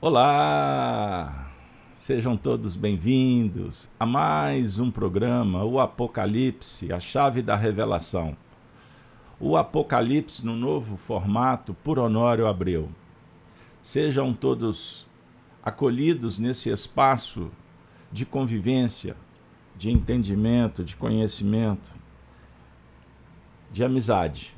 Olá! 0.00 1.50
Sejam 1.92 2.36
todos 2.36 2.76
bem-vindos 2.76 3.90
a 3.98 4.06
mais 4.06 4.78
um 4.78 4.92
programa, 4.92 5.64
o 5.64 5.80
Apocalipse, 5.80 6.92
a 6.92 7.00
chave 7.00 7.42
da 7.42 7.56
revelação. 7.56 8.36
O 9.40 9.56
Apocalipse 9.56 10.46
no 10.46 10.54
novo 10.54 10.96
formato 10.96 11.74
por 11.74 11.98
Honório 11.98 12.46
Abreu. 12.46 12.88
Sejam 13.82 14.32
todos 14.32 15.04
acolhidos 15.64 16.38
nesse 16.38 16.70
espaço 16.70 17.50
de 18.12 18.24
convivência, 18.24 19.16
de 19.76 19.90
entendimento, 19.90 20.84
de 20.84 20.94
conhecimento, 20.94 21.92
de 23.72 23.82
amizade, 23.82 24.54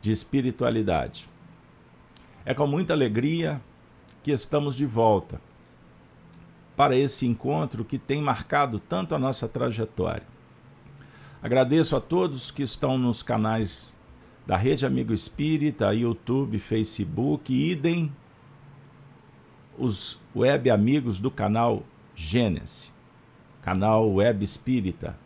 de 0.00 0.10
espiritualidade. 0.10 1.28
É 2.44 2.52
com 2.52 2.66
muita 2.66 2.94
alegria 2.94 3.62
que 4.24 4.32
estamos 4.32 4.74
de 4.74 4.86
volta 4.86 5.38
para 6.74 6.96
esse 6.96 7.26
encontro 7.26 7.84
que 7.84 7.98
tem 7.98 8.22
marcado 8.22 8.80
tanto 8.80 9.14
a 9.14 9.18
nossa 9.18 9.46
trajetória. 9.46 10.26
Agradeço 11.42 11.94
a 11.94 12.00
todos 12.00 12.50
que 12.50 12.62
estão 12.62 12.96
nos 12.96 13.22
canais 13.22 13.94
da 14.46 14.56
Rede 14.56 14.86
Amigo 14.86 15.12
Espírita, 15.12 15.92
YouTube, 15.92 16.58
Facebook, 16.58 17.52
idem 17.52 18.10
os 19.78 20.18
web 20.34 20.70
amigos 20.70 21.20
do 21.20 21.30
canal 21.30 21.82
Gênesis, 22.14 22.94
canal 23.60 24.10
web 24.10 24.42
espírita, 24.42 25.18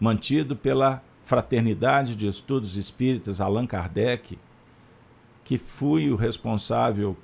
mantido 0.00 0.56
pela 0.56 1.00
Fraternidade 1.22 2.16
de 2.16 2.26
Estudos 2.26 2.76
Espíritas 2.76 3.40
Allan 3.40 3.68
Kardec, 3.68 4.36
que 5.44 5.58
fui 5.58 6.10
o 6.10 6.16
responsável 6.16 7.16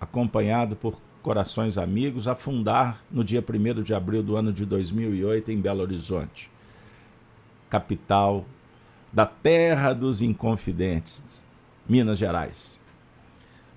acompanhado 0.00 0.74
por 0.74 0.98
Corações 1.22 1.76
Amigos, 1.76 2.26
a 2.26 2.34
fundar 2.34 3.04
no 3.10 3.22
dia 3.22 3.44
1 3.46 3.82
de 3.82 3.94
abril 3.94 4.22
do 4.22 4.36
ano 4.36 4.52
de 4.52 4.64
2008 4.64 5.50
em 5.50 5.60
Belo 5.60 5.82
Horizonte, 5.82 6.50
capital 7.68 8.46
da 9.12 9.26
terra 9.26 9.92
dos 9.92 10.22
inconfidentes, 10.22 11.44
Minas 11.86 12.18
Gerais. 12.18 12.80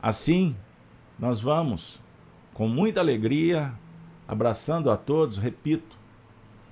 Assim, 0.01 0.55
nós 1.19 1.41
vamos, 1.41 1.99
com 2.53 2.67
muita 2.67 3.01
alegria, 3.01 3.73
abraçando 4.27 4.89
a 4.89 4.95
todos, 4.95 5.37
repito, 5.37 5.97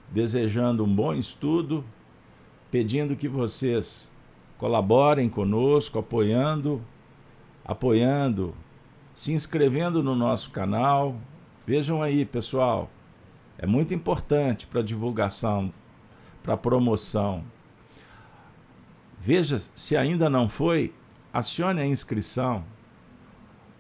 desejando 0.09 0.85
um 0.85 0.95
bom 0.95 1.13
estudo, 1.13 1.83
pedindo 2.69 3.15
que 3.15 3.27
vocês 3.27 4.11
colaborem 4.57 5.27
conosco, 5.27 5.99
apoiando, 5.99 6.81
apoiando 7.65 8.55
se 9.13 9.33
inscrevendo 9.33 10.01
no 10.01 10.15
nosso 10.15 10.51
canal. 10.51 11.15
Vejam 11.65 12.01
aí, 12.01 12.25
pessoal, 12.25 12.89
é 13.57 13.65
muito 13.65 13.93
importante 13.93 14.65
para 14.67 14.81
divulgação, 14.81 15.69
para 16.41 16.57
promoção. 16.57 17.43
Veja, 19.19 19.59
se 19.75 19.95
ainda 19.95 20.29
não 20.29 20.49
foi, 20.49 20.93
acione 21.31 21.79
a 21.79 21.85
inscrição, 21.85 22.63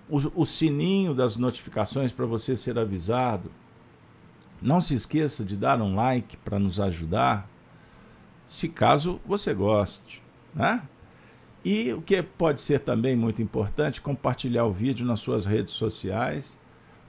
o, 0.07 0.41
o 0.41 0.45
sininho 0.45 1.13
das 1.13 1.37
notificações 1.37 2.11
para 2.11 2.25
você 2.25 2.55
ser 2.55 2.77
avisado. 2.77 3.51
Não 4.61 4.79
se 4.79 4.93
esqueça 4.93 5.43
de 5.43 5.55
dar 5.55 5.81
um 5.81 5.95
like 5.95 6.37
para 6.37 6.59
nos 6.59 6.79
ajudar, 6.79 7.49
se 8.47 8.69
caso 8.69 9.19
você 9.25 9.53
goste, 9.53 10.21
né? 10.53 10.83
E 11.63 11.93
o 11.93 12.01
que 12.01 12.21
pode 12.23 12.59
ser 12.59 12.79
também 12.79 13.15
muito 13.15 13.41
importante, 13.41 14.01
compartilhar 14.01 14.65
o 14.65 14.71
vídeo 14.71 15.05
nas 15.05 15.19
suas 15.19 15.45
redes 15.45 15.73
sociais, 15.73 16.59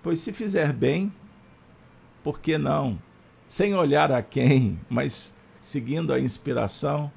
pois 0.03 0.21
se 0.21 0.33
fizer 0.33 0.73
bem, 0.73 1.13
por 2.23 2.39
que 2.39 2.59
não? 2.59 2.99
Sem 3.47 3.75
olhar 3.75 4.13
a 4.13 4.23
quem, 4.23 4.79
mas 4.91 5.37
seguindo 5.61 6.13
a 6.13 6.21
inspiração, 6.21 7.11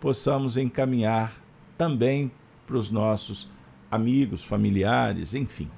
possamos 0.00 0.56
encaminhar 0.56 1.40
também 1.78 2.30
para 2.66 2.76
os 2.76 2.90
nossos 2.90 3.48
amigos, 3.90 4.42
familiares, 4.42 5.34
enfim. 5.34 5.70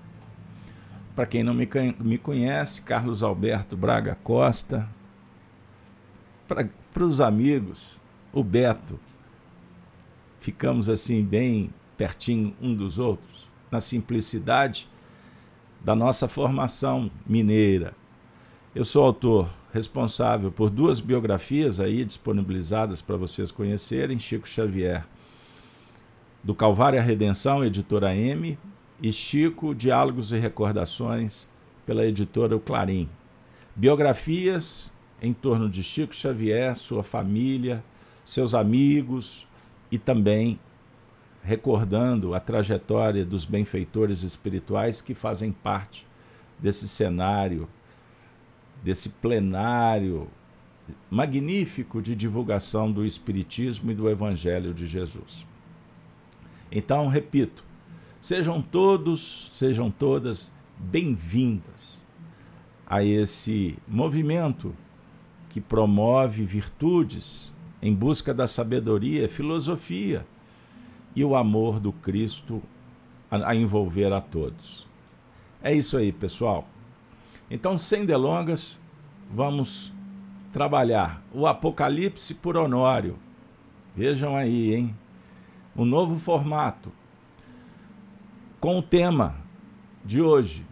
Para 1.14 1.26
quem 1.26 1.42
não 1.42 1.54
me, 1.54 2.18
conhece, 2.18 2.82
Carlos 2.82 3.22
Alberto 3.22 3.76
Braga 3.76 4.16
Costa. 4.22 4.88
Para 6.46 7.04
os 7.04 7.20
amigos, 7.20 8.02
o 8.32 8.44
Beto, 8.44 9.00
ficamos 10.46 10.88
assim 10.88 11.24
bem 11.24 11.74
pertinho 11.96 12.54
um 12.62 12.72
dos 12.72 13.00
outros, 13.00 13.48
na 13.68 13.80
simplicidade 13.80 14.88
da 15.84 15.92
nossa 15.92 16.28
formação 16.28 17.10
mineira. 17.26 17.94
Eu 18.72 18.84
sou 18.84 19.04
autor 19.04 19.50
responsável 19.72 20.52
por 20.52 20.70
duas 20.70 21.00
biografias 21.00 21.80
aí 21.80 22.04
disponibilizadas 22.04 23.02
para 23.02 23.16
vocês 23.16 23.50
conhecerem, 23.50 24.20
Chico 24.20 24.46
Xavier, 24.48 25.04
do 26.44 26.54
Calvário 26.54 27.00
à 27.00 27.02
Redenção, 27.02 27.64
editora 27.64 28.14
M, 28.14 28.56
e 29.02 29.12
Chico, 29.12 29.74
Diálogos 29.74 30.30
e 30.30 30.38
Recordações, 30.38 31.50
pela 31.84 32.06
editora 32.06 32.54
O 32.54 32.60
Clarim. 32.60 33.08
Biografias 33.74 34.92
em 35.20 35.32
torno 35.32 35.68
de 35.68 35.82
Chico 35.82 36.14
Xavier, 36.14 36.76
sua 36.76 37.02
família, 37.02 37.82
seus 38.24 38.54
amigos, 38.54 39.44
e 39.90 39.98
também 39.98 40.58
recordando 41.42 42.34
a 42.34 42.40
trajetória 42.40 43.24
dos 43.24 43.44
benfeitores 43.44 44.22
espirituais 44.22 45.00
que 45.00 45.14
fazem 45.14 45.52
parte 45.52 46.06
desse 46.58 46.88
cenário, 46.88 47.68
desse 48.82 49.10
plenário 49.10 50.28
magnífico 51.10 52.02
de 52.02 52.14
divulgação 52.14 52.90
do 52.90 53.04
Espiritismo 53.04 53.90
e 53.90 53.94
do 53.94 54.08
Evangelho 54.08 54.74
de 54.74 54.86
Jesus. 54.86 55.46
Então, 56.70 57.06
repito, 57.06 57.64
sejam 58.20 58.60
todos, 58.60 59.50
sejam 59.52 59.90
todas 59.90 60.54
bem-vindas 60.78 62.04
a 62.86 63.02
esse 63.04 63.76
movimento 63.86 64.74
que 65.48 65.60
promove 65.60 66.44
virtudes 66.44 67.55
em 67.86 67.94
busca 67.94 68.34
da 68.34 68.48
sabedoria, 68.48 69.28
filosofia 69.28 70.26
e 71.14 71.24
o 71.24 71.36
amor 71.36 71.78
do 71.78 71.92
Cristo 71.92 72.60
a, 73.30 73.50
a 73.50 73.54
envolver 73.54 74.12
a 74.12 74.20
todos. 74.20 74.88
É 75.62 75.72
isso 75.72 75.96
aí, 75.96 76.10
pessoal. 76.10 76.66
Então, 77.48 77.78
sem 77.78 78.04
delongas, 78.04 78.80
vamos 79.30 79.92
trabalhar 80.52 81.22
o 81.32 81.46
Apocalipse 81.46 82.34
por 82.34 82.56
Honório. 82.56 83.16
Vejam 83.94 84.34
aí, 84.34 84.74
hein? 84.74 84.96
Um 85.76 85.84
novo 85.84 86.18
formato 86.18 86.90
com 88.58 88.80
o 88.80 88.82
tema 88.82 89.36
de 90.04 90.20
hoje, 90.20 90.66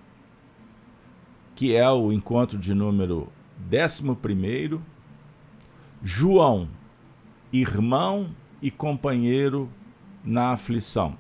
que 1.54 1.76
é 1.76 1.88
o 1.88 2.12
encontro 2.12 2.58
de 2.58 2.74
número 2.74 3.28
11, 3.72 4.80
João 6.02 6.68
irmão 7.60 8.30
e 8.60 8.70
companheiro 8.70 9.70
na 10.24 10.52
aflição. 10.52 11.16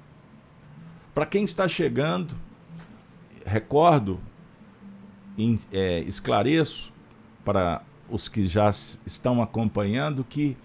Para 1.14 1.26
quem 1.26 1.44
está 1.44 1.68
chegando, 1.68 2.34
recordo, 3.46 4.18
é, 5.72 6.00
esclareço 6.00 6.92
para 7.44 7.82
os 8.10 8.28
que 8.28 8.46
já 8.46 8.68
estão 8.68 9.40
acompanhando 9.40 10.24
que 10.24 10.56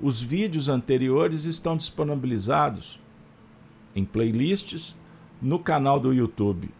os 0.00 0.22
vídeos 0.22 0.68
anteriores 0.68 1.44
estão 1.44 1.76
disponibilizados 1.76 3.00
em 3.96 4.04
playlists 4.04 4.96
no 5.42 5.58
canal 5.58 5.98
do 5.98 6.12
YouTube 6.12 6.70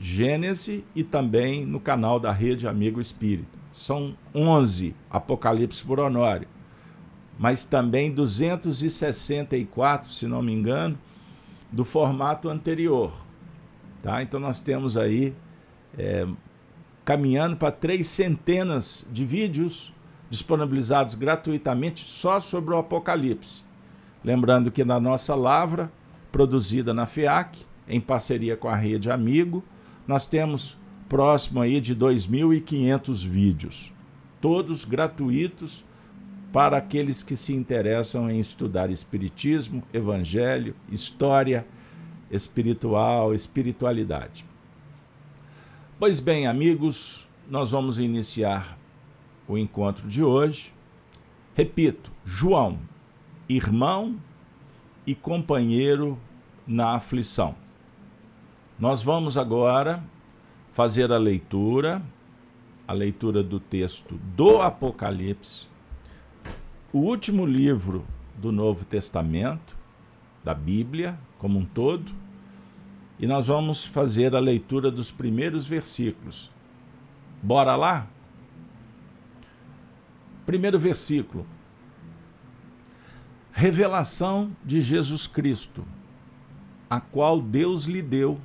Gênese 0.00 0.84
e 0.94 1.04
também 1.04 1.64
no 1.64 1.78
canal 1.78 2.18
da 2.18 2.32
Rede 2.32 2.66
Amigo 2.66 3.00
Espírita. 3.00 3.58
São 3.72 4.16
11 4.34 4.94
Apocalipse 5.10 5.84
por 5.84 6.00
Honório 6.00 6.48
mas 7.38 7.64
também 7.64 8.12
264, 8.12 10.10
se 10.10 10.26
não 10.26 10.42
me 10.42 10.52
engano, 10.52 10.98
do 11.70 11.84
formato 11.84 12.48
anterior. 12.48 13.12
Tá? 14.02 14.22
Então 14.22 14.38
nós 14.38 14.60
temos 14.60 14.96
aí 14.96 15.34
é, 15.98 16.26
caminhando 17.04 17.56
para 17.56 17.72
três 17.72 18.06
centenas 18.06 19.08
de 19.12 19.24
vídeos 19.24 19.92
disponibilizados 20.30 21.14
gratuitamente 21.14 22.06
só 22.06 22.40
sobre 22.40 22.74
o 22.74 22.78
Apocalipse. 22.78 23.62
Lembrando 24.24 24.70
que 24.70 24.84
na 24.84 24.98
nossa 24.98 25.34
lavra, 25.34 25.92
produzida 26.32 26.94
na 26.94 27.06
FEAC, 27.06 27.64
em 27.86 28.00
parceria 28.00 28.56
com 28.56 28.68
a 28.68 28.74
Rede 28.74 29.10
Amigo, 29.10 29.62
nós 30.06 30.26
temos 30.26 30.76
próximo 31.08 31.60
aí 31.60 31.80
de 31.80 31.94
2.500 31.94 33.26
vídeos, 33.26 33.92
todos 34.40 34.84
gratuitos 34.84 35.84
para 36.54 36.76
aqueles 36.76 37.20
que 37.20 37.36
se 37.36 37.52
interessam 37.52 38.30
em 38.30 38.38
estudar 38.38 38.88
Espiritismo, 38.88 39.82
Evangelho, 39.92 40.76
História 40.88 41.66
espiritual, 42.30 43.34
espiritualidade. 43.34 44.46
Pois 45.98 46.20
bem, 46.20 46.46
amigos, 46.46 47.28
nós 47.50 47.72
vamos 47.72 47.98
iniciar 47.98 48.78
o 49.48 49.58
encontro 49.58 50.06
de 50.06 50.22
hoje. 50.22 50.72
Repito, 51.56 52.12
João, 52.24 52.78
irmão 53.48 54.14
e 55.04 55.12
companheiro 55.12 56.16
na 56.64 56.94
aflição. 56.94 57.56
Nós 58.78 59.02
vamos 59.02 59.36
agora 59.36 60.04
fazer 60.72 61.10
a 61.10 61.18
leitura, 61.18 62.00
a 62.86 62.92
leitura 62.92 63.42
do 63.42 63.58
texto 63.58 64.14
do 64.36 64.62
Apocalipse, 64.62 65.73
o 66.94 66.98
último 66.98 67.44
livro 67.44 68.04
do 68.38 68.52
Novo 68.52 68.84
Testamento, 68.84 69.76
da 70.44 70.54
Bíblia 70.54 71.18
como 71.38 71.58
um 71.58 71.64
todo, 71.64 72.12
e 73.18 73.26
nós 73.26 73.48
vamos 73.48 73.84
fazer 73.84 74.32
a 74.32 74.38
leitura 74.38 74.92
dos 74.92 75.10
primeiros 75.10 75.66
versículos. 75.66 76.52
Bora 77.42 77.74
lá? 77.74 78.06
Primeiro 80.46 80.78
versículo. 80.78 81.44
Revelação 83.50 84.56
de 84.64 84.80
Jesus 84.80 85.26
Cristo, 85.26 85.84
a 86.88 87.00
qual 87.00 87.42
Deus 87.42 87.86
lhe 87.86 88.02
deu, 88.02 88.40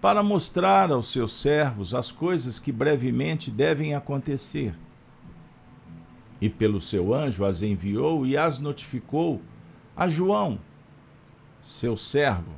para 0.00 0.22
mostrar 0.22 0.90
aos 0.90 1.12
seus 1.12 1.32
servos 1.32 1.92
as 1.92 2.10
coisas 2.10 2.58
que 2.58 2.72
brevemente 2.72 3.50
devem 3.50 3.94
acontecer. 3.94 4.74
E 6.42 6.50
pelo 6.50 6.80
seu 6.80 7.14
anjo 7.14 7.44
as 7.44 7.62
enviou 7.62 8.26
e 8.26 8.36
as 8.36 8.58
notificou 8.58 9.40
a 9.96 10.08
João, 10.08 10.58
seu 11.60 11.96
servo, 11.96 12.50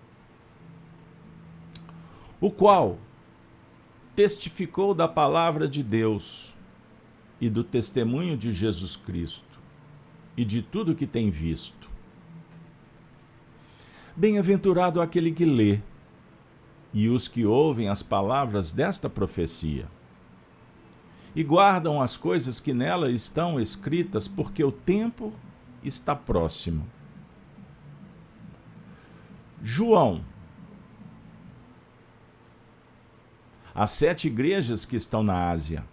o 2.41 2.51
qual 2.51 2.97
testificou 4.17 4.95
da 4.95 5.07
palavra 5.07 5.69
de 5.69 5.83
Deus 5.83 6.55
e 7.39 7.51
do 7.51 7.63
testemunho 7.63 8.39
de 8.39 8.55
Jesus 8.55 8.97
Cristo 8.97 9.61
e 10.35 10.47
de 10.47 10.63
tudo 10.63 10.95
que 10.95 11.07
tem 11.07 11.29
visto. 11.29 11.91
Bem-aventurado 14.17 14.99
aquele 14.99 15.31
que 15.31 15.45
lê 15.45 15.79
e 16.95 17.11
os 17.11 17.29
que 17.29 17.45
ouvem 17.45 17.91
as 17.91 18.03
palavras 18.03 18.73
desta 18.73 19.11
profecia 19.11 19.87
e 21.35 21.43
guardam 21.43 22.01
as 22.01 22.17
coisas 22.17 22.61
que 22.61 22.73
nela 22.73 23.11
estão 23.11 23.61
escritas, 23.61 24.29
porque 24.29 24.63
o 24.63 24.71
tempo 24.71 25.33
está 25.83 26.15
próximo. 26.15 26.87
João. 29.63 30.23
As 33.75 33.91
sete 33.91 34.29
igrejas 34.29 34.85
que 34.85 34.95
estão 34.95 35.23
na 35.23 35.51
Ásia. 35.51 35.85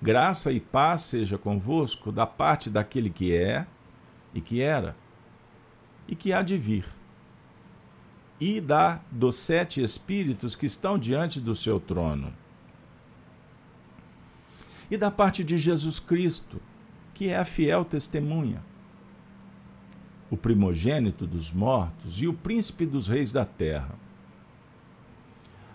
Graça 0.00 0.52
e 0.52 0.60
paz 0.60 1.02
seja 1.02 1.36
convosco 1.36 2.12
da 2.12 2.26
parte 2.26 2.70
daquele 2.70 3.10
que 3.10 3.34
é 3.34 3.66
e 4.32 4.40
que 4.40 4.62
era 4.62 4.94
e 6.10 6.16
que 6.16 6.32
há 6.32 6.42
de 6.42 6.58
vir, 6.58 6.84
e 8.40 8.60
da 8.60 9.00
dos 9.12 9.36
sete 9.36 9.80
espíritos 9.80 10.56
que 10.56 10.66
estão 10.66 10.98
diante 10.98 11.40
do 11.40 11.54
seu 11.54 11.78
trono, 11.78 12.34
e 14.90 14.96
da 14.96 15.10
parte 15.10 15.44
de 15.44 15.56
Jesus 15.56 15.98
Cristo, 15.98 16.60
que 17.14 17.28
é 17.28 17.38
a 17.38 17.44
fiel 17.44 17.84
testemunha 17.84 18.62
o 20.30 20.36
primogênito 20.36 21.26
dos 21.26 21.50
mortos 21.50 22.22
e 22.22 22.28
o 22.28 22.32
príncipe 22.32 22.86
dos 22.86 23.08
reis 23.08 23.32
da 23.32 23.44
terra. 23.44 23.98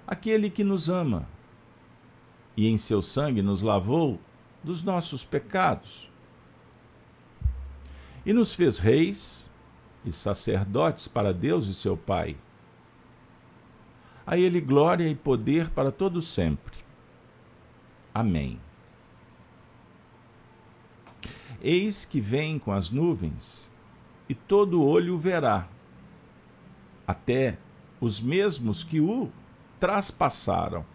Aquele 0.07 0.49
que 0.49 0.63
nos 0.63 0.87
ama 0.89 1.27
e 2.55 2.67
em 2.67 2.77
seu 2.77 3.01
sangue 3.01 3.41
nos 3.41 3.61
lavou 3.61 4.19
dos 4.63 4.81
nossos 4.81 5.25
pecados 5.25 6.09
e 8.25 8.31
nos 8.31 8.53
fez 8.53 8.77
reis 8.77 9.51
e 10.05 10.11
sacerdotes 10.11 11.07
para 11.07 11.33
Deus 11.33 11.67
e 11.67 11.73
seu 11.73 11.97
Pai. 11.97 12.37
A 14.25 14.37
Ele 14.37 14.61
glória 14.61 15.07
e 15.07 15.13
poder 15.13 15.69
para 15.69 15.91
todo 15.91 16.21
sempre. 16.21 16.77
Amém. 18.13 18.64
Eis 21.61 22.05
que 22.05 22.19
vem 22.19 22.59
com 22.59 22.71
as 22.71 22.89
nuvens 22.89 23.71
e 24.27 24.33
todo 24.33 24.83
olho 24.83 25.17
verá, 25.17 25.67
até 27.07 27.57
os 27.99 28.19
mesmos 28.19 28.83
que 28.83 28.99
o 28.99 29.29
traspassaram. 29.79 30.85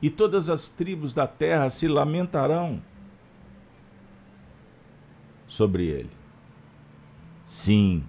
E 0.00 0.10
todas 0.10 0.50
as 0.50 0.68
tribos 0.68 1.14
da 1.14 1.26
terra 1.26 1.70
se 1.70 1.88
lamentarão 1.88 2.82
sobre 5.46 5.86
ele. 5.86 6.10
Sim, 7.44 8.04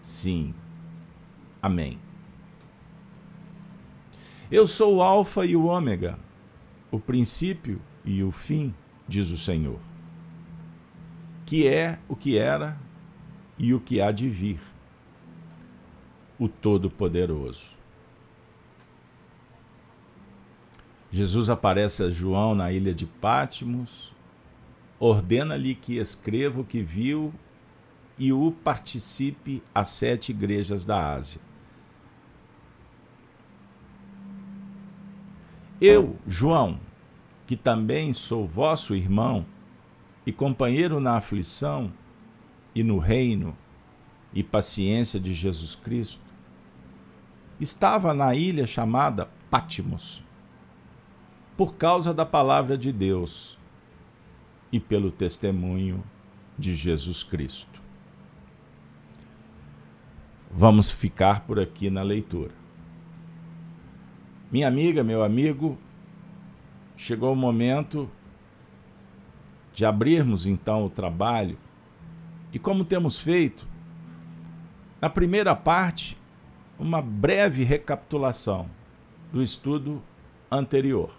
sim. 0.00 0.54
Amém. 1.62 1.98
Eu 4.50 4.66
sou 4.66 4.96
o 4.96 5.02
Alfa 5.02 5.44
e 5.44 5.56
o 5.56 5.64
Ômega, 5.64 6.18
o 6.90 7.00
princípio 7.00 7.80
e 8.04 8.22
o 8.22 8.30
fim, 8.30 8.74
diz 9.08 9.30
o 9.30 9.36
Senhor 9.36 9.78
que 11.46 11.68
é 11.68 12.00
o 12.08 12.16
que 12.16 12.36
era 12.36 12.76
e 13.56 13.72
o 13.72 13.80
que 13.80 14.00
há 14.00 14.10
de 14.10 14.28
vir, 14.28 14.60
o 16.38 16.48
Todo-Poderoso. 16.48 17.76
Jesus 21.10 21.48
aparece 21.48 22.02
a 22.02 22.10
João 22.10 22.54
na 22.54 22.72
ilha 22.72 22.92
de 22.92 23.06
Pátimos, 23.06 24.12
ordena-lhe 24.98 25.74
que 25.74 25.96
escreva 25.96 26.60
o 26.60 26.64
que 26.64 26.82
viu 26.82 27.32
e 28.18 28.32
o 28.32 28.50
participe 28.50 29.62
às 29.72 29.90
sete 29.90 30.30
igrejas 30.32 30.84
da 30.84 31.14
Ásia. 31.14 31.40
Eu, 35.80 36.16
João, 36.26 36.80
que 37.46 37.56
também 37.56 38.12
sou 38.12 38.46
vosso 38.46 38.94
irmão, 38.94 39.46
e 40.26 40.32
companheiro 40.32 40.98
na 40.98 41.16
aflição 41.16 41.92
e 42.74 42.82
no 42.82 42.98
reino 42.98 43.56
e 44.34 44.42
paciência 44.42 45.20
de 45.20 45.32
Jesus 45.32 45.76
Cristo, 45.76 46.20
estava 47.60 48.12
na 48.12 48.34
ilha 48.34 48.66
chamada 48.66 49.30
Pátimos, 49.48 50.22
por 51.56 51.76
causa 51.76 52.12
da 52.12 52.26
palavra 52.26 52.76
de 52.76 52.92
Deus 52.92 53.56
e 54.72 54.80
pelo 54.80 55.10
testemunho 55.12 56.02
de 56.58 56.74
Jesus 56.74 57.22
Cristo. 57.22 57.80
Vamos 60.50 60.90
ficar 60.90 61.40
por 61.46 61.60
aqui 61.60 61.88
na 61.88 62.02
leitura. 62.02 62.52
Minha 64.50 64.68
amiga, 64.68 65.04
meu 65.04 65.22
amigo, 65.22 65.78
chegou 66.96 67.32
o 67.32 67.36
momento 67.36 68.10
de 69.72 69.84
abrirmos 69.84 70.46
então 70.46 70.84
o 70.86 70.90
trabalho. 70.90 71.58
E 72.52 72.58
como 72.58 72.84
temos 72.84 73.20
feito, 73.20 73.66
na 75.00 75.10
primeira 75.10 75.54
parte, 75.54 76.16
uma 76.78 77.02
breve 77.02 77.62
recapitulação 77.62 78.68
do 79.30 79.42
estudo 79.42 80.02
anterior. 80.50 81.10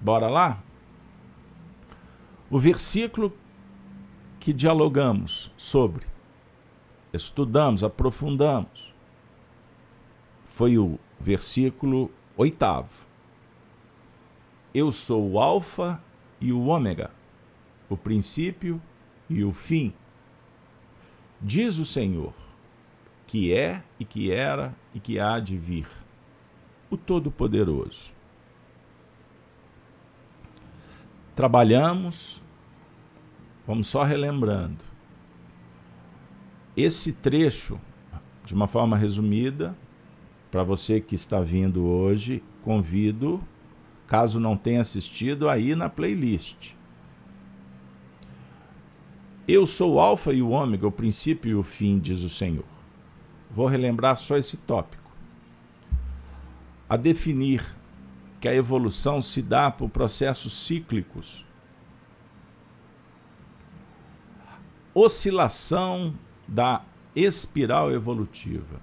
Bora 0.00 0.28
lá? 0.28 0.62
O 2.50 2.58
versículo 2.58 3.32
que 4.40 4.52
dialogamos 4.52 5.52
sobre, 5.56 6.06
estudamos, 7.12 7.84
aprofundamos, 7.84 8.94
foi 10.44 10.76
o 10.76 10.98
versículo 11.20 12.10
oitavo. 12.36 13.11
Eu 14.74 14.90
sou 14.90 15.32
o 15.32 15.40
Alfa 15.40 16.02
e 16.40 16.52
o 16.52 16.66
Ômega 16.66 17.10
o 17.92 17.96
princípio 17.96 18.80
e 19.28 19.44
o 19.44 19.52
fim. 19.52 19.92
Diz 21.40 21.78
o 21.78 21.84
Senhor, 21.84 22.32
que 23.26 23.52
é 23.52 23.82
e 24.00 24.04
que 24.04 24.30
era 24.30 24.74
e 24.94 25.00
que 25.00 25.20
há 25.20 25.38
de 25.38 25.58
vir, 25.58 25.86
o 26.90 26.96
Todo-Poderoso. 26.96 28.12
Trabalhamos, 31.36 32.42
vamos 33.66 33.88
só 33.88 34.02
relembrando, 34.04 34.84
esse 36.74 37.12
trecho, 37.12 37.78
de 38.42 38.54
uma 38.54 38.66
forma 38.66 38.96
resumida, 38.96 39.76
para 40.50 40.62
você 40.62 40.98
que 40.98 41.14
está 41.14 41.40
vindo 41.40 41.84
hoje, 41.84 42.42
convido, 42.62 43.42
caso 44.12 44.38
não 44.38 44.58
tenha 44.58 44.82
assistido, 44.82 45.48
aí 45.48 45.74
na 45.74 45.88
playlist. 45.88 46.74
Eu 49.48 49.64
sou 49.64 49.94
o 49.94 50.00
Alfa 50.00 50.34
e 50.34 50.42
o 50.42 50.50
Ômega, 50.50 50.86
o 50.86 50.92
princípio 50.92 51.50
e 51.50 51.54
o 51.54 51.62
fim, 51.62 51.98
diz 51.98 52.20
o 52.20 52.28
Senhor. 52.28 52.66
Vou 53.50 53.66
relembrar 53.66 54.18
só 54.18 54.36
esse 54.36 54.58
tópico. 54.58 55.10
a 56.90 56.96
definir 56.98 57.74
que 58.38 58.46
a 58.46 58.54
evolução 58.54 59.22
se 59.22 59.40
dá 59.40 59.70
por 59.70 59.88
processos 59.88 60.52
cíclicos. 60.66 61.46
Oscilação 64.92 66.12
da 66.46 66.84
espiral 67.16 67.90
evolutiva. 67.90 68.78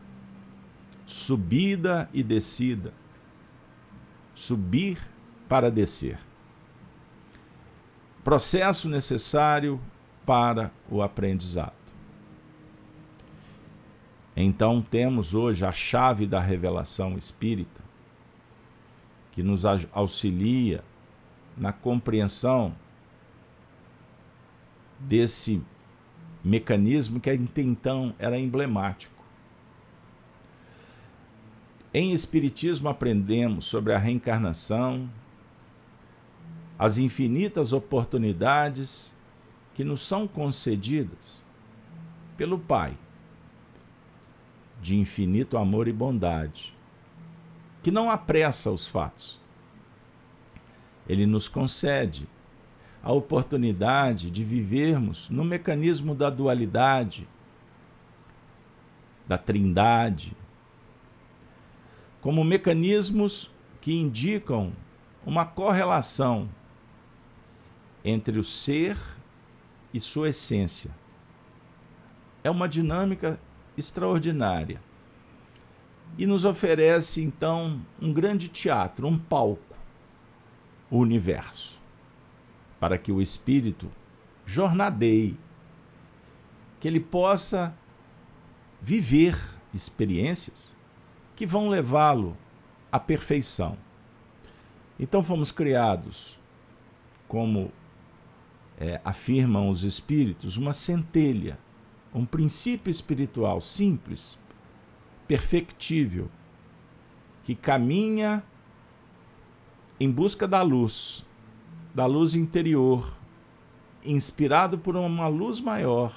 Subida 1.06 2.10
e 2.12 2.24
descida. 2.24 2.92
Subir 4.34 4.98
para 5.50 5.70
descer. 5.72 6.20
Processo 8.24 8.88
necessário 8.88 9.82
para 10.26 10.72
o 10.90 11.02
aprendizado. 11.02 11.74
Então 14.36 14.82
temos 14.82 15.34
hoje 15.34 15.66
a 15.66 15.72
chave 15.72 16.26
da 16.28 16.40
revelação 16.40 17.18
espírita, 17.18 17.82
que 19.32 19.44
nos 19.44 19.66
auxilia 19.92 20.84
na 21.58 21.74
compreensão 21.74 22.74
desse 25.00 25.62
mecanismo 26.44 27.20
que 27.20 27.30
até 27.30 27.62
então 27.62 28.14
era 28.18 28.40
emblemático. 28.40 29.20
Em 31.94 32.14
Espiritismo 32.14 32.88
aprendemos 32.88 33.66
sobre 33.66 33.94
a 33.94 33.98
reencarnação, 33.98 35.10
as 36.80 36.98
infinitas 36.98 37.74
oportunidades 37.74 39.14
que 39.74 39.84
nos 39.84 40.02
são 40.02 40.26
concedidas 40.26 41.46
pelo 42.38 42.58
Pai 42.58 42.98
de 44.82 44.98
infinito 44.98 45.58
amor 45.58 45.90
e 45.90 45.94
bondade, 45.94 46.74
que 47.84 47.92
não 47.92 48.10
apressa 48.10 48.72
os 48.72 48.88
fatos. 48.88 49.38
Ele 51.06 51.26
nos 51.26 51.50
concede 51.50 52.26
a 53.04 53.12
oportunidade 53.12 54.32
de 54.32 54.42
vivermos 54.46 55.30
no 55.30 55.44
mecanismo 55.44 56.16
da 56.16 56.30
dualidade, 56.30 57.28
da 59.28 59.38
trindade, 59.38 60.34
como 62.22 62.42
mecanismos 62.42 63.52
que 63.82 63.94
indicam 63.94 64.72
uma 65.26 65.46
correlação 65.46 66.50
entre 68.04 68.38
o 68.38 68.44
ser 68.44 68.98
e 69.94 70.00
sua 70.00 70.30
essência. 70.30 70.92
É 72.44 72.50
uma 72.50 72.68
dinâmica 72.68 73.40
extraordinária. 73.78 74.82
E 76.18 76.26
nos 76.26 76.44
oferece, 76.46 77.22
então, 77.24 77.82
um 78.02 78.12
grande 78.12 78.50
teatro, 78.50 79.08
um 79.08 79.18
palco, 79.18 79.76
o 80.90 80.98
universo, 80.98 81.80
para 82.80 82.98
que 82.98 83.12
o 83.12 83.22
espírito 83.22 83.92
jornadeie, 84.46 85.38
que 86.80 86.88
ele 86.88 87.00
possa 87.00 87.74
viver 88.82 89.38
experiências 89.74 90.76
que 91.36 91.46
vão 91.46 91.70
levá-lo 91.70 92.36
à 92.92 93.00
perfeição. 93.00 93.78
Então 95.00 95.24
fomos 95.24 95.52
criados, 95.52 96.40
como 97.28 97.72
é, 98.80 99.02
afirmam 99.04 99.70
os 99.70 99.84
espíritos, 99.84 100.58
uma 100.58 100.74
centelha 100.74 101.60
um 102.14 102.26
princípio 102.26 102.90
espiritual 102.90 103.62
simples, 103.62 104.38
perfectível, 105.28 106.30
que 107.44 107.56
caminha 107.56 108.44
em 110.00 110.10
busca 110.10 110.48
da 110.48 110.62
luz, 110.62 111.26
da 111.94 112.06
luz 112.06 112.34
interior, 112.36 113.16
inspirado 114.04 114.78
por 114.78 114.96
uma 114.96 115.28
luz 115.28 115.60
maior, 115.60 116.16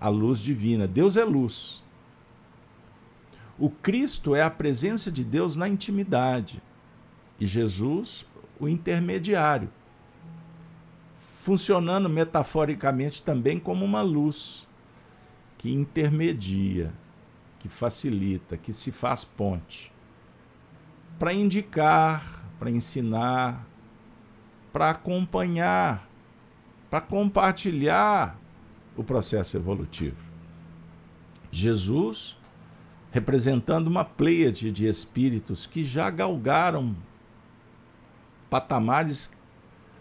a 0.00 0.08
luz 0.08 0.40
divina. 0.40 0.86
Deus 0.86 1.16
é 1.16 1.24
luz. 1.24 1.82
O 3.58 3.68
Cristo 3.68 4.34
é 4.34 4.42
a 4.42 4.50
presença 4.50 5.10
de 5.10 5.22
Deus 5.22 5.54
na 5.54 5.68
intimidade 5.68 6.62
e 7.38 7.46
Jesus, 7.46 8.26
o 8.58 8.68
intermediário 8.68 9.68
funcionando 11.42 12.08
metaforicamente 12.08 13.20
também 13.20 13.58
como 13.58 13.84
uma 13.84 14.00
luz 14.00 14.64
que 15.58 15.72
intermedia, 15.72 16.92
que 17.58 17.68
facilita, 17.68 18.56
que 18.56 18.72
se 18.72 18.92
faz 18.92 19.24
ponte 19.24 19.92
para 21.18 21.32
indicar, 21.32 22.44
para 22.60 22.70
ensinar, 22.70 23.66
para 24.72 24.90
acompanhar, 24.90 26.08
para 26.88 27.00
compartilhar 27.00 28.38
o 28.96 29.02
processo 29.02 29.56
evolutivo. 29.56 30.22
Jesus 31.50 32.38
representando 33.10 33.88
uma 33.88 34.04
pleiade 34.04 34.70
de 34.70 34.86
espíritos 34.86 35.66
que 35.66 35.82
já 35.82 36.08
galgaram 36.08 36.94
patamares 38.48 39.32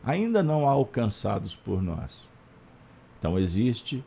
ainda 0.03 0.41
não 0.41 0.67
alcançados 0.67 1.55
por 1.55 1.81
nós. 1.81 2.31
Então 3.20 3.38
existe 3.38 4.03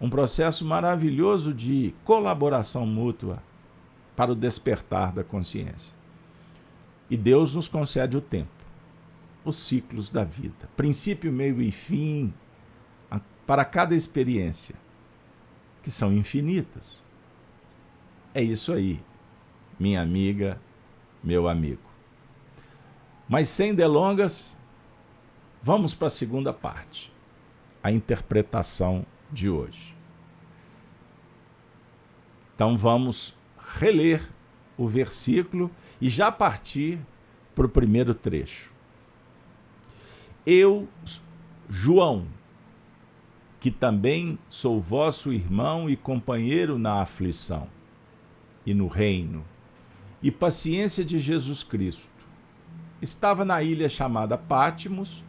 um 0.00 0.10
processo 0.10 0.64
maravilhoso 0.64 1.54
de 1.54 1.94
colaboração 2.04 2.84
mútua 2.84 3.42
para 4.16 4.32
o 4.32 4.34
despertar 4.34 5.12
da 5.12 5.22
consciência. 5.22 5.94
E 7.08 7.16
Deus 7.16 7.54
nos 7.54 7.68
concede 7.68 8.16
o 8.16 8.20
tempo, 8.20 8.50
os 9.44 9.56
ciclos 9.56 10.10
da 10.10 10.24
vida, 10.24 10.68
princípio, 10.76 11.32
meio 11.32 11.60
e 11.60 11.70
fim 11.70 12.32
para 13.46 13.64
cada 13.64 13.94
experiência, 13.94 14.74
que 15.82 15.90
são 15.90 16.12
infinitas. 16.12 17.04
É 18.32 18.42
isso 18.42 18.72
aí, 18.72 19.00
minha 19.78 20.00
amiga, 20.00 20.58
meu 21.22 21.46
amigo. 21.46 21.82
Mas 23.28 23.48
sem 23.48 23.74
delongas, 23.74 24.56
Vamos 25.66 25.94
para 25.94 26.08
a 26.08 26.10
segunda 26.10 26.52
parte, 26.52 27.10
a 27.82 27.90
interpretação 27.90 29.06
de 29.32 29.48
hoje. 29.48 29.96
Então 32.54 32.76
vamos 32.76 33.34
reler 33.78 34.28
o 34.76 34.86
versículo 34.86 35.70
e 36.02 36.10
já 36.10 36.30
partir 36.30 36.98
para 37.54 37.64
o 37.64 37.68
primeiro 37.70 38.12
trecho. 38.12 38.74
Eu, 40.44 40.86
João, 41.66 42.26
que 43.58 43.70
também 43.70 44.38
sou 44.50 44.78
vosso 44.78 45.32
irmão 45.32 45.88
e 45.88 45.96
companheiro 45.96 46.78
na 46.78 47.00
aflição 47.00 47.68
e 48.66 48.74
no 48.74 48.86
reino, 48.86 49.42
e 50.22 50.30
paciência 50.30 51.02
de 51.02 51.18
Jesus 51.18 51.62
Cristo, 51.62 52.12
estava 53.00 53.46
na 53.46 53.62
ilha 53.62 53.88
chamada 53.88 54.36
Pátimos 54.36 55.24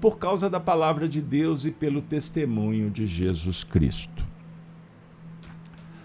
por 0.00 0.18
causa 0.18 0.48
da 0.48 0.58
palavra 0.58 1.08
de 1.08 1.20
Deus 1.20 1.64
e 1.64 1.70
pelo 1.70 2.00
testemunho 2.00 2.90
de 2.90 3.04
Jesus 3.04 3.62
Cristo. 3.62 4.24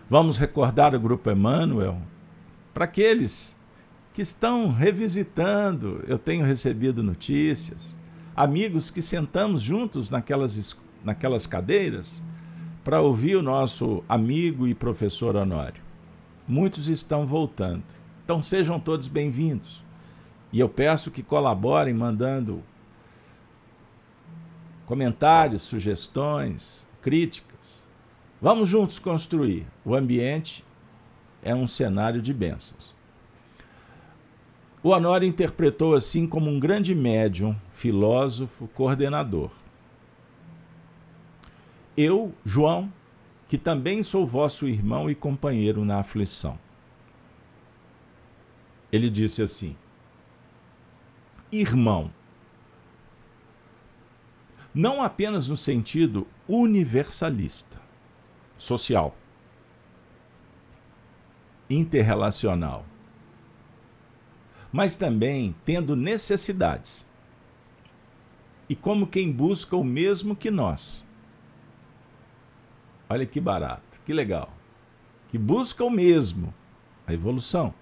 Vamos 0.09 0.37
recordar 0.37 0.93
o 0.93 0.99
Grupo 0.99 1.31
Emmanuel 1.31 1.97
para 2.73 2.85
aqueles 2.85 3.59
que 4.13 4.21
estão 4.21 4.69
revisitando. 4.69 6.03
Eu 6.07 6.19
tenho 6.19 6.45
recebido 6.45 7.01
notícias, 7.01 7.97
amigos 8.35 8.91
que 8.91 9.01
sentamos 9.01 9.61
juntos 9.61 10.09
naquelas, 10.09 10.77
naquelas 11.03 11.47
cadeiras 11.47 12.21
para 12.83 13.01
ouvir 13.01 13.35
o 13.35 13.41
nosso 13.41 14.03
amigo 14.07 14.67
e 14.67 14.75
professor 14.75 15.35
Honório. 15.35 15.81
Muitos 16.47 16.87
estão 16.87 17.25
voltando. 17.25 17.83
Então 18.23 18.41
sejam 18.41 18.79
todos 18.79 19.07
bem-vindos. 19.07 19.83
E 20.53 20.59
eu 20.59 20.69
peço 20.69 21.09
que 21.09 21.23
colaborem 21.23 21.93
mandando 21.93 22.61
comentários, 24.85 25.63
sugestões, 25.63 26.87
críticas. 27.01 27.85
Vamos 28.41 28.69
juntos 28.69 28.99
construir. 28.99 29.65
O 29.83 29.95
ambiente 29.95 30.63
é 31.41 31.53
um 31.53 31.67
cenário 31.67 32.21
de 32.21 32.33
bênçãos. 32.33 32.95
O 34.83 34.89
Honório 34.89 35.27
interpretou 35.27 35.95
assim 35.95 36.27
como 36.27 36.49
um 36.49 36.59
grande 36.59 36.93
médium, 36.93 37.55
filósofo, 37.71 38.67
coordenador. 38.67 39.51
Eu, 41.97 42.33
João, 42.45 42.91
que 43.47 43.57
também 43.57 44.03
sou 44.03 44.25
vosso 44.25 44.67
irmão 44.67 45.09
e 45.09 45.15
companheiro 45.15 45.83
na 45.83 45.99
aflição. 45.99 46.59
Ele 48.91 49.09
disse 49.09 49.41
assim: 49.41 49.75
Irmão, 51.51 52.11
não 54.75 55.01
apenas 55.01 55.47
no 55.47 55.55
sentido 55.55 56.27
universalista, 56.49 57.81
social, 58.57 59.15
interrelacional, 61.69 62.85
mas 64.73 64.97
também 64.97 65.55
tendo 65.63 65.95
necessidades. 65.95 67.09
E 68.67 68.75
como 68.75 69.07
quem 69.07 69.31
busca 69.31 69.77
o 69.77 69.83
mesmo 69.83 70.35
que 70.35 70.51
nós. 70.51 71.07
Olha 73.07 73.25
que 73.25 73.39
barato, 73.39 74.01
que 74.05 74.11
legal. 74.11 74.51
Que 75.29 75.37
busca 75.37 75.85
o 75.85 75.89
mesmo, 75.89 76.53
a 77.07 77.13
evolução, 77.13 77.73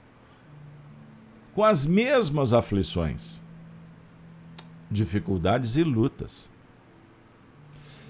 com 1.56 1.64
as 1.64 1.86
mesmas 1.86 2.54
aflições, 2.54 3.42
dificuldades 4.92 5.76
e 5.76 5.84
lutas. 5.84 6.53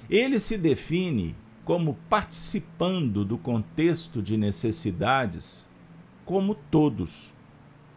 Ele 0.10 0.40
se 0.40 0.58
define 0.58 1.36
como 1.64 1.98
participando 2.10 3.24
do 3.24 3.38
contexto 3.38 4.22
de 4.22 4.36
necessidades 4.36 5.72
como 6.26 6.56
todos, 6.56 7.34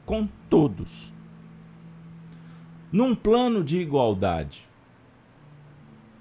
com 0.04 0.28
todos. 0.48 1.12
Num 2.92 3.14
plano 3.14 3.62
de 3.62 3.78
igualdade, 3.78 4.68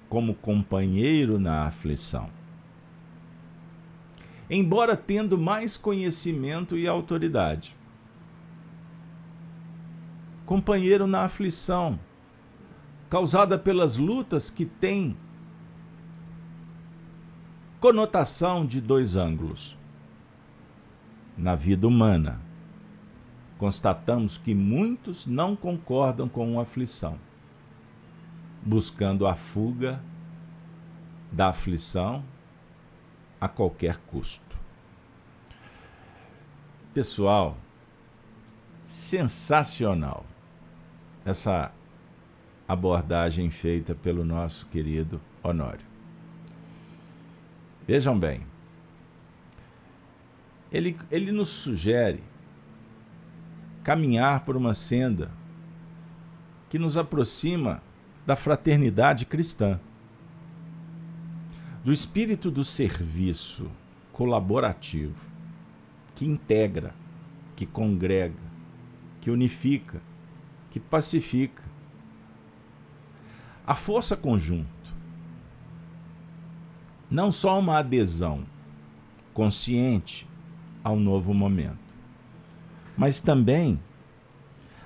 como 0.08 0.34
companheiro 0.34 1.38
na 1.38 1.66
aflição. 1.66 2.30
Embora 4.48 4.96
tendo 4.96 5.36
mais 5.36 5.76
conhecimento 5.76 6.76
e 6.76 6.86
autoridade. 6.86 7.76
Companheiro 10.44 11.08
na 11.08 11.22
aflição, 11.22 11.98
causada 13.08 13.58
pelas 13.58 13.96
lutas 13.96 14.48
que 14.48 14.64
tem 14.64 15.16
conotação 17.80 18.64
de 18.64 18.80
dois 18.80 19.16
ângulos. 19.16 19.76
Na 21.36 21.54
vida 21.54 21.86
humana, 21.86 22.40
constatamos 23.58 24.38
que 24.38 24.54
muitos 24.54 25.26
não 25.26 25.54
concordam 25.54 26.28
com 26.28 26.58
a 26.58 26.62
aflição, 26.62 27.18
buscando 28.62 29.26
a 29.26 29.34
fuga 29.34 30.00
da 31.30 31.48
aflição 31.48 32.24
a 33.40 33.48
qualquer 33.48 33.98
custo. 33.98 34.56
Pessoal, 36.94 37.58
sensacional 38.86 40.24
essa 41.24 41.72
abordagem 42.66 43.50
feita 43.50 43.94
pelo 43.94 44.24
nosso 44.24 44.66
querido 44.66 45.20
Honório. 45.42 45.85
Vejam 47.86 48.18
bem, 48.18 48.40
ele, 50.72 50.96
ele 51.10 51.30
nos 51.30 51.48
sugere 51.48 52.22
caminhar 53.84 54.44
por 54.44 54.56
uma 54.56 54.74
senda 54.74 55.30
que 56.68 56.78
nos 56.78 56.96
aproxima 56.96 57.80
da 58.26 58.34
fraternidade 58.34 59.24
cristã, 59.24 59.78
do 61.84 61.92
espírito 61.92 62.50
do 62.50 62.64
serviço 62.64 63.70
colaborativo, 64.12 65.24
que 66.16 66.26
integra, 66.26 66.92
que 67.54 67.64
congrega, 67.64 68.34
que 69.20 69.30
unifica, 69.30 70.02
que 70.72 70.80
pacifica. 70.80 71.62
A 73.64 73.76
força 73.76 74.16
conjunta 74.16 74.75
não 77.10 77.30
só 77.30 77.58
uma 77.58 77.78
adesão 77.78 78.44
consciente 79.32 80.28
ao 80.82 80.96
novo 80.96 81.32
momento, 81.32 81.78
mas 82.96 83.20
também 83.20 83.80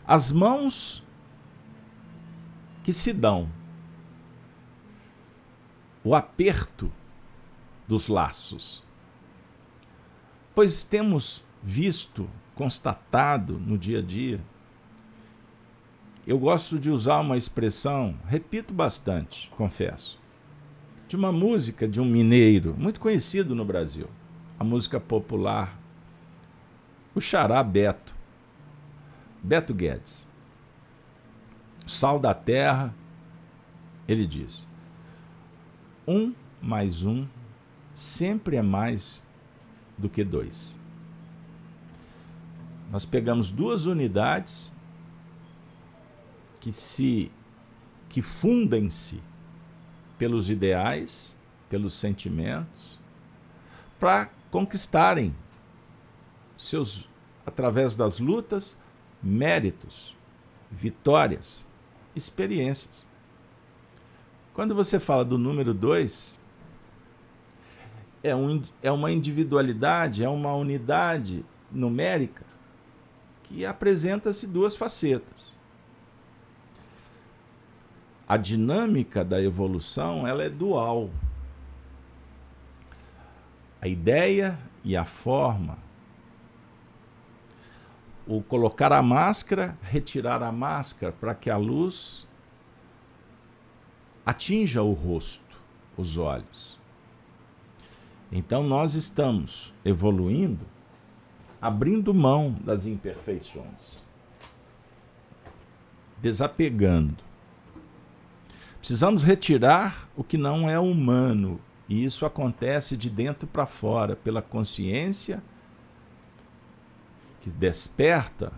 as 0.07 0.33
mãos 0.33 1.03
que 2.83 2.93
se 2.93 3.13
dão, 3.13 3.49
o 6.03 6.15
aperto 6.15 6.91
dos 7.87 8.09
laços. 8.09 8.83
Pois 10.55 10.85
temos 10.85 11.45
visto, 11.63 12.29
constatado 12.55 13.59
no 13.59 13.79
dia 13.79 14.01
a 14.01 14.03
dia, 14.03 14.41
eu 16.27 16.39
gosto 16.39 16.79
de 16.79 16.91
usar 16.91 17.21
uma 17.21 17.37
expressão, 17.37 18.19
repito 18.27 18.75
bastante, 18.75 19.51
confesso, 19.57 20.20
de 21.11 21.17
uma 21.17 21.33
música 21.33 21.89
de 21.89 22.01
um 22.01 22.05
mineiro 22.05 22.73
muito 22.79 23.01
conhecido 23.01 23.53
no 23.53 23.65
Brasil, 23.65 24.07
a 24.57 24.63
música 24.63 25.01
popular, 25.01 25.77
o 27.13 27.21
Xará 27.21 27.61
Beto, 27.65 28.15
Beto 29.43 29.75
Guedes. 29.75 30.25
Sal 31.85 32.21
da 32.21 32.33
terra, 32.33 32.95
ele 34.07 34.25
diz: 34.25 34.69
um 36.07 36.33
mais 36.63 37.03
um 37.03 37.27
sempre 37.93 38.55
é 38.55 38.63
mais 38.63 39.27
do 39.99 40.09
que 40.09 40.23
dois. 40.23 40.81
Nós 42.89 43.05
pegamos 43.05 43.51
duas 43.51 43.87
unidades 43.87 44.77
que 46.61 46.71
se 46.71 47.33
que 48.09 48.23
fundem-se 48.23 49.21
pelos 50.21 50.51
ideais, 50.51 51.35
pelos 51.71 51.95
sentimentos, 51.95 53.01
para 53.99 54.29
conquistarem 54.51 55.35
seus 56.59 57.09
através 57.47 57.97
das 57.97 58.19
lutas, 58.19 58.79
méritos, 59.23 60.15
vitórias, 60.71 61.67
experiências. 62.15 63.07
Quando 64.53 64.75
você 64.75 65.01
fala 65.01 65.25
do 65.25 65.39
número 65.39 65.73
dois, 65.73 66.39
é, 68.23 68.37
um, 68.37 68.63
é 68.83 68.93
uma 68.93 69.11
individualidade, 69.11 70.23
é 70.23 70.29
uma 70.29 70.53
unidade 70.53 71.47
numérica 71.73 72.45
que 73.45 73.65
apresenta-se 73.65 74.47
duas 74.47 74.77
facetas 74.77 75.59
a 78.31 78.37
dinâmica 78.37 79.25
da 79.25 79.43
evolução 79.43 80.25
ela 80.25 80.45
é 80.45 80.49
dual. 80.49 81.11
A 83.83 83.89
ideia 83.89 84.57
e 84.85 84.97
a 84.97 85.05
forma. 85.05 85.77
O 88.29 88.41
colocar 88.41 88.93
a 88.93 89.03
máscara, 89.03 89.77
retirar 89.83 90.45
a 90.45 90.53
máscara 90.53 91.11
para 91.11 91.35
que 91.35 91.51
a 91.51 91.57
luz 91.57 92.25
atinja 94.25 94.81
o 94.81 94.93
rosto, 94.93 95.59
os 95.97 96.17
olhos. 96.17 96.79
Então 98.31 98.63
nós 98.63 98.95
estamos 98.95 99.75
evoluindo, 99.85 100.65
abrindo 101.61 102.15
mão 102.15 102.53
das 102.65 102.87
imperfeições, 102.87 104.05
desapegando 106.23 107.29
Precisamos 108.81 109.23
retirar 109.23 110.09
o 110.17 110.25
que 110.25 110.39
não 110.39 110.69
é 110.69 110.79
humano, 110.79 111.61
e 111.89 112.03
isso 112.03 112.25
acontece 112.25 112.97
de 112.97 113.11
dentro 113.11 113.47
para 113.47 113.67
fora, 113.67 114.17
pela 114.17 114.41
consciência 114.41 115.43
que 117.41 117.51
desperta 117.51 118.53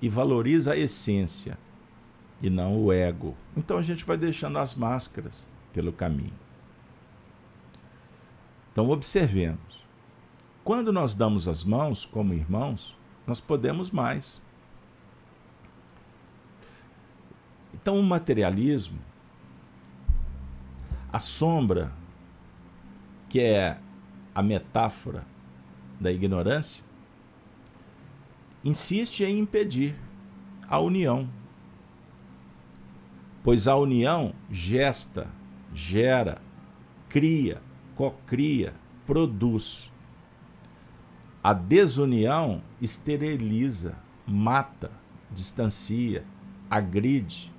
e 0.00 0.08
valoriza 0.08 0.72
a 0.72 0.76
essência 0.76 1.58
e 2.40 2.50
não 2.50 2.76
o 2.76 2.92
ego. 2.92 3.36
Então 3.56 3.78
a 3.78 3.82
gente 3.82 4.04
vai 4.04 4.16
deixando 4.16 4.58
as 4.58 4.74
máscaras 4.74 5.50
pelo 5.72 5.92
caminho. 5.92 6.32
Então 8.72 8.90
observemos. 8.90 9.84
Quando 10.62 10.92
nós 10.92 11.14
damos 11.14 11.48
as 11.48 11.64
mãos 11.64 12.04
como 12.04 12.34
irmãos, 12.34 12.96
nós 13.26 13.40
podemos 13.40 13.90
mais. 13.90 14.42
Então 17.72 17.98
o 17.98 18.02
materialismo 18.02 18.98
a 21.12 21.18
sombra, 21.18 21.92
que 23.28 23.40
é 23.40 23.78
a 24.34 24.42
metáfora 24.42 25.24
da 26.00 26.12
ignorância, 26.12 26.84
insiste 28.64 29.24
em 29.24 29.38
impedir 29.38 29.94
a 30.68 30.78
união. 30.78 31.28
Pois 33.42 33.68
a 33.68 33.76
união 33.76 34.34
gesta, 34.50 35.28
gera, 35.72 36.42
cria, 37.08 37.62
cocria, 37.94 38.74
produz. 39.06 39.92
A 41.42 41.52
desunião 41.52 42.60
esteriliza, 42.82 43.96
mata, 44.26 44.90
distancia, 45.30 46.24
agride, 46.68 47.52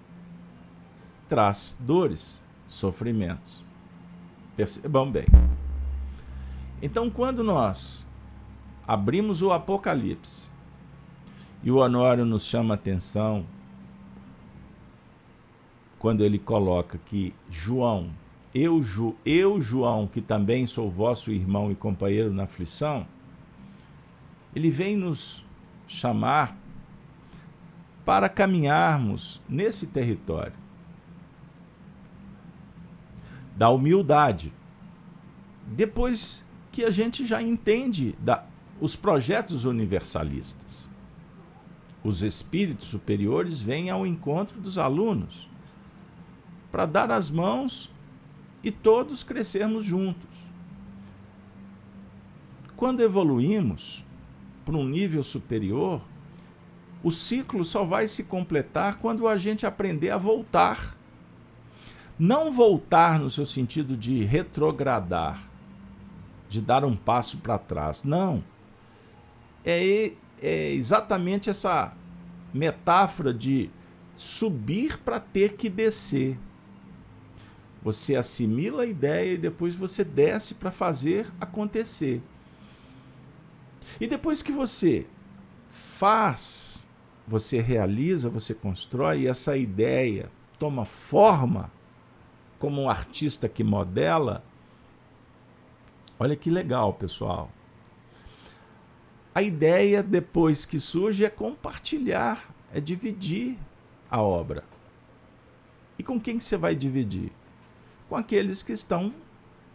traz 1.30 1.78
dores 1.80 2.46
sofrimentos. 2.68 3.66
Percebam 4.56 5.10
bem. 5.10 5.26
Então, 6.82 7.10
quando 7.10 7.44
nós 7.44 8.08
abrimos 8.88 9.42
o 9.42 9.52
Apocalipse 9.52 10.52
E 11.64 11.72
o 11.72 11.78
Honório 11.78 12.24
nos 12.24 12.46
chama 12.46 12.76
atenção 12.76 13.46
quando 15.98 16.24
ele 16.24 16.38
coloca 16.38 17.00
que 17.00 17.34
João, 17.50 18.12
eu, 18.54 18.84
Ju, 18.84 19.16
eu 19.26 19.60
João, 19.60 20.06
que 20.06 20.22
também 20.22 20.68
sou 20.68 20.88
vosso 20.88 21.32
irmão 21.32 21.72
e 21.72 21.76
companheiro 21.76 22.32
na 22.32 22.44
aflição, 22.44 23.08
ele 24.56 24.70
vem 24.70 24.96
nos 24.96 25.44
chamar 25.88 26.56
para 28.06 28.30
caminharmos 28.30 29.42
nesse 29.50 29.88
território 29.88 30.67
da 33.58 33.70
humildade. 33.70 34.54
Depois 35.66 36.46
que 36.72 36.84
a 36.84 36.92
gente 36.92 37.26
já 37.26 37.42
entende 37.42 38.16
da, 38.20 38.46
os 38.80 38.96
projetos 38.96 39.66
universalistas. 39.66 40.90
Os 42.04 42.22
espíritos 42.22 42.88
superiores 42.88 43.60
vêm 43.60 43.90
ao 43.90 44.06
encontro 44.06 44.62
dos 44.62 44.78
alunos 44.78 45.50
para 46.72 46.86
dar 46.86 47.12
as 47.12 47.32
mãos 47.32 47.92
e 48.64 48.72
todos 48.72 49.24
crescermos 49.24 49.84
juntos. 49.84 50.48
Quando 52.76 53.02
evoluímos 53.02 54.06
para 54.64 54.78
um 54.78 54.88
nível 54.88 55.24
superior, 55.24 56.02
o 57.04 57.10
ciclo 57.10 57.64
só 57.64 57.84
vai 57.84 58.08
se 58.08 58.26
completar 58.26 58.98
quando 58.98 59.28
a 59.28 59.38
gente 59.38 59.66
aprender 59.66 60.10
a 60.10 60.18
voltar. 60.18 60.97
Não 62.20 62.52
voltar 62.52 63.20
no 63.20 63.30
seu 63.30 63.46
sentido 63.46 63.96
de 63.96 64.24
retrogradar, 64.24 65.48
de 66.50 66.62
dar 66.62 66.84
um 66.84 66.96
passo 66.96 67.38
para 67.38 67.58
trás. 67.58 68.04
Não. 68.04 68.44
É, 69.64 70.14
é 70.42 70.72
exatamente 70.72 71.50
essa 71.50 71.94
metáfora 72.54 73.34
de 73.34 73.70
subir 74.16 74.98
para 74.98 75.20
ter 75.20 75.54
que 75.54 75.70
descer. 75.70 76.38
Você 77.84 78.16
assimila 78.16 78.84
a 78.84 78.88
ideia 78.88 79.34
e 79.34 79.38
depois 79.38 79.76
você 79.76 80.04
desce 80.04 80.56
para 80.56 80.72
fazer 80.72 81.28
acontecer. 81.40 82.22
E 84.02 84.08
depois 84.08 84.42
que 84.42 84.52
você 84.52 85.06
faz, 85.70 86.88
você 87.28 87.62
realiza, 87.62 88.30
você 88.30 88.54
constrói, 88.54 89.22
e 89.22 89.28
essa 89.28 89.56
ideia 89.56 90.30
toma 90.60 90.84
forma 90.84 91.72
como 92.60 92.82
um 92.82 92.90
artista 92.90 93.48
que 93.48 93.64
modela. 93.64 94.44
Olha 96.20 96.36
que 96.36 96.50
legal, 96.50 96.94
pessoal. 96.94 97.52
A 99.34 99.42
ideia 99.42 100.02
depois 100.02 100.66
que 100.66 100.80
surge 100.80 101.24
é 101.24 101.30
compartilhar, 101.30 102.50
é 102.74 102.80
dividir 102.80 103.58
a 104.10 104.22
obra. 104.22 104.64
E 106.00 106.04
com 106.04 106.20
quem 106.20 106.38
que 106.38 106.44
você 106.44 106.58
vai 106.58 106.76
dividir? 106.76 107.32
Com 108.10 108.16
aqueles 108.16 108.64
que 108.64 108.72
estão 108.72 109.14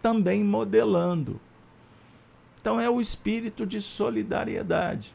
também 0.01 0.43
modelando. 0.43 1.41
Então 2.61 2.81
é 2.81 2.91
o 2.91 3.01
espírito 3.01 3.67
de 3.67 3.81
solidariedade. 3.81 5.15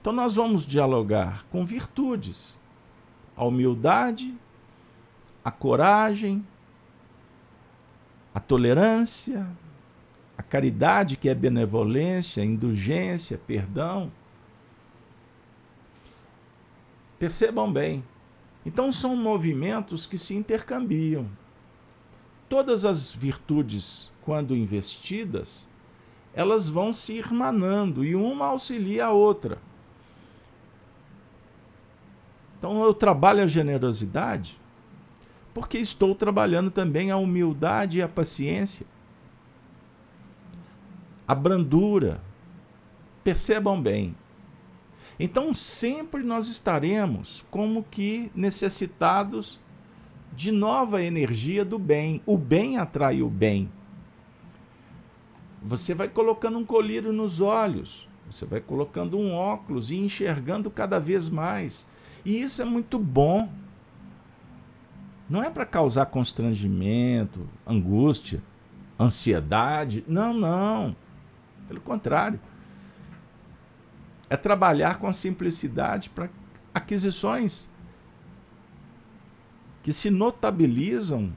Então 0.00 0.12
nós 0.12 0.34
vamos 0.36 0.66
dialogar 0.66 1.44
com 1.50 1.64
virtudes, 1.64 2.58
a 3.36 3.44
humildade, 3.44 4.34
a 5.44 5.50
coragem, 5.50 6.46
a 8.34 8.40
tolerância, 8.40 9.46
a 10.36 10.42
caridade, 10.42 11.16
que 11.16 11.28
é 11.28 11.34
benevolência, 11.34 12.44
indulgência, 12.44 13.38
perdão. 13.46 14.10
Percebam 17.18 17.72
bem. 17.72 18.02
Então 18.64 18.90
são 18.90 19.14
movimentos 19.16 20.06
que 20.06 20.16
se 20.16 20.34
intercambiam. 20.34 21.28
Todas 22.48 22.84
as 22.84 23.12
virtudes, 23.12 24.12
quando 24.22 24.56
investidas, 24.56 25.70
elas 26.34 26.68
vão 26.68 26.92
se 26.92 27.14
irmanando 27.14 28.04
e 28.04 28.14
uma 28.14 28.46
auxilia 28.46 29.06
a 29.06 29.10
outra. 29.10 29.58
Então 32.58 32.82
eu 32.82 32.94
trabalho 32.94 33.42
a 33.42 33.46
generosidade 33.46 34.61
porque 35.54 35.78
estou 35.78 36.14
trabalhando 36.14 36.70
também 36.70 37.10
a 37.10 37.16
humildade 37.16 37.98
e 37.98 38.02
a 38.02 38.08
paciência, 38.08 38.86
a 41.26 41.34
brandura. 41.34 42.20
Percebam 43.22 43.80
bem. 43.80 44.16
Então 45.18 45.54
sempre 45.54 46.24
nós 46.24 46.48
estaremos 46.48 47.44
como 47.50 47.84
que 47.84 48.32
necessitados 48.34 49.60
de 50.34 50.50
nova 50.50 51.02
energia 51.02 51.64
do 51.64 51.78
bem. 51.78 52.20
O 52.26 52.36
bem 52.36 52.78
atrai 52.78 53.22
o 53.22 53.28
bem. 53.28 53.70
Você 55.62 55.94
vai 55.94 56.08
colocando 56.08 56.58
um 56.58 56.64
colírio 56.64 57.12
nos 57.12 57.40
olhos, 57.40 58.08
você 58.28 58.44
vai 58.44 58.60
colocando 58.60 59.16
um 59.16 59.32
óculos 59.32 59.90
e 59.92 59.96
enxergando 59.96 60.70
cada 60.70 60.98
vez 60.98 61.28
mais. 61.28 61.88
E 62.24 62.42
isso 62.42 62.60
é 62.60 62.64
muito 62.64 62.98
bom. 62.98 63.48
Não 65.32 65.42
é 65.42 65.48
para 65.48 65.64
causar 65.64 66.04
constrangimento, 66.04 67.48
angústia, 67.66 68.42
ansiedade. 69.00 70.04
Não, 70.06 70.34
não. 70.34 70.94
Pelo 71.66 71.80
contrário. 71.80 72.38
É 74.28 74.36
trabalhar 74.36 74.98
com 74.98 75.06
a 75.06 75.12
simplicidade 75.12 76.10
para 76.10 76.28
aquisições 76.74 77.72
que 79.82 79.90
se 79.90 80.10
notabilizam 80.10 81.34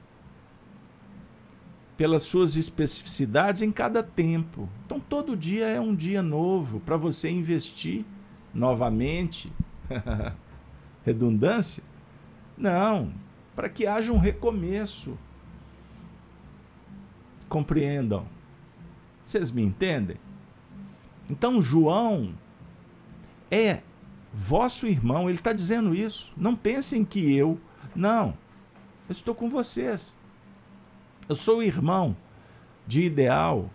pelas 1.96 2.24
suas 2.24 2.54
especificidades 2.54 3.62
em 3.62 3.72
cada 3.72 4.02
tempo. 4.02 4.68
Então, 4.84 5.00
todo 5.00 5.34
dia 5.34 5.68
é 5.68 5.80
um 5.80 5.94
dia 5.94 6.22
novo 6.22 6.80
para 6.80 6.98
você 6.98 7.30
investir 7.30 8.04
novamente. 8.52 9.50
Redundância? 11.02 11.82
Não, 12.58 13.10
para 13.56 13.70
que 13.70 13.86
haja 13.86 14.12
um 14.12 14.18
recomeço. 14.18 15.18
Compreendam. 17.48 18.28
Vocês 19.22 19.50
me 19.50 19.62
entendem? 19.62 20.18
Então, 21.28 21.60
João 21.60 22.34
é 23.50 23.80
vosso 24.32 24.86
irmão, 24.86 25.28
ele 25.28 25.38
está 25.38 25.52
dizendo 25.52 25.94
isso. 25.94 26.32
Não 26.36 26.54
pensem 26.54 27.04
que 27.04 27.34
eu. 27.34 27.58
Não, 27.94 28.36
eu 29.08 29.12
estou 29.12 29.34
com 29.34 29.48
vocês. 29.48 30.20
Eu 31.28 31.34
sou 31.34 31.62
irmão 31.62 32.14
de 32.86 33.02
ideal. 33.02 33.70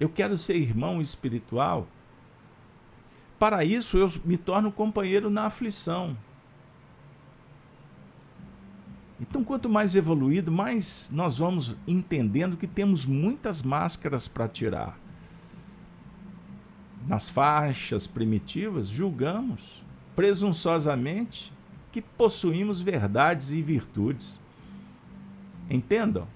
Eu 0.00 0.08
quero 0.08 0.36
ser 0.38 0.56
irmão 0.56 1.00
espiritual. 1.00 1.86
Para 3.38 3.64
isso, 3.64 3.98
eu 3.98 4.10
me 4.24 4.36
torno 4.36 4.72
companheiro 4.72 5.28
na 5.30 5.44
aflição. 5.44 6.16
Então, 9.20 9.42
quanto 9.42 9.68
mais 9.68 9.96
evoluído, 9.96 10.52
mais 10.52 11.10
nós 11.12 11.38
vamos 11.38 11.76
entendendo 11.86 12.56
que 12.56 12.66
temos 12.66 13.04
muitas 13.04 13.62
máscaras 13.62 14.28
para 14.28 14.46
tirar. 14.48 14.98
Nas 17.06 17.28
faixas 17.28 18.06
primitivas, 18.06 18.88
julgamos 18.88 19.82
presunçosamente 20.14 21.52
que 21.90 22.02
possuímos 22.02 22.80
verdades 22.80 23.52
e 23.52 23.62
virtudes. 23.62 24.40
Entendam? 25.70 26.26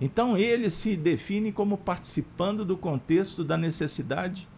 Então 0.00 0.36
ele 0.36 0.70
se 0.70 0.96
define 0.96 1.52
como 1.52 1.76
participando 1.76 2.64
do 2.64 2.76
contexto 2.76 3.44
da 3.44 3.56
necessidade, 3.56 4.48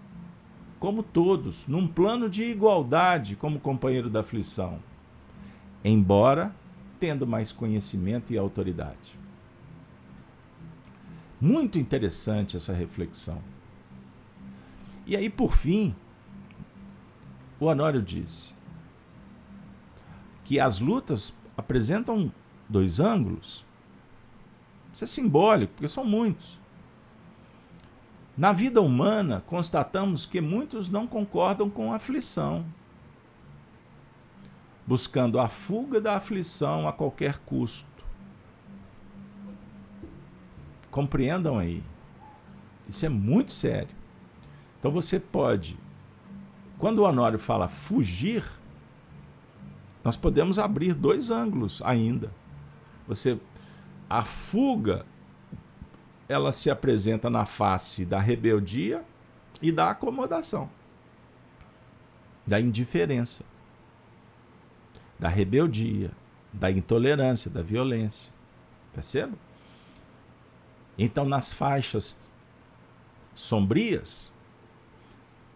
como 0.78 1.02
todos, 1.02 1.66
num 1.66 1.86
plano 1.86 2.30
de 2.30 2.44
igualdade 2.44 3.34
como 3.34 3.58
companheiro 3.58 4.08
da 4.08 4.20
aflição, 4.20 4.78
embora 5.84 6.54
tendo 6.98 7.26
mais 7.26 7.52
conhecimento 7.52 8.32
e 8.32 8.38
autoridade. 8.38 9.18
Muito 11.40 11.78
interessante 11.78 12.56
essa 12.56 12.72
reflexão. 12.72 13.42
E 15.04 15.16
aí, 15.16 15.28
por 15.28 15.54
fim, 15.54 15.94
o 17.58 17.66
Honório 17.66 18.00
disse 18.00 18.54
que 20.44 20.60
as 20.60 20.78
lutas 20.78 21.36
apresentam 21.56 22.32
dois 22.68 23.00
ângulos 23.00 23.64
isso 24.92 25.04
é 25.04 25.06
simbólico, 25.06 25.72
porque 25.74 25.88
são 25.88 26.04
muitos. 26.04 26.60
Na 28.36 28.52
vida 28.52 28.80
humana, 28.80 29.42
constatamos 29.46 30.26
que 30.26 30.40
muitos 30.40 30.88
não 30.88 31.06
concordam 31.06 31.70
com 31.70 31.92
a 31.92 31.96
aflição, 31.96 32.64
buscando 34.86 35.38
a 35.38 35.48
fuga 35.48 36.00
da 36.00 36.16
aflição 36.16 36.86
a 36.86 36.92
qualquer 36.92 37.38
custo. 37.38 37.86
Compreendam 40.90 41.58
aí. 41.58 41.82
Isso 42.88 43.06
é 43.06 43.08
muito 43.08 43.52
sério. 43.52 43.94
Então 44.78 44.90
você 44.90 45.18
pode 45.18 45.78
quando 46.82 46.98
o 46.98 47.04
Honório 47.04 47.38
fala 47.38 47.68
fugir, 47.68 48.42
nós 50.02 50.16
podemos 50.16 50.58
abrir 50.58 50.92
dois 50.92 51.30
ângulos 51.30 51.80
ainda. 51.84 52.28
Você 53.06 53.38
a 54.10 54.24
fuga 54.24 55.06
ela 56.28 56.50
se 56.50 56.68
apresenta 56.68 57.30
na 57.30 57.44
face 57.44 58.04
da 58.04 58.18
rebeldia 58.18 59.04
e 59.62 59.70
da 59.70 59.90
acomodação, 59.90 60.68
da 62.44 62.60
indiferença, 62.60 63.44
da 65.22 65.28
rebeldia, 65.28 66.10
da 66.52 66.68
intolerância, 66.68 67.48
da 67.48 67.62
violência. 67.62 68.32
Perceba? 68.92 69.34
Então, 70.98 71.24
nas 71.24 71.52
faixas 71.52 72.32
sombrias, 73.32 74.34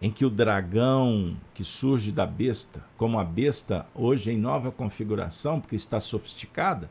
em 0.01 0.09
que 0.09 0.23
o 0.23 0.29
dragão 0.29 1.35
que 1.53 1.65
surge 1.65 2.13
da 2.13 2.25
besta, 2.25 2.81
como 2.95 3.19
a 3.19 3.25
besta 3.25 3.85
hoje 3.93 4.31
em 4.31 4.37
nova 4.37 4.71
configuração, 4.71 5.59
porque 5.59 5.75
está 5.75 5.99
sofisticada, 5.99 6.89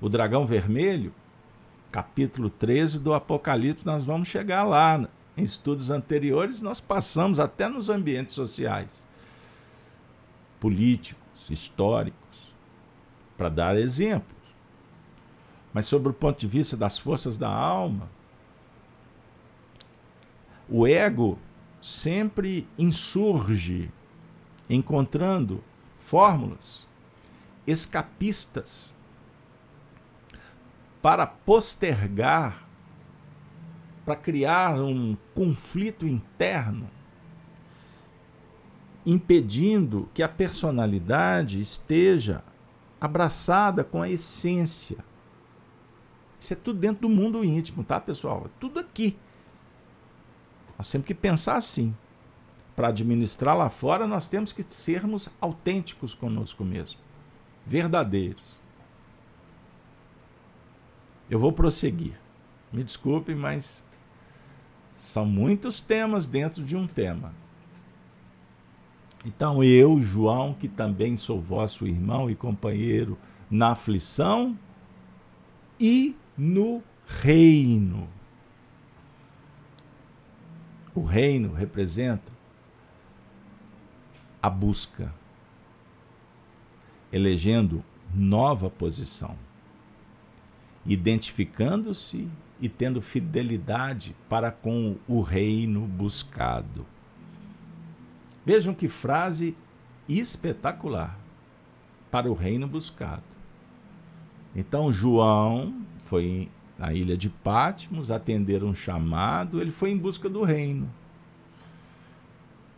o 0.00 0.08
dragão 0.08 0.44
vermelho, 0.44 1.14
capítulo 1.92 2.50
13 2.50 2.98
do 2.98 3.14
Apocalipse, 3.14 3.86
nós 3.86 4.04
vamos 4.04 4.26
chegar 4.26 4.64
lá. 4.64 5.08
Em 5.36 5.44
estudos 5.44 5.92
anteriores, 5.92 6.60
nós 6.60 6.80
passamos 6.80 7.38
até 7.38 7.68
nos 7.68 7.88
ambientes 7.88 8.34
sociais, 8.34 9.06
políticos, 10.58 11.25
históricos, 11.50 12.54
para 13.36 13.48
dar 13.48 13.76
exemplos. 13.76 14.36
Mas, 15.72 15.86
sobre 15.86 16.08
o 16.08 16.14
ponto 16.14 16.38
de 16.38 16.46
vista 16.46 16.76
das 16.76 16.98
forças 16.98 17.36
da 17.36 17.50
alma, 17.50 18.08
o 20.68 20.86
ego 20.86 21.38
sempre 21.80 22.66
insurge, 22.78 23.90
encontrando 24.68 25.62
fórmulas 25.94 26.88
escapistas 27.66 28.94
para 31.02 31.26
postergar, 31.26 32.66
para 34.04 34.16
criar 34.16 34.80
um 34.80 35.16
conflito 35.34 36.06
interno, 36.06 36.88
impedindo 39.06 40.08
que 40.12 40.22
a 40.22 40.28
personalidade 40.28 41.60
esteja 41.60 42.42
abraçada 43.00 43.84
com 43.84 44.02
a 44.02 44.10
essência. 44.10 44.98
Isso 46.38 46.52
é 46.52 46.56
tudo 46.56 46.80
dentro 46.80 47.02
do 47.02 47.08
mundo 47.08 47.44
íntimo, 47.44 47.84
tá, 47.84 48.00
pessoal? 48.00 48.42
É 48.46 48.50
tudo 48.58 48.80
aqui. 48.80 49.16
Nós 50.76 50.90
temos 50.90 51.06
que 51.06 51.14
pensar 51.14 51.56
assim. 51.56 51.94
Para 52.74 52.88
administrar 52.88 53.56
lá 53.56 53.70
fora, 53.70 54.06
nós 54.06 54.28
temos 54.28 54.52
que 54.52 54.62
sermos 54.62 55.30
autênticos 55.40 56.14
conosco 56.14 56.62
mesmo, 56.62 57.00
verdadeiros. 57.64 58.60
Eu 61.30 61.38
vou 61.38 61.52
prosseguir. 61.52 62.20
Me 62.70 62.84
desculpe, 62.84 63.34
mas 63.34 63.88
são 64.94 65.24
muitos 65.24 65.80
temas 65.80 66.26
dentro 66.26 66.62
de 66.62 66.76
um 66.76 66.86
tema. 66.86 67.32
Então, 69.26 69.64
eu, 69.64 70.00
João, 70.00 70.54
que 70.54 70.68
também 70.68 71.16
sou 71.16 71.40
vosso 71.40 71.84
irmão 71.84 72.30
e 72.30 72.36
companheiro 72.36 73.18
na 73.50 73.72
aflição 73.72 74.56
e 75.80 76.14
no 76.38 76.80
reino. 77.04 78.08
O 80.94 81.02
reino 81.02 81.52
representa 81.52 82.32
a 84.40 84.48
busca, 84.48 85.12
elegendo 87.12 87.82
nova 88.14 88.70
posição, 88.70 89.36
identificando-se 90.86 92.28
e 92.60 92.68
tendo 92.68 93.02
fidelidade 93.02 94.14
para 94.28 94.52
com 94.52 94.96
o 95.08 95.20
reino 95.20 95.80
buscado. 95.80 96.86
Vejam 98.46 98.72
que 98.72 98.86
frase 98.86 99.56
espetacular 100.08 101.18
para 102.12 102.30
o 102.30 102.34
reino 102.34 102.68
buscado. 102.68 103.24
Então, 104.54 104.92
João 104.92 105.82
foi 106.04 106.48
na 106.78 106.92
ilha 106.92 107.16
de 107.16 107.28
Patmos, 107.28 108.10
atender 108.10 108.62
um 108.62 108.72
chamado, 108.72 109.60
ele 109.60 109.72
foi 109.72 109.90
em 109.90 109.98
busca 109.98 110.28
do 110.28 110.44
reino. 110.44 110.88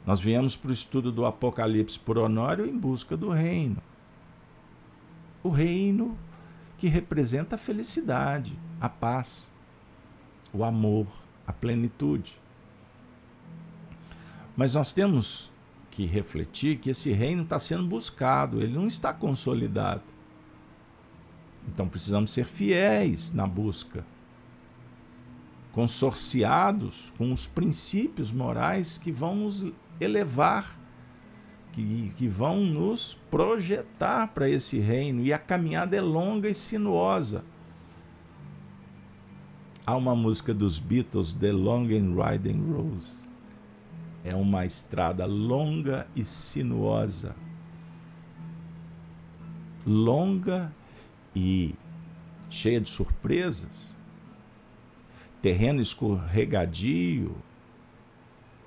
Nós 0.06 0.20
viemos 0.20 0.56
para 0.56 0.70
o 0.70 0.72
estudo 0.72 1.12
do 1.12 1.26
Apocalipse 1.26 1.98
por 1.98 2.16
Honório 2.16 2.64
em 2.64 2.76
busca 2.76 3.14
do 3.14 3.28
reino. 3.28 3.76
O 5.42 5.50
reino 5.50 6.16
que 6.78 6.88
representa 6.88 7.56
a 7.56 7.58
felicidade, 7.58 8.58
a 8.80 8.88
paz, 8.88 9.52
o 10.50 10.64
amor, 10.64 11.06
a 11.46 11.52
plenitude. 11.52 12.40
Mas 14.56 14.74
nós 14.74 14.92
temos 14.92 15.50
que 15.98 16.06
refletir 16.06 16.78
que 16.78 16.90
esse 16.90 17.10
reino 17.10 17.42
está 17.42 17.58
sendo 17.58 17.84
buscado, 17.84 18.62
ele 18.62 18.72
não 18.72 18.86
está 18.86 19.12
consolidado. 19.12 20.04
Então 21.66 21.88
precisamos 21.88 22.30
ser 22.30 22.46
fiéis 22.46 23.34
na 23.34 23.48
busca, 23.48 24.06
consorciados 25.72 27.12
com 27.18 27.32
os 27.32 27.48
princípios 27.48 28.30
morais 28.30 28.96
que 28.96 29.10
vão 29.10 29.34
nos 29.34 29.66
elevar, 30.00 30.78
que, 31.72 32.12
que 32.16 32.28
vão 32.28 32.60
nos 32.60 33.14
projetar 33.28 34.28
para 34.28 34.48
esse 34.48 34.78
reino. 34.78 35.24
E 35.24 35.32
a 35.32 35.38
caminhada 35.38 35.96
é 35.96 36.00
longa 36.00 36.48
e 36.48 36.54
sinuosa. 36.54 37.44
Há 39.84 39.96
uma 39.96 40.14
música 40.14 40.54
dos 40.54 40.78
Beatles, 40.78 41.32
The 41.32 41.50
Long 41.50 41.86
and 41.86 42.14
Riding 42.14 42.72
Rose. 42.72 43.27
É 44.24 44.34
uma 44.34 44.66
estrada 44.66 45.24
longa 45.26 46.06
e 46.14 46.24
sinuosa. 46.24 47.34
Longa 49.86 50.72
e 51.34 51.74
cheia 52.50 52.80
de 52.80 52.88
surpresas, 52.88 53.96
terreno 55.40 55.80
escorregadio. 55.80 57.36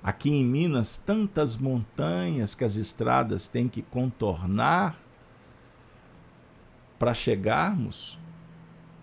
Aqui 0.02 0.30
em 0.30 0.44
Minas, 0.44 0.96
tantas 0.96 1.56
montanhas 1.56 2.54
que 2.54 2.64
as 2.64 2.74
estradas 2.76 3.46
têm 3.46 3.68
que 3.68 3.82
contornar 3.82 4.98
para 6.98 7.14
chegarmos 7.14 8.18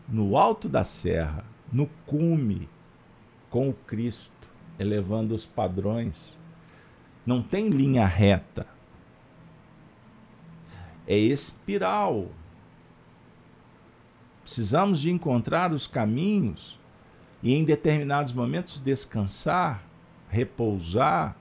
no 0.07 0.37
alto 0.37 0.67
da 0.67 0.83
serra, 0.83 1.45
no 1.71 1.87
cume, 2.05 2.67
com 3.49 3.69
o 3.69 3.73
Cristo, 3.73 4.38
elevando 4.79 5.35
os 5.35 5.45
padrões. 5.45 6.39
Não 7.25 7.43
tem 7.43 7.69
linha 7.69 8.05
reta. 8.05 8.65
É 11.05 11.17
espiral. 11.17 12.29
Precisamos 14.41 14.99
de 14.99 15.11
encontrar 15.11 15.71
os 15.71 15.85
caminhos 15.85 16.79
e 17.43 17.53
em 17.53 17.63
determinados 17.63 18.33
momentos 18.33 18.79
descansar, 18.79 19.83
repousar, 20.29 21.35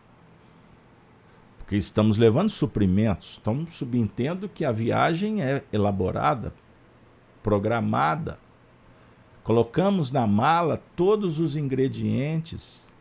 porque 1.59 1.77
estamos 1.77 2.17
levando 2.17 2.49
suprimentos, 2.49 3.33
estamos 3.33 3.75
subentendo 3.75 4.49
que 4.49 4.65
a 4.65 4.73
viagem 4.73 5.43
é 5.43 5.63
elaborada, 5.71 6.55
programada. 7.43 8.39
Colocamos 9.45 10.11
na 10.11 10.27
mala 10.27 10.83
todos 10.97 11.39
os 11.39 11.57
ingredientes, 11.57 12.97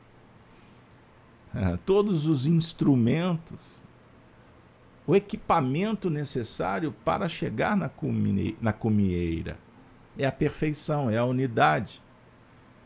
todos 1.86 2.28
os 2.28 2.46
instrumentos, 2.46 3.84
o 5.06 5.16
equipamento 5.16 6.10
necessário 6.10 6.94
para 7.06 7.30
chegar 7.30 7.76
na, 7.78 8.74
cumieira 8.74 9.58
é 10.18 10.26
a 10.26 10.32
perfeição, 10.32 11.10
é 11.10 11.18
a 11.18 11.26
unidade. 11.26 12.02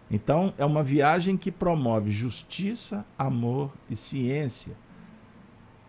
Então, 0.10 0.54
é 0.58 0.66
uma 0.66 0.84
viagem 0.84 1.38
que 1.38 1.52
promove 1.52 2.12
justiça, 2.12 3.06
amor 3.18 3.72
e 3.90 3.96
ciência. 3.96 4.76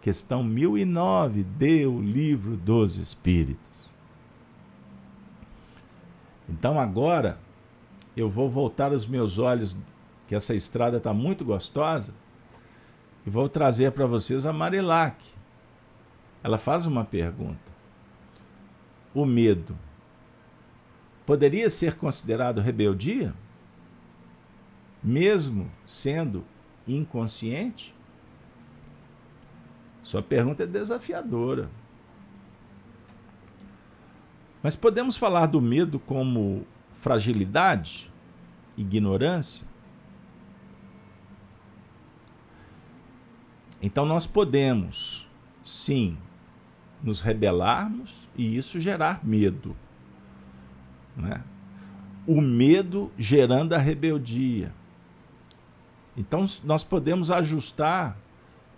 Questão 0.00 0.42
1009, 0.42 1.42
dê 1.42 1.86
o 1.86 2.00
livro 2.00 2.56
dos 2.56 2.96
Espíritos. 2.96 3.90
Então, 6.48 6.78
agora, 6.78 7.38
eu 8.16 8.28
vou 8.28 8.48
voltar 8.48 8.92
os 8.92 9.06
meus 9.06 9.38
olhos, 9.38 9.76
que 10.28 10.34
essa 10.34 10.54
estrada 10.54 10.98
está 10.98 11.12
muito 11.12 11.44
gostosa, 11.44 12.14
e 13.26 13.30
vou 13.30 13.48
trazer 13.48 13.92
para 13.92 14.06
vocês 14.06 14.44
a 14.44 14.52
Marilac. 14.52 15.22
Ela 16.42 16.58
faz 16.58 16.86
uma 16.86 17.04
pergunta. 17.04 17.72
O 19.14 19.24
medo 19.24 19.78
poderia 21.24 21.70
ser 21.70 21.94
considerado 21.94 22.60
rebeldia? 22.60 23.34
Mesmo 25.02 25.70
sendo 25.86 26.44
inconsciente? 26.86 27.94
Sua 30.02 30.22
pergunta 30.22 30.64
é 30.64 30.66
desafiadora. 30.66 31.70
Mas 34.62 34.76
podemos 34.76 35.16
falar 35.16 35.46
do 35.46 35.60
medo 35.60 35.98
como 35.98 36.64
fragilidade, 36.92 38.10
ignorância? 38.76 39.66
Então 43.82 44.06
nós 44.06 44.28
podemos, 44.28 45.28
sim, 45.64 46.16
nos 47.02 47.20
rebelarmos 47.20 48.30
e 48.36 48.56
isso 48.56 48.80
gerar 48.80 49.24
medo. 49.24 49.76
Né? 51.16 51.42
O 52.24 52.40
medo 52.40 53.10
gerando 53.18 53.72
a 53.72 53.78
rebeldia. 53.78 54.72
Então 56.16 56.46
nós 56.62 56.84
podemos 56.84 57.30
ajustar 57.30 58.16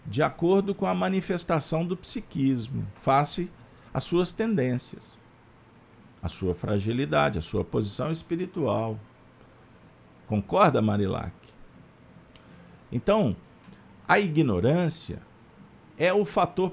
de 0.06 0.22
acordo 0.22 0.74
com 0.74 0.86
a 0.86 0.94
manifestação 0.94 1.84
do 1.84 1.96
psiquismo, 1.96 2.86
face 2.94 3.50
às 3.92 4.04
suas 4.04 4.32
tendências, 4.32 5.18
a 6.22 6.28
sua 6.28 6.54
fragilidade, 6.54 7.38
a 7.38 7.42
sua 7.42 7.64
posição 7.64 8.10
espiritual. 8.10 8.98
Concorda, 10.26 10.80
Marilac? 10.80 11.32
Então, 12.90 13.36
a 14.06 14.18
ignorância 14.18 15.20
é 15.98 16.12
o 16.12 16.24
fator 16.24 16.72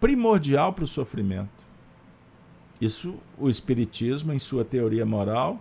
primordial 0.00 0.72
para 0.72 0.84
o 0.84 0.86
sofrimento. 0.86 1.62
Isso 2.80 3.16
o 3.38 3.48
Espiritismo, 3.48 4.32
em 4.32 4.38
sua 4.38 4.64
teoria 4.64 5.06
moral, 5.06 5.60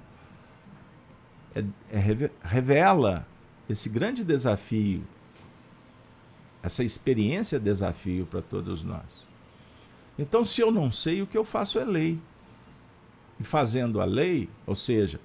é, 1.54 1.64
é, 1.92 2.30
revela 2.42 3.28
esse 3.70 3.90
grande 3.90 4.24
desafio, 4.24 5.04
essa 6.64 6.84
experiência 6.84 7.60
desafio 7.60 8.26
para 8.26 8.42
todos 8.42 8.84
nós. 8.84 9.28
Então, 10.18 10.44
se 10.44 10.62
eu 10.62 10.72
não 10.72 10.92
sei, 10.92 11.22
o 11.22 11.28
que 11.28 11.38
eu 11.38 11.44
faço 11.44 11.80
é 11.80 11.86
lei. 11.86 12.20
E 13.40 13.44
fazendo 13.44 14.00
a 14.00 14.06
lei, 14.06 14.50
ou 14.68 14.76
seja, 14.76 15.20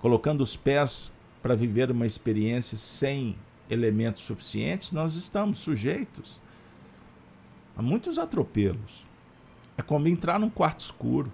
colocando 0.00 0.40
os 0.42 0.56
pés 0.56 1.12
para 1.42 1.54
viver 1.54 1.90
uma 1.90 2.06
experiência 2.06 2.76
sem 2.76 3.36
elementos 3.70 4.22
suficientes, 4.22 4.92
nós 4.92 5.14
estamos 5.14 5.58
sujeitos 5.58 6.40
a 7.76 7.82
muitos 7.82 8.18
atropelos. 8.18 9.06
É 9.76 9.82
como 9.82 10.08
entrar 10.08 10.40
num 10.40 10.50
quarto 10.50 10.80
escuro. 10.80 11.30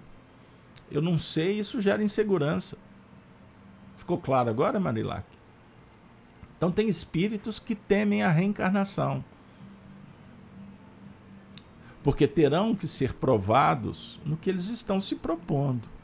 Eu 0.91 1.01
não 1.01 1.17
sei, 1.17 1.59
isso 1.59 1.81
gera 1.81 2.03
insegurança. 2.03 2.77
Ficou 3.97 4.19
claro 4.19 4.49
agora, 4.49 4.79
Marilac? 4.79 5.25
Então 6.55 6.71
tem 6.71 6.87
espíritos 6.87 7.57
que 7.57 7.73
temem 7.73 8.21
a 8.21 8.29
reencarnação. 8.29 9.25
Porque 12.03 12.27
terão 12.27 12.75
que 12.75 12.87
ser 12.87 13.13
provados 13.13 14.19
no 14.23 14.37
que 14.37 14.49
eles 14.49 14.69
estão 14.69 15.01
se 15.01 15.15
propondo. 15.15 15.94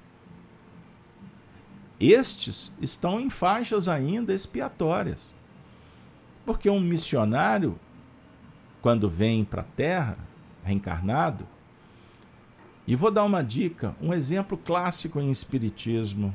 Estes 2.01 2.75
estão 2.81 3.19
em 3.19 3.29
faixas 3.29 3.87
ainda 3.87 4.33
expiatórias. 4.33 5.31
Porque 6.43 6.67
um 6.67 6.79
missionário, 6.79 7.79
quando 8.81 9.07
vem 9.07 9.45
para 9.45 9.61
a 9.61 9.65
Terra, 9.65 10.17
reencarnado, 10.63 11.47
e 12.87 12.95
vou 12.95 13.11
dar 13.11 13.23
uma 13.23 13.43
dica, 13.43 13.95
um 14.01 14.11
exemplo 14.11 14.57
clássico 14.57 15.19
em 15.19 15.29
Espiritismo. 15.29 16.33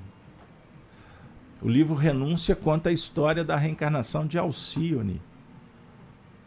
O 1.60 1.68
livro 1.68 1.96
Renúncia 1.96 2.54
conta 2.54 2.90
a 2.90 2.92
história 2.92 3.42
da 3.42 3.56
reencarnação 3.56 4.24
de 4.24 4.38
Alcione. 4.38 5.20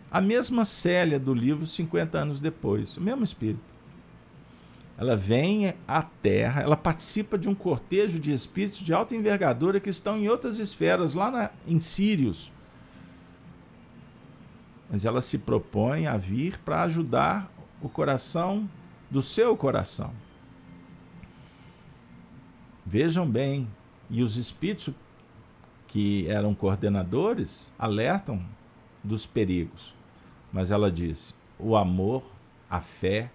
A 0.10 0.22
mesma 0.22 0.64
Célia 0.64 1.20
do 1.20 1.34
livro 1.34 1.66
50 1.66 2.18
anos 2.18 2.40
depois, 2.40 2.96
o 2.96 3.02
mesmo 3.02 3.26
espírito. 3.26 3.69
Ela 5.00 5.16
vem 5.16 5.74
à 5.88 6.02
Terra, 6.02 6.62
ela 6.62 6.76
participa 6.76 7.38
de 7.38 7.48
um 7.48 7.56
cortejo 7.56 8.20
de 8.20 8.34
espíritos 8.34 8.80
de 8.80 8.92
alta 8.92 9.16
envergadura 9.16 9.80
que 9.80 9.90
estão 9.90 10.18
em 10.18 10.28
outras 10.28 10.60
esferas, 10.60 11.14
lá 11.14 11.32
na, 11.32 11.52
em 11.66 11.80
Sírios. 11.80 12.52
Mas 14.92 15.06
ela 15.06 15.22
se 15.22 15.38
propõe 15.38 16.06
a 16.06 16.18
vir 16.18 16.60
para 16.66 16.82
ajudar 16.82 17.50
o 17.82 17.88
coração 17.88 18.70
do 19.10 19.22
seu 19.22 19.56
coração. 19.56 20.12
Vejam 22.86 23.26
bem, 23.26 23.70
e 24.10 24.22
os 24.22 24.36
espíritos 24.36 24.94
que 25.88 26.28
eram 26.28 26.54
coordenadores 26.54 27.72
alertam 27.80 28.46
dos 29.02 29.26
perigos. 29.26 29.94
Mas 30.52 30.72
ela 30.72 30.92
disse: 30.92 31.34
o 31.58 31.78
amor, 31.78 32.22
a 32.70 32.82
fé 32.82 33.32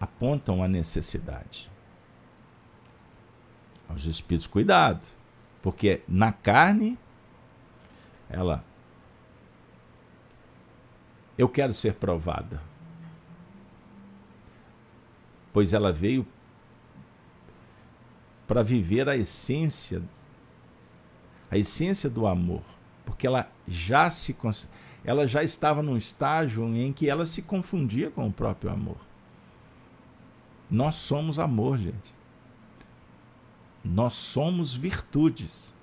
apontam 0.00 0.62
a 0.62 0.68
necessidade. 0.68 1.70
Aos 3.88 4.04
espíritos, 4.04 4.46
cuidado, 4.46 5.06
porque 5.62 6.02
na 6.08 6.32
carne 6.32 6.98
ela 8.28 8.64
eu 11.38 11.48
quero 11.48 11.72
ser 11.72 11.94
provada. 11.94 12.60
Pois 15.52 15.72
ela 15.72 15.92
veio 15.92 16.26
para 18.46 18.62
viver 18.62 19.08
a 19.08 19.16
essência 19.16 20.02
a 21.50 21.56
essência 21.56 22.10
do 22.10 22.26
amor, 22.26 22.62
porque 23.04 23.26
ela 23.26 23.48
já 23.68 24.10
se 24.10 24.36
ela 25.04 25.26
já 25.26 25.44
estava 25.44 25.80
num 25.82 25.96
estágio 25.96 26.66
em 26.74 26.92
que 26.92 27.08
ela 27.08 27.24
se 27.24 27.42
confundia 27.42 28.10
com 28.10 28.26
o 28.26 28.32
próprio 28.32 28.70
amor. 28.70 29.05
Nós 30.70 30.96
somos 30.96 31.38
amor, 31.38 31.78
gente. 31.78 32.14
Nós 33.84 34.14
somos 34.14 34.74
virtudes. 34.74 35.74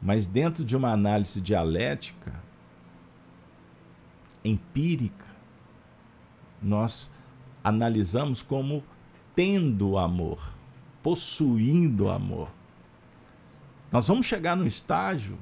Mas 0.00 0.26
dentro 0.26 0.64
de 0.64 0.76
uma 0.76 0.92
análise 0.92 1.40
dialética, 1.40 2.32
empírica, 4.44 5.26
nós 6.60 7.14
analisamos 7.62 8.42
como 8.42 8.82
tendo 9.34 9.96
amor, 9.98 10.52
possuindo 11.02 12.08
amor. 12.08 12.50
Nós 13.90 14.08
vamos 14.08 14.26
chegar 14.26 14.56
no 14.56 14.66
estágio 14.66 15.38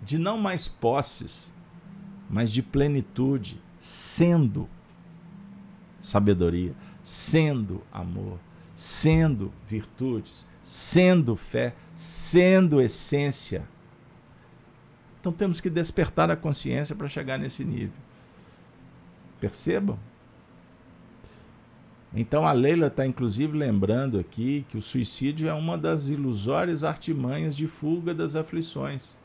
de 0.00 0.18
não 0.18 0.38
mais 0.38 0.68
posses, 0.68 1.52
mas 2.28 2.50
de 2.50 2.62
plenitude, 2.62 3.60
sendo 3.78 4.68
sabedoria, 6.00 6.72
sendo 7.02 7.82
amor, 7.92 8.38
sendo 8.74 9.52
virtudes, 9.68 10.46
sendo 10.62 11.36
fé, 11.36 11.74
sendo 11.94 12.80
essência. 12.80 13.68
Então 15.20 15.32
temos 15.32 15.60
que 15.60 15.68
despertar 15.68 16.30
a 16.30 16.36
consciência 16.36 16.96
para 16.96 17.08
chegar 17.08 17.38
nesse 17.38 17.64
nível. 17.64 17.92
Percebam? 19.38 19.98
Então 22.14 22.46
a 22.46 22.52
Leila 22.52 22.88
está 22.88 23.06
inclusive 23.06 23.56
lembrando 23.56 24.18
aqui 24.18 24.66
que 24.68 24.76
o 24.76 24.82
suicídio 24.82 25.48
é 25.48 25.54
uma 25.54 25.78
das 25.78 26.08
ilusórias 26.08 26.82
artimanhas 26.82 27.54
de 27.54 27.68
fuga 27.68 28.12
das 28.12 28.34
aflições 28.34 29.16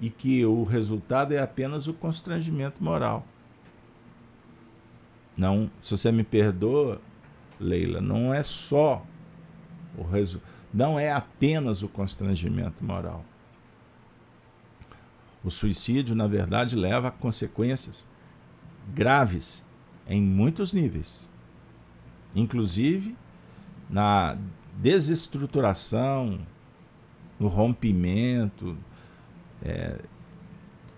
e 0.00 0.10
que 0.10 0.44
o 0.44 0.64
resultado 0.64 1.32
é 1.32 1.38
apenas 1.38 1.86
o 1.86 1.94
constrangimento 1.94 2.82
moral. 2.82 3.24
Não, 5.36 5.70
se 5.82 5.96
você 5.96 6.12
me 6.12 6.22
perdoa, 6.22 7.00
Leila, 7.58 8.00
não 8.00 8.32
é 8.32 8.42
só 8.42 9.04
o 9.96 10.02
resultado, 10.02 10.52
não 10.72 10.98
é 10.98 11.12
apenas 11.12 11.82
o 11.82 11.88
constrangimento 11.88 12.84
moral. 12.84 13.24
O 15.42 15.50
suicídio, 15.50 16.16
na 16.16 16.26
verdade, 16.26 16.74
leva 16.74 17.08
a 17.08 17.10
consequências 17.10 18.08
graves 18.92 19.66
em 20.08 20.20
muitos 20.20 20.72
níveis, 20.72 21.30
inclusive 22.34 23.16
na 23.88 24.36
desestruturação, 24.76 26.40
no 27.38 27.48
rompimento, 27.48 28.76
é, 29.62 30.00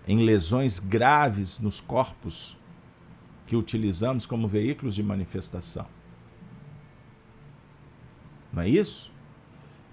em 0.07 0.23
lesões 0.23 0.79
graves 0.79 1.59
nos 1.59 1.81
corpos 1.81 2.56
que 3.47 3.55
utilizamos 3.55 4.25
como 4.25 4.47
veículos 4.47 4.93
de 4.93 5.01
manifestação. 5.01 5.87
Não 8.51 8.61
é 8.61 8.69
isso? 8.69 9.11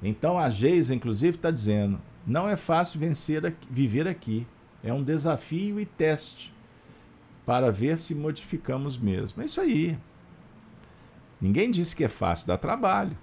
Então 0.02 0.38
a 0.38 0.50
Geisa, 0.50 0.94
inclusive, 0.94 1.36
está 1.36 1.50
dizendo: 1.50 2.00
não 2.26 2.48
é 2.48 2.56
fácil 2.56 3.00
vencer 3.00 3.46
aqui, 3.46 3.66
viver 3.70 4.08
aqui. 4.08 4.46
É 4.82 4.92
um 4.92 5.02
desafio 5.02 5.80
e 5.80 5.86
teste 5.86 6.52
para 7.46 7.70
ver 7.70 7.96
se 7.96 8.14
modificamos 8.14 8.98
mesmo. 8.98 9.40
É 9.40 9.46
isso 9.46 9.60
aí. 9.60 9.96
Ninguém 11.40 11.70
disse 11.70 11.96
que 11.96 12.04
é 12.04 12.08
fácil, 12.08 12.48
dá 12.48 12.58
trabalho. 12.58 13.16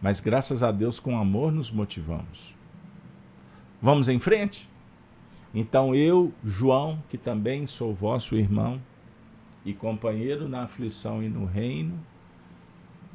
Mas 0.00 0.20
graças 0.20 0.62
a 0.62 0.72
Deus, 0.72 0.98
com 0.98 1.18
amor, 1.18 1.52
nos 1.52 1.70
motivamos. 1.70 2.54
Vamos 3.80 4.08
em 4.08 4.18
frente? 4.18 4.68
Então 5.54 5.94
eu, 5.94 6.32
João, 6.44 7.02
que 7.08 7.18
também 7.18 7.66
sou 7.66 7.94
vosso 7.94 8.36
irmão 8.36 8.80
e 9.64 9.72
companheiro 9.72 10.48
na 10.48 10.62
aflição 10.62 11.22
e 11.22 11.28
no 11.28 11.44
reino 11.44 11.98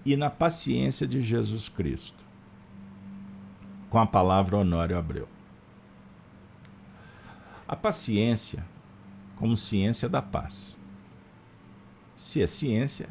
e 0.05 0.15
na 0.15 0.29
paciência 0.29 1.05
de 1.07 1.21
Jesus 1.21 1.67
Cristo. 1.67 2.25
Com 3.89 3.99
a 3.99 4.05
palavra 4.05 4.57
Honório 4.57 4.97
Abreu. 4.97 5.27
A 7.67 7.75
paciência 7.75 8.65
como 9.37 9.55
ciência 9.55 10.09
da 10.09 10.21
paz. 10.21 10.79
Se 12.15 12.41
é 12.41 12.47
ciência, 12.47 13.09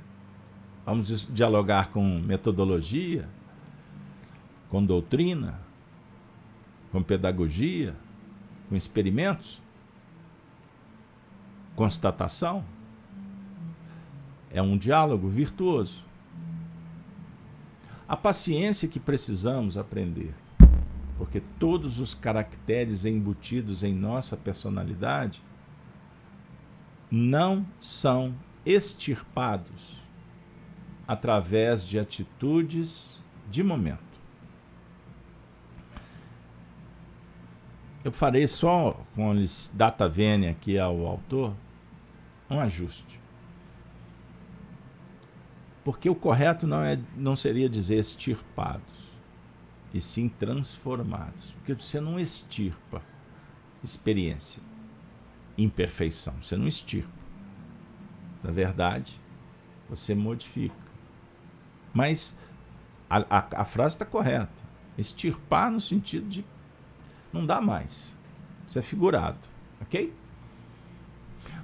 vamos 0.85 1.27
dialogar 1.33 1.91
com 1.91 2.03
metodologia, 2.21 3.29
com 4.69 4.85
doutrina, 4.85 5.61
com 6.91 7.03
pedagogia, 7.03 7.95
com 8.69 8.75
experimentos, 8.75 9.63
constatação. 11.77 12.65
É 14.51 14.63
um 14.63 14.77
diálogo 14.77 15.29
virtuoso. 15.29 16.05
A 18.09 18.17
paciência 18.17 18.89
que 18.89 19.01
precisamos 19.01 19.77
aprender, 19.77 20.33
porque 21.19 21.43
todos 21.59 21.99
os 21.99 22.15
caracteres 22.15 23.05
embutidos 23.05 23.83
em 23.83 23.93
nossa 23.93 24.37
personalidade 24.37 25.43
não 27.11 27.67
são 27.81 28.35
extirpados 28.65 30.03
através 31.07 31.85
de 31.85 31.99
atitudes 31.99 33.23
de 33.51 33.63
momento. 33.63 34.07
Eu 38.05 38.13
farei 38.13 38.47
só 38.47 39.05
com 39.17 39.35
data 39.75 40.09
vênia 40.09 40.53
aqui 40.53 40.79
ao 40.79 41.07
autor 41.07 41.53
um 42.49 42.61
ajuste. 42.61 43.19
Porque 45.87 46.11
o 46.11 46.17
correto 46.17 46.67
não, 46.67 46.83
é, 46.83 46.99
não 47.17 47.37
seria 47.37 47.69
dizer 47.69 48.01
extirpados, 48.01 49.13
e 49.95 50.01
sim 50.01 50.29
transformados. 50.29 51.53
Porque 51.53 51.75
você 51.75 52.01
não 52.01 52.19
extirpa 52.19 53.01
experiência 53.85 54.61
imperfeição. 55.57 56.35
Você 56.43 56.57
não 56.57 56.67
extirpa. 56.67 57.09
Na 58.43 58.51
verdade, 58.51 59.21
você 59.89 60.13
modifica. 60.13 60.75
Mas 61.95 62.37
a, 63.09 63.19
a, 63.39 63.63
a 63.63 63.65
frase 63.65 63.95
está 63.95 64.05
correta. 64.05 64.67
Extirpar 64.99 65.71
no 65.71 65.81
sentido 65.81 66.27
de 66.29 66.45
não 67.33 67.47
dá 67.47 67.61
mais. 67.61 68.19
Isso 68.67 68.77
é 68.77 68.83
figurado. 68.83 69.39
Ok? 69.81 70.13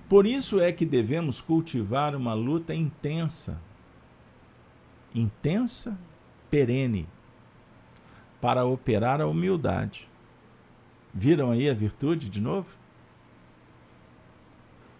Por 0.08 0.26
isso 0.26 0.60
é 0.60 0.70
que 0.70 0.86
devemos 0.86 1.40
cultivar 1.40 2.14
uma 2.14 2.34
luta 2.34 2.72
intensa, 2.72 3.60
intensa, 5.14 5.98
perene, 6.50 7.08
para 8.40 8.64
operar 8.64 9.20
a 9.20 9.26
humildade. 9.26 10.08
Viram 11.14 11.50
aí 11.50 11.68
a 11.68 11.74
virtude 11.74 12.28
de 12.28 12.40
novo? 12.40 12.76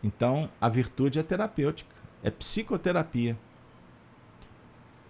Então, 0.03 0.51
a 0.61 0.69
virtude 0.69 1.19
é 1.19 1.23
terapêutica, 1.23 1.95
é 2.23 2.31
psicoterapia. 2.31 3.39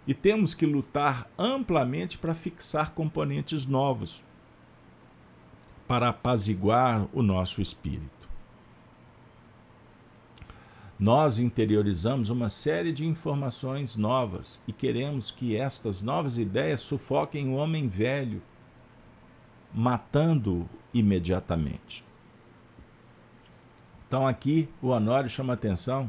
E 0.06 0.14
temos 0.14 0.54
que 0.54 0.66
lutar 0.66 1.28
amplamente 1.38 2.18
para 2.18 2.34
fixar 2.34 2.92
componentes 2.92 3.66
novos, 3.66 4.22
para 5.86 6.08
apaziguar 6.08 7.08
o 7.12 7.22
nosso 7.22 7.60
espírito. 7.60 8.21
Nós 11.02 11.40
interiorizamos 11.40 12.30
uma 12.30 12.48
série 12.48 12.92
de 12.92 13.04
informações 13.04 13.96
novas 13.96 14.62
e 14.68 14.72
queremos 14.72 15.32
que 15.32 15.56
estas 15.56 16.00
novas 16.00 16.38
ideias 16.38 16.80
sufoquem 16.80 17.48
o 17.48 17.54
homem 17.54 17.88
velho, 17.88 18.40
matando-o 19.74 20.68
imediatamente. 20.94 22.04
Então 24.06 24.24
aqui 24.24 24.68
o 24.80 24.90
Honório 24.90 25.28
chama 25.28 25.54
atenção 25.54 26.08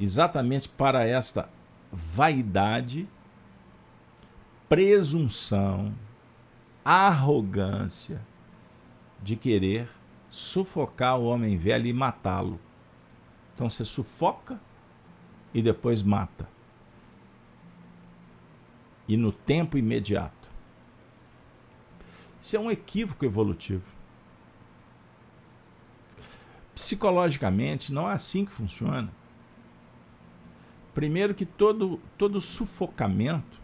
exatamente 0.00 0.66
para 0.66 1.06
esta 1.06 1.50
vaidade, 1.92 3.06
presunção, 4.66 5.92
arrogância 6.82 8.22
de 9.22 9.36
querer 9.36 9.90
sufocar 10.30 11.18
o 11.18 11.26
homem 11.26 11.58
velho 11.58 11.86
e 11.86 11.92
matá-lo. 11.92 12.58
Então 13.58 13.68
você 13.68 13.84
sufoca 13.84 14.60
e 15.52 15.60
depois 15.60 16.00
mata. 16.00 16.48
E 19.08 19.16
no 19.16 19.32
tempo 19.32 19.76
imediato. 19.76 20.48
Isso 22.40 22.54
é 22.54 22.60
um 22.60 22.70
equívoco 22.70 23.24
evolutivo. 23.24 23.92
Psicologicamente, 26.72 27.92
não 27.92 28.08
é 28.08 28.12
assim 28.12 28.44
que 28.44 28.52
funciona. 28.52 29.12
Primeiro 30.94 31.34
que 31.34 31.44
todo, 31.44 32.00
todo 32.16 32.40
sufocamento, 32.40 33.60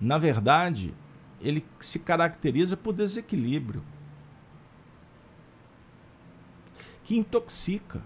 na 0.00 0.16
verdade, 0.16 0.94
ele 1.42 1.62
se 1.78 1.98
caracteriza 1.98 2.74
por 2.74 2.94
desequilíbrio, 2.94 3.84
que 7.04 7.18
intoxica, 7.18 8.02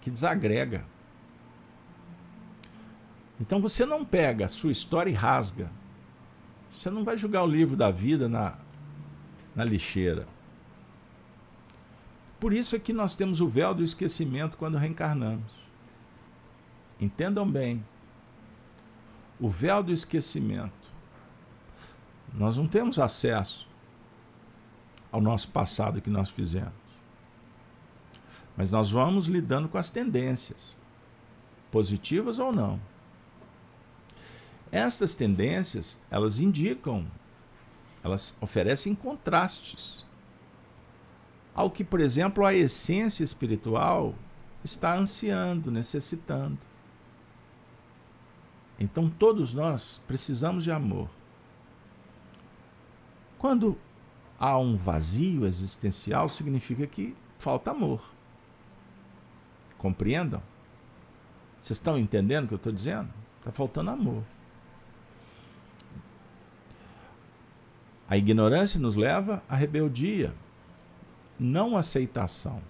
que 0.00 0.10
desagrega. 0.10 0.84
Então 3.40 3.60
você 3.60 3.86
não 3.86 4.04
pega 4.04 4.44
a 4.44 4.48
sua 4.48 4.70
história 4.70 5.10
e 5.10 5.14
rasga. 5.14 5.70
Você 6.70 6.90
não 6.90 7.04
vai 7.04 7.16
jogar 7.16 7.42
o 7.42 7.46
livro 7.46 7.76
da 7.76 7.90
vida 7.90 8.28
na, 8.28 8.54
na 9.54 9.64
lixeira. 9.64 10.26
Por 12.38 12.52
isso 12.52 12.76
é 12.76 12.78
que 12.78 12.92
nós 12.92 13.14
temos 13.14 13.40
o 13.40 13.48
véu 13.48 13.74
do 13.74 13.82
esquecimento 13.82 14.56
quando 14.56 14.78
reencarnamos. 14.78 15.58
Entendam 16.98 17.50
bem. 17.50 17.84
O 19.38 19.48
véu 19.48 19.82
do 19.82 19.92
esquecimento. 19.92 20.72
Nós 22.32 22.56
não 22.56 22.68
temos 22.68 22.98
acesso 22.98 23.68
ao 25.10 25.20
nosso 25.20 25.50
passado 25.50 26.00
que 26.00 26.10
nós 26.10 26.30
fizemos. 26.30 26.79
Mas 28.60 28.70
nós 28.70 28.90
vamos 28.90 29.24
lidando 29.24 29.70
com 29.70 29.78
as 29.78 29.88
tendências, 29.88 30.76
positivas 31.70 32.38
ou 32.38 32.52
não. 32.52 32.78
Estas 34.70 35.14
tendências, 35.14 36.02
elas 36.10 36.38
indicam, 36.38 37.06
elas 38.04 38.36
oferecem 38.38 38.94
contrastes 38.94 40.04
ao 41.54 41.70
que, 41.70 41.82
por 41.82 42.00
exemplo, 42.00 42.44
a 42.44 42.52
essência 42.52 43.24
espiritual 43.24 44.14
está 44.62 44.94
ansiando, 44.94 45.70
necessitando. 45.70 46.58
Então, 48.78 49.08
todos 49.08 49.54
nós 49.54 50.04
precisamos 50.06 50.64
de 50.64 50.70
amor. 50.70 51.08
Quando 53.38 53.78
há 54.38 54.58
um 54.58 54.76
vazio 54.76 55.46
existencial, 55.46 56.28
significa 56.28 56.86
que 56.86 57.16
falta 57.38 57.70
amor. 57.70 58.19
Compreendam? 59.80 60.42
Vocês 61.58 61.78
estão 61.78 61.98
entendendo 61.98 62.44
o 62.44 62.48
que 62.48 62.54
eu 62.54 62.56
estou 62.56 62.70
dizendo? 62.70 63.08
Está 63.38 63.50
faltando 63.50 63.90
amor. 63.90 64.22
A 68.06 68.14
ignorância 68.18 68.78
nos 68.78 68.94
leva 68.94 69.42
à 69.48 69.56
rebeldia, 69.56 70.34
não 71.38 71.78
aceitação, 71.78 72.60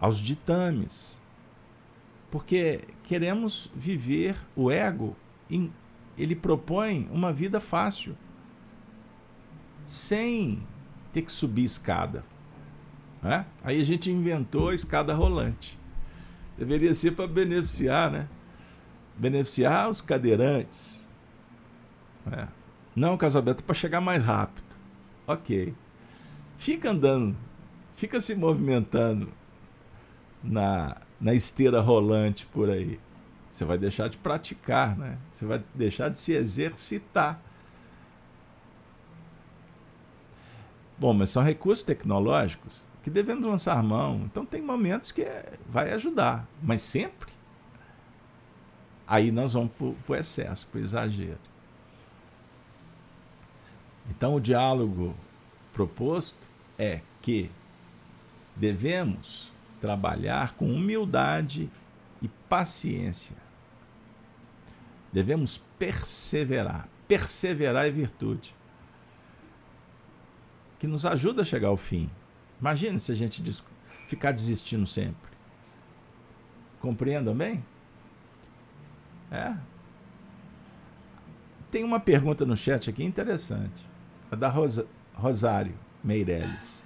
aos 0.00 0.18
ditames, 0.18 1.20
porque 2.30 2.80
queremos 3.04 3.70
viver 3.74 4.36
o 4.56 4.70
ego, 4.70 5.14
ele 6.16 6.34
propõe 6.34 7.10
uma 7.12 7.30
vida 7.30 7.60
fácil, 7.60 8.16
sem 9.84 10.66
ter 11.12 11.20
que 11.20 11.32
subir 11.32 11.64
escada. 11.64 12.24
Né? 13.22 13.46
Aí 13.64 13.80
a 13.80 13.84
gente 13.84 14.10
inventou 14.10 14.68
a 14.68 14.74
escada 14.74 15.14
rolante. 15.14 15.78
Deveria 16.56 16.94
ser 16.94 17.12
para 17.12 17.26
beneficiar, 17.26 18.10
né? 18.10 18.28
Beneficiar 19.16 19.88
os 19.88 20.00
cadeirantes. 20.00 21.08
Né? 22.24 22.48
Não 22.94 23.14
o 23.14 23.18
casamento 23.18 23.62
para 23.62 23.74
chegar 23.74 24.00
mais 24.00 24.22
rápido. 24.22 24.76
Ok 25.26 25.74
fica 26.56 26.90
andando, 26.90 27.36
fica 27.92 28.20
se 28.20 28.34
movimentando 28.34 29.32
na, 30.42 30.96
na 31.20 31.34
esteira 31.34 31.80
rolante 31.80 32.46
por 32.46 32.70
aí. 32.70 32.98
Você 33.50 33.64
vai 33.64 33.78
deixar 33.78 34.08
de 34.08 34.18
praticar, 34.18 34.96
né? 34.96 35.18
Você 35.32 35.46
vai 35.46 35.62
deixar 35.74 36.10
de 36.10 36.18
se 36.18 36.32
exercitar. 36.32 37.40
Bom, 40.98 41.12
mas 41.12 41.30
são 41.30 41.42
recursos 41.42 41.84
tecnológicos 41.84 42.86
que 43.06 43.10
devemos 43.10 43.46
lançar 43.46 43.80
mão. 43.84 44.22
Então 44.24 44.44
tem 44.44 44.60
momentos 44.60 45.12
que 45.12 45.22
é, 45.22 45.52
vai 45.68 45.92
ajudar, 45.92 46.44
mas 46.60 46.82
sempre. 46.82 47.32
Aí 49.06 49.30
nós 49.30 49.52
vamos 49.52 49.70
para 49.76 50.12
o 50.12 50.16
excesso, 50.16 50.66
para 50.66 50.80
o 50.80 50.82
exagero. 50.82 51.38
Então 54.10 54.34
o 54.34 54.40
diálogo 54.40 55.14
proposto 55.72 56.48
é 56.76 57.00
que 57.22 57.48
devemos 58.56 59.52
trabalhar 59.80 60.54
com 60.54 60.68
humildade 60.68 61.70
e 62.20 62.26
paciência. 62.26 63.36
Devemos 65.12 65.58
perseverar. 65.78 66.88
Perseverar 67.06 67.86
é 67.86 67.90
virtude. 67.92 68.52
Que 70.80 70.88
nos 70.88 71.06
ajuda 71.06 71.42
a 71.42 71.44
chegar 71.44 71.68
ao 71.68 71.76
fim. 71.76 72.10
Imagine 72.60 72.98
se 72.98 73.12
a 73.12 73.14
gente 73.14 73.42
ficar 74.06 74.32
desistindo 74.32 74.86
sempre. 74.86 75.30
Compreendam 76.80 77.34
bem? 77.34 77.64
É. 79.30 79.56
Tem 81.70 81.84
uma 81.84 82.00
pergunta 82.00 82.46
no 82.46 82.56
chat 82.56 82.88
aqui 82.88 83.04
interessante. 83.04 83.84
A 84.30 84.36
da 84.36 84.48
Rosa, 84.48 84.86
Rosário 85.14 85.74
Meirelles. 86.02 86.82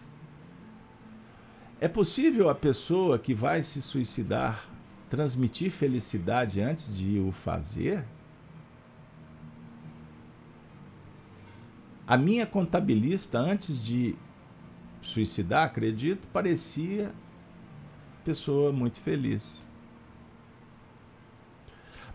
É 1.80 1.88
possível 1.88 2.48
a 2.48 2.54
pessoa 2.54 3.18
que 3.18 3.32
vai 3.32 3.62
se 3.62 3.80
suicidar 3.80 4.68
transmitir 5.10 5.72
felicidade 5.72 6.60
antes 6.60 6.96
de 6.96 7.18
o 7.18 7.32
fazer? 7.32 8.04
A 12.06 12.16
minha 12.16 12.46
contabilista, 12.46 13.38
antes 13.38 13.82
de 13.82 14.14
suicidar, 15.02 15.66
acredito, 15.66 16.26
parecia 16.28 17.12
pessoa 18.24 18.70
muito 18.72 19.00
feliz. 19.00 19.66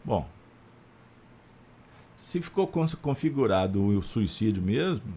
Bom, 0.03 0.27
se 2.15 2.41
ficou 2.41 2.67
configurado 3.01 3.83
o 3.83 4.01
suicídio 4.01 4.61
mesmo, 4.61 5.13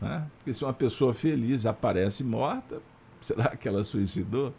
né? 0.00 0.30
porque 0.36 0.52
se 0.52 0.62
uma 0.62 0.74
pessoa 0.74 1.14
feliz 1.14 1.66
aparece 1.66 2.22
morta, 2.22 2.80
será 3.20 3.56
que 3.56 3.66
ela 3.66 3.82
suicidou? 3.82 4.54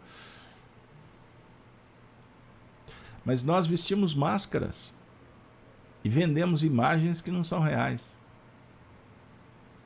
Mas 3.24 3.42
nós 3.42 3.66
vestimos 3.66 4.14
máscaras 4.14 4.94
e 6.02 6.08
vendemos 6.08 6.64
imagens 6.64 7.20
que 7.20 7.30
não 7.30 7.44
são 7.44 7.60
reais. 7.60 8.18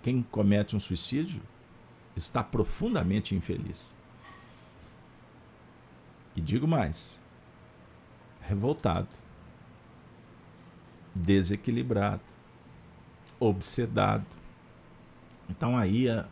Quem 0.03 0.23
comete 0.23 0.75
um 0.75 0.81
suicídio 0.81 1.43
está 2.17 2.43
profundamente 2.43 3.35
infeliz. 3.35 3.95
E 6.35 6.41
digo 6.41 6.67
mais: 6.67 7.21
revoltado, 8.41 9.09
desequilibrado, 11.15 12.23
obsedado. 13.39 14.27
Então 15.49 15.77
aí 15.77 16.09
a, 16.09 16.27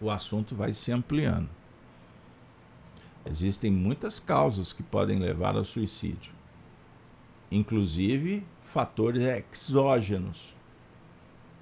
o 0.00 0.10
assunto 0.10 0.54
vai 0.54 0.72
se 0.72 0.92
ampliando. 0.92 1.48
Existem 3.26 3.70
muitas 3.70 4.20
causas 4.20 4.72
que 4.72 4.82
podem 4.82 5.18
levar 5.18 5.56
ao 5.56 5.64
suicídio 5.64 6.34
inclusive 7.54 8.44
fatores 8.62 9.24
exógenos 9.24 10.56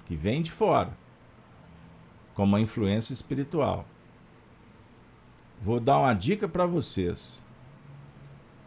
que 0.05 0.15
vêm 0.15 0.41
de 0.41 0.51
fora, 0.51 0.97
como 2.33 2.55
a 2.55 2.61
influência 2.61 3.13
espiritual. 3.13 3.85
Vou 5.61 5.79
dar 5.79 5.99
uma 5.99 6.13
dica 6.13 6.47
para 6.47 6.65
vocês. 6.65 7.43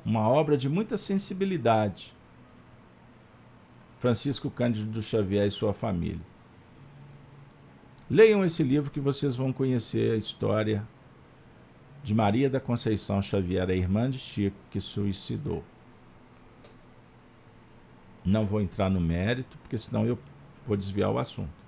Uma 0.04 0.28
obra 0.28 0.56
de 0.56 0.68
muita 0.68 0.96
sensibilidade. 0.96 2.14
Francisco 3.98 4.50
Cândido 4.50 5.02
Xavier 5.02 5.46
e 5.46 5.50
sua 5.50 5.72
família. 5.74 6.24
Leiam 8.08 8.44
esse 8.44 8.62
livro 8.62 8.90
que 8.90 9.00
vocês 9.00 9.34
vão 9.34 9.52
conhecer 9.52 10.12
a 10.12 10.16
história 10.16 10.86
de 12.04 12.14
Maria 12.14 12.48
da 12.48 12.60
Conceição 12.60 13.20
Xavier, 13.20 13.68
a 13.68 13.74
irmã 13.74 14.08
de 14.08 14.18
Chico, 14.18 14.56
que 14.70 14.80
suicidou. 14.80 15.64
Não 18.24 18.46
vou 18.46 18.60
entrar 18.60 18.88
no 18.88 19.00
mérito, 19.00 19.58
porque 19.58 19.76
senão 19.76 20.06
eu 20.06 20.16
vou 20.64 20.76
desviar 20.76 21.10
o 21.10 21.18
assunto. 21.18 21.65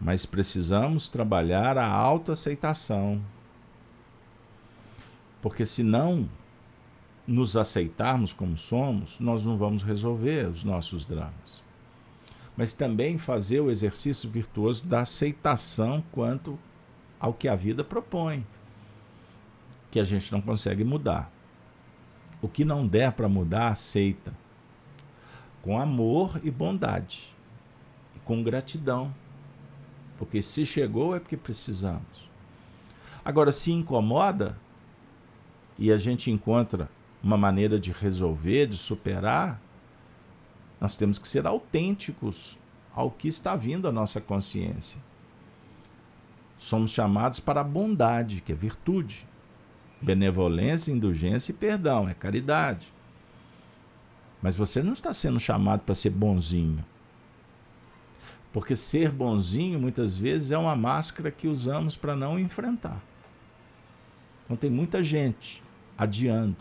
Mas 0.00 0.26
precisamos 0.26 1.08
trabalhar 1.08 1.78
a 1.78 1.86
autoaceitação. 1.86 3.20
Porque 5.40 5.64
se 5.64 5.82
não 5.82 6.28
nos 7.26 7.56
aceitarmos 7.56 8.32
como 8.32 8.56
somos, 8.56 9.18
nós 9.18 9.44
não 9.44 9.56
vamos 9.56 9.82
resolver 9.82 10.48
os 10.48 10.62
nossos 10.62 11.04
dramas. 11.04 11.62
Mas 12.56 12.72
também 12.72 13.18
fazer 13.18 13.60
o 13.60 13.70
exercício 13.70 14.30
virtuoso 14.30 14.84
da 14.86 15.00
aceitação 15.00 16.02
quanto 16.12 16.58
ao 17.18 17.32
que 17.32 17.48
a 17.48 17.56
vida 17.56 17.82
propõe, 17.82 18.46
que 19.90 19.98
a 19.98 20.04
gente 20.04 20.30
não 20.30 20.40
consegue 20.40 20.84
mudar. 20.84 21.30
O 22.40 22.48
que 22.48 22.64
não 22.64 22.86
der 22.86 23.12
para 23.12 23.28
mudar, 23.28 23.68
aceita 23.68 24.32
com 25.66 25.80
amor 25.80 26.40
e 26.44 26.50
bondade, 26.50 27.34
com 28.24 28.40
gratidão, 28.40 29.12
porque 30.18 30.40
se 30.42 30.64
chegou 30.64 31.14
é 31.14 31.20
porque 31.20 31.36
precisamos. 31.36 32.30
Agora, 33.24 33.50
se 33.52 33.72
incomoda 33.72 34.56
e 35.78 35.92
a 35.92 35.98
gente 35.98 36.30
encontra 36.30 36.88
uma 37.22 37.36
maneira 37.36 37.78
de 37.78 37.92
resolver, 37.92 38.66
de 38.66 38.76
superar, 38.76 39.60
nós 40.80 40.96
temos 40.96 41.18
que 41.18 41.26
ser 41.26 41.46
autênticos 41.46 42.58
ao 42.94 43.10
que 43.10 43.28
está 43.28 43.56
vindo 43.56 43.88
à 43.88 43.92
nossa 43.92 44.20
consciência. 44.20 45.00
Somos 46.56 46.90
chamados 46.90 47.40
para 47.40 47.60
a 47.60 47.64
bondade, 47.64 48.40
que 48.40 48.52
é 48.52 48.54
virtude. 48.54 49.26
Benevolência, 50.00 50.92
indulgência 50.92 51.52
e 51.52 51.54
perdão, 51.54 52.08
é 52.08 52.14
caridade. 52.14 52.92
Mas 54.40 54.56
você 54.56 54.82
não 54.82 54.92
está 54.92 55.12
sendo 55.12 55.40
chamado 55.40 55.80
para 55.80 55.94
ser 55.94 56.10
bonzinho. 56.10 56.84
Porque 58.56 58.74
ser 58.74 59.10
bonzinho 59.10 59.78
muitas 59.78 60.16
vezes 60.16 60.50
é 60.50 60.56
uma 60.56 60.74
máscara 60.74 61.30
que 61.30 61.46
usamos 61.46 61.94
para 61.94 62.16
não 62.16 62.38
enfrentar. 62.38 63.02
Então 64.42 64.56
tem 64.56 64.70
muita 64.70 65.04
gente 65.04 65.62
adiando, 65.98 66.56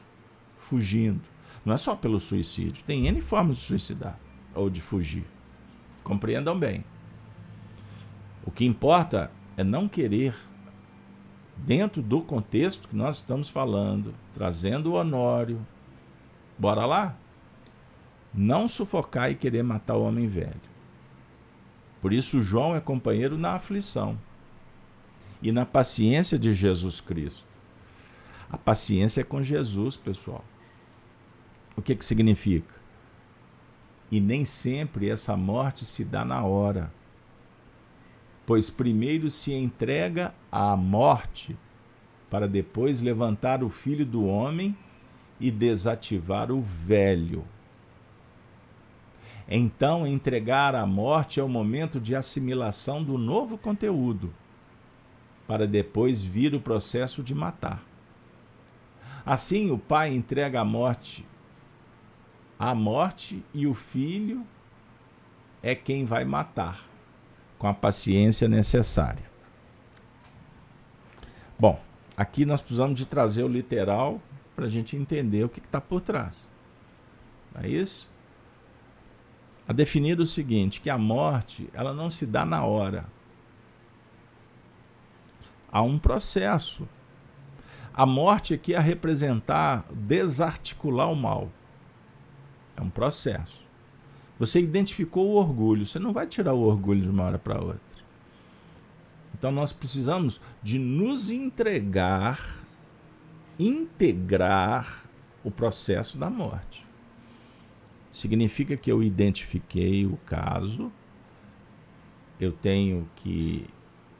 fugindo. 0.58 1.22
Não 1.64 1.74
é 1.74 1.78
só 1.78 1.96
pelo 1.96 2.20
suicídio, 2.20 2.84
tem 2.84 3.08
N 3.08 3.22
formas 3.22 3.56
de 3.56 3.62
suicidar 3.62 4.20
ou 4.54 4.70
de 4.70 4.82
fugir. 4.82 5.24
Compreendam 6.04 6.60
bem. 6.60 6.84
O 8.46 8.52
que 8.52 8.66
importa 8.66 9.32
é 9.56 9.64
não 9.64 9.88
querer, 9.88 10.36
dentro 11.56 12.02
do 12.02 12.22
contexto 12.22 12.90
que 12.90 12.96
nós 12.98 13.16
estamos 13.16 13.48
falando, 13.48 14.14
trazendo 14.34 14.92
o 14.92 14.96
Honório. 14.96 15.66
Bora 16.60 16.86
lá? 16.86 17.16
não 18.34 18.68
sufocar 18.68 19.32
e 19.32 19.36
querer 19.36 19.64
matar 19.64 19.96
o 19.96 20.04
homem 20.04 20.28
velho. 20.28 20.75
Por 22.06 22.14
isso, 22.14 22.44
João 22.44 22.76
é 22.76 22.80
companheiro 22.80 23.36
na 23.36 23.54
aflição 23.54 24.16
e 25.42 25.52
na 25.52 25.66
paciência 25.66 26.38
de 26.38 26.54
Jesus 26.54 27.02
Cristo. 27.02 27.48
A 28.48 28.60
paciência 28.60 29.22
é 29.22 29.24
com 29.24 29.42
Jesus, 29.42 29.98
pessoal. 29.98 30.46
O 31.76 31.82
que, 31.82 31.96
que 31.96 32.06
significa? 32.06 32.76
E 34.12 34.20
nem 34.20 34.46
sempre 34.46 35.10
essa 35.10 35.36
morte 35.36 35.84
se 35.84 36.06
dá 36.06 36.24
na 36.24 36.44
hora, 36.44 36.94
pois 38.46 38.70
primeiro 38.70 39.32
se 39.32 39.52
entrega 39.52 40.32
à 40.52 40.78
morte, 40.78 41.58
para 42.30 42.48
depois 42.48 43.02
levantar 43.02 43.64
o 43.64 43.68
filho 43.68 44.06
do 44.06 44.28
homem 44.28 44.78
e 45.40 45.50
desativar 45.50 46.52
o 46.52 46.62
velho. 46.62 47.44
Então, 49.48 50.08
entregar 50.08 50.74
à 50.74 50.86
morte 50.86 51.40
é 51.40 51.44
o 51.44 51.50
momento 51.50 52.00
de 52.00 52.16
assimilação 52.16 53.04
do 53.04 53.18
novo 53.18 53.58
conteúdo, 53.58 54.34
para 55.48 55.68
depois 55.68 56.24
vir 56.24 56.56
o 56.56 56.60
processo 56.60 57.22
de 57.22 57.36
matar. 57.36 57.84
Assim, 59.24 59.70
o 59.70 59.78
pai 59.78 60.14
entrega 60.14 60.62
a 60.62 60.66
morte 60.66 61.26
à 62.58 62.74
morte 62.74 63.44
e 63.54 63.68
o 63.68 63.74
filho 63.74 64.46
é 65.62 65.76
quem 65.76 66.06
vai 66.06 66.24
matar, 66.24 66.86
com 67.58 67.68
a 67.68 67.74
paciência 67.74 68.48
necessária. 68.48 69.30
Bom, 71.60 71.80
aqui 72.16 72.46
nós 72.46 72.62
precisamos 72.62 72.98
de 72.98 73.06
trazer 73.06 73.44
o 73.44 73.48
literal 73.48 74.22
para 74.56 74.66
a 74.66 74.70
gente 74.70 74.96
entender 74.96 75.44
o 75.44 75.50
que 75.50 75.60
está 75.60 75.82
por 75.82 76.02
trás. 76.02 76.50
Não 77.54 77.62
é 77.62 77.68
isso? 77.68 78.10
A 79.68 79.74
definir 79.74 80.20
o 80.20 80.26
seguinte, 80.26 80.80
que 80.80 80.90
a 80.90 80.98
morte 80.98 81.70
ela 81.74 81.94
não 81.94 82.10
se 82.10 82.26
dá 82.26 82.46
na 82.46 82.64
hora. 82.64 83.06
há 85.72 85.82
um 85.82 86.00
processo. 86.00 86.88
A 87.94 88.06
morte 88.06 88.54
aqui 88.54 88.74
é 88.74 88.80
representar, 88.80 89.86
desarticular 89.92 91.12
o 91.12 91.16
mal. 91.16 91.50
É 92.78 92.82
um 92.82 92.90
processo. 92.90 93.66
Você 94.38 94.62
identificou 94.62 95.30
o 95.30 95.36
orgulho, 95.36 95.86
você 95.86 95.98
não 95.98 96.14
vai 96.14 96.28
tirar 96.28 96.54
o 96.54 96.62
orgulho 96.62 97.02
de 97.02 97.10
uma 97.10 97.24
hora 97.24 97.40
para 97.40 97.60
outra. 97.60 97.80
Então 99.34 99.52
nós 99.52 99.74
precisamos 99.74 100.40
de 100.62 100.80
nos 100.80 101.30
entregar, 101.30 102.40
integrar 103.60 105.04
o 105.44 105.52
processo 105.52 106.18
da 106.18 106.30
morte. 106.30 106.85
Significa 108.16 108.78
que 108.78 108.90
eu 108.90 109.04
identifiquei 109.04 110.06
o 110.06 110.16
caso, 110.26 110.90
eu 112.40 112.50
tenho 112.50 113.06
que 113.14 113.66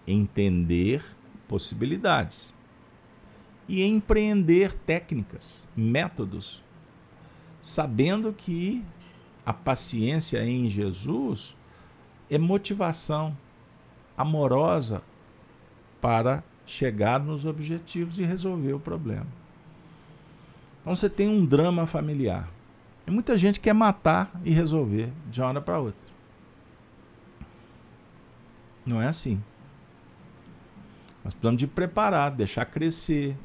entender 0.06 1.02
possibilidades 1.48 2.54
e 3.70 3.86
empreender 3.86 4.74
técnicas, 4.74 5.70
métodos, 5.74 6.62
sabendo 7.62 8.34
que 8.34 8.84
a 9.46 9.54
paciência 9.54 10.46
em 10.46 10.70
Jesus 10.70 11.56
é 12.30 12.38
motivação 12.38 13.36
amorosa 14.18 15.02
para 16.02 16.44
chegar 16.66 17.22
nos 17.22 17.46
objetivos 17.46 18.20
e 18.20 18.26
resolver 18.26 18.74
o 18.74 18.80
problema. 18.80 19.28
Então 20.82 20.94
você 20.94 21.10
tem 21.10 21.30
um 21.30 21.46
drama 21.46 21.86
familiar. 21.86 22.55
E 23.08 23.12
muita 23.12 23.38
gente 23.38 23.60
quer 23.60 23.74
matar 23.74 24.32
e 24.44 24.52
resolver 24.52 25.12
de 25.30 25.40
uma 25.40 25.50
hora 25.50 25.62
para 25.62 25.80
outra. 25.80 26.14
Não 28.86 29.02
é 29.02 29.08
assim. 29.08 29.42
Nós 31.24 31.34
precisamos 31.34 31.60
de 31.60 31.68
preparar, 31.68 32.32
deixar 32.32 32.66
crescer, 32.66 33.36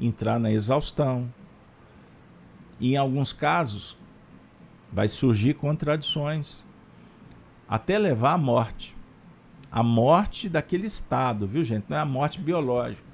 entrar 0.00 0.38
na 0.38 0.50
exaustão. 0.50 1.32
E 2.80 2.94
em 2.94 2.96
alguns 2.96 3.32
casos, 3.32 3.96
vai 4.92 5.08
surgir 5.08 5.54
contradições, 5.54 6.64
até 7.68 7.98
levar 7.98 8.32
à 8.32 8.38
morte. 8.38 8.96
A 9.70 9.82
morte 9.82 10.48
daquele 10.48 10.86
estado, 10.86 11.46
viu, 11.46 11.64
gente? 11.64 11.86
Não 11.88 11.96
é 11.96 12.00
a 12.00 12.04
morte 12.04 12.40
biológica. 12.40 13.08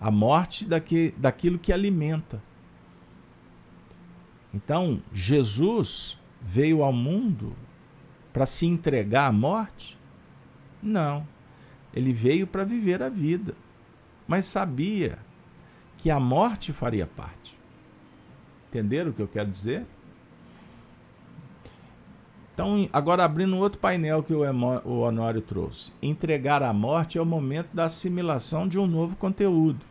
A 0.00 0.10
morte 0.10 0.66
daqui, 0.66 1.14
daquilo 1.16 1.58
que 1.58 1.72
alimenta. 1.72 2.42
Então, 4.56 5.02
Jesus 5.12 6.18
veio 6.40 6.82
ao 6.82 6.90
mundo 6.90 7.54
para 8.32 8.46
se 8.46 8.64
entregar 8.64 9.28
à 9.28 9.32
morte? 9.32 9.98
Não. 10.82 11.28
Ele 11.92 12.10
veio 12.10 12.46
para 12.46 12.64
viver 12.64 13.02
a 13.02 13.10
vida, 13.10 13.54
mas 14.26 14.46
sabia 14.46 15.18
que 15.98 16.10
a 16.10 16.18
morte 16.18 16.72
faria 16.72 17.06
parte. 17.06 17.54
Entenderam 18.68 19.10
o 19.10 19.12
que 19.12 19.20
eu 19.20 19.28
quero 19.28 19.50
dizer? 19.50 19.84
Então, 22.54 22.88
agora 22.94 23.26
abrindo 23.26 23.58
outro 23.58 23.78
painel 23.78 24.22
que 24.22 24.32
o 24.32 25.00
Honório 25.00 25.42
trouxe. 25.42 25.92
Entregar 26.00 26.62
a 26.62 26.72
morte 26.72 27.18
é 27.18 27.20
o 27.20 27.26
momento 27.26 27.68
da 27.74 27.84
assimilação 27.84 28.66
de 28.66 28.78
um 28.78 28.86
novo 28.86 29.16
conteúdo. 29.16 29.84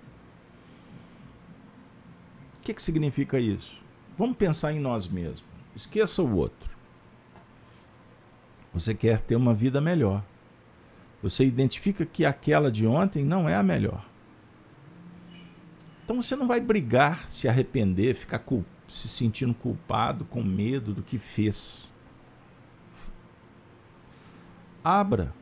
O 2.58 2.62
que, 2.62 2.74
que 2.74 2.82
significa 2.82 3.40
isso? 3.40 3.85
Vamos 4.18 4.38
pensar 4.38 4.74
em 4.74 4.80
nós 4.80 5.08
mesmos. 5.08 5.44
Esqueça 5.76 6.22
o 6.22 6.36
outro. 6.36 6.76
Você 8.74 8.94
quer 8.94 9.22
ter 9.22 9.36
uma 9.36 9.54
vida 9.54 9.80
melhor. 9.80 10.24
Você 11.22 11.46
identifica 11.46 12.06
que 12.06 12.26
aquela 12.26 12.72
de 12.72 12.86
ontem 12.86 13.24
não 13.24 13.48
é 13.48 13.56
a 13.56 13.64
melhor. 13.64 14.06
Então 16.04 16.22
você 16.22 16.36
não 16.36 16.48
vai 16.48 16.60
brigar, 16.60 17.28
se 17.30 17.48
arrepender, 17.48 18.14
ficar 18.14 18.44
se 18.88 19.08
sentindo 19.08 19.54
culpado, 19.54 20.24
com 20.26 20.44
medo 20.44 20.94
do 20.94 21.02
que 21.02 21.18
fez 21.18 21.96
abra 24.86 25.34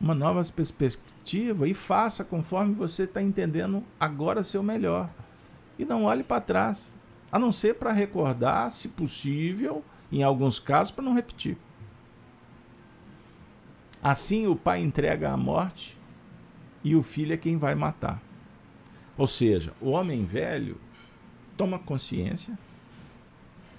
uma 0.00 0.14
nova 0.14 0.40
perspectiva 0.52 1.66
e 1.66 1.74
faça 1.74 2.24
conforme 2.24 2.72
você 2.72 3.02
está 3.02 3.20
entendendo 3.20 3.82
agora 3.98 4.44
seu 4.44 4.62
melhor. 4.62 5.10
E 5.76 5.84
não 5.84 6.04
olhe 6.04 6.22
para 6.22 6.40
trás, 6.40 6.94
a 7.36 7.38
não 7.38 7.52
ser 7.52 7.74
para 7.74 7.92
recordar, 7.92 8.70
se 8.70 8.88
possível, 8.88 9.84
em 10.10 10.22
alguns 10.22 10.58
casos, 10.58 10.90
para 10.90 11.04
não 11.04 11.12
repetir. 11.12 11.58
Assim 14.02 14.46
o 14.46 14.56
pai 14.56 14.80
entrega 14.80 15.30
a 15.30 15.36
morte 15.36 15.98
e 16.82 16.96
o 16.96 17.02
filho 17.02 17.34
é 17.34 17.36
quem 17.36 17.58
vai 17.58 17.74
matar. 17.74 18.22
Ou 19.18 19.26
seja, 19.26 19.74
o 19.82 19.90
homem 19.90 20.24
velho 20.24 20.80
toma 21.58 21.78
consciência 21.78 22.58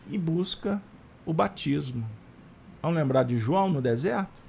e 0.08 0.20
busca 0.20 0.80
o 1.26 1.34
batismo. 1.34 2.08
Vamos 2.80 2.98
lembrar 2.98 3.24
de 3.24 3.38
João 3.38 3.70
no 3.70 3.82
deserto? 3.82 4.44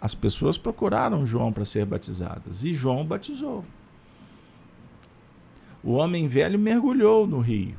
As 0.00 0.14
pessoas 0.14 0.58
procuraram 0.58 1.24
João 1.24 1.52
para 1.52 1.64
ser 1.64 1.86
batizadas 1.86 2.64
e 2.64 2.72
João 2.72 3.06
batizou. 3.06 3.64
O 5.84 5.92
homem 5.92 6.26
velho 6.26 6.58
mergulhou 6.58 7.26
no 7.26 7.40
rio, 7.40 7.76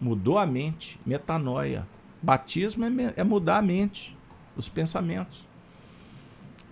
mudou 0.00 0.38
a 0.38 0.46
mente, 0.46 0.98
metanoia. 1.04 1.86
Batismo 2.22 2.86
é, 2.86 3.12
é 3.16 3.22
mudar 3.22 3.58
a 3.58 3.62
mente, 3.62 4.16
os 4.56 4.66
pensamentos. 4.70 5.46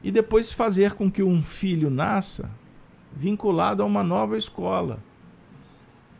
E 0.03 0.11
depois 0.11 0.51
fazer 0.51 0.95
com 0.95 1.11
que 1.11 1.23
um 1.23 1.43
filho 1.43 1.91
nasça 1.91 2.51
vinculado 3.13 3.83
a 3.83 3.87
uma 3.87 4.03
nova 4.03 4.37
escola 4.39 4.99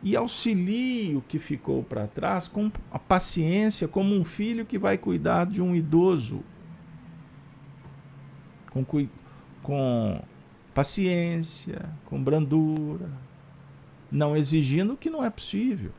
e 0.03 0.15
auxilie 0.15 1.15
o 1.15 1.21
que 1.21 1.39
ficou 1.39 1.83
para 1.83 2.05
trás 2.05 2.47
com 2.47 2.71
a 2.91 2.99
paciência, 2.99 3.87
como 3.87 4.13
um 4.13 4.23
filho 4.23 4.65
que 4.65 4.77
vai 4.77 4.99
cuidar 4.99 5.47
de 5.47 5.63
um 5.63 5.75
idoso 5.75 6.43
com, 8.69 8.85
com 9.63 10.21
paciência, 10.75 11.89
com 12.05 12.21
brandura, 12.21 13.09
não 14.15 14.35
exigindo 14.35 14.93
o 14.93 14.97
que 14.97 15.09
não 15.09 15.23
é 15.23 15.29
possível. 15.29 15.91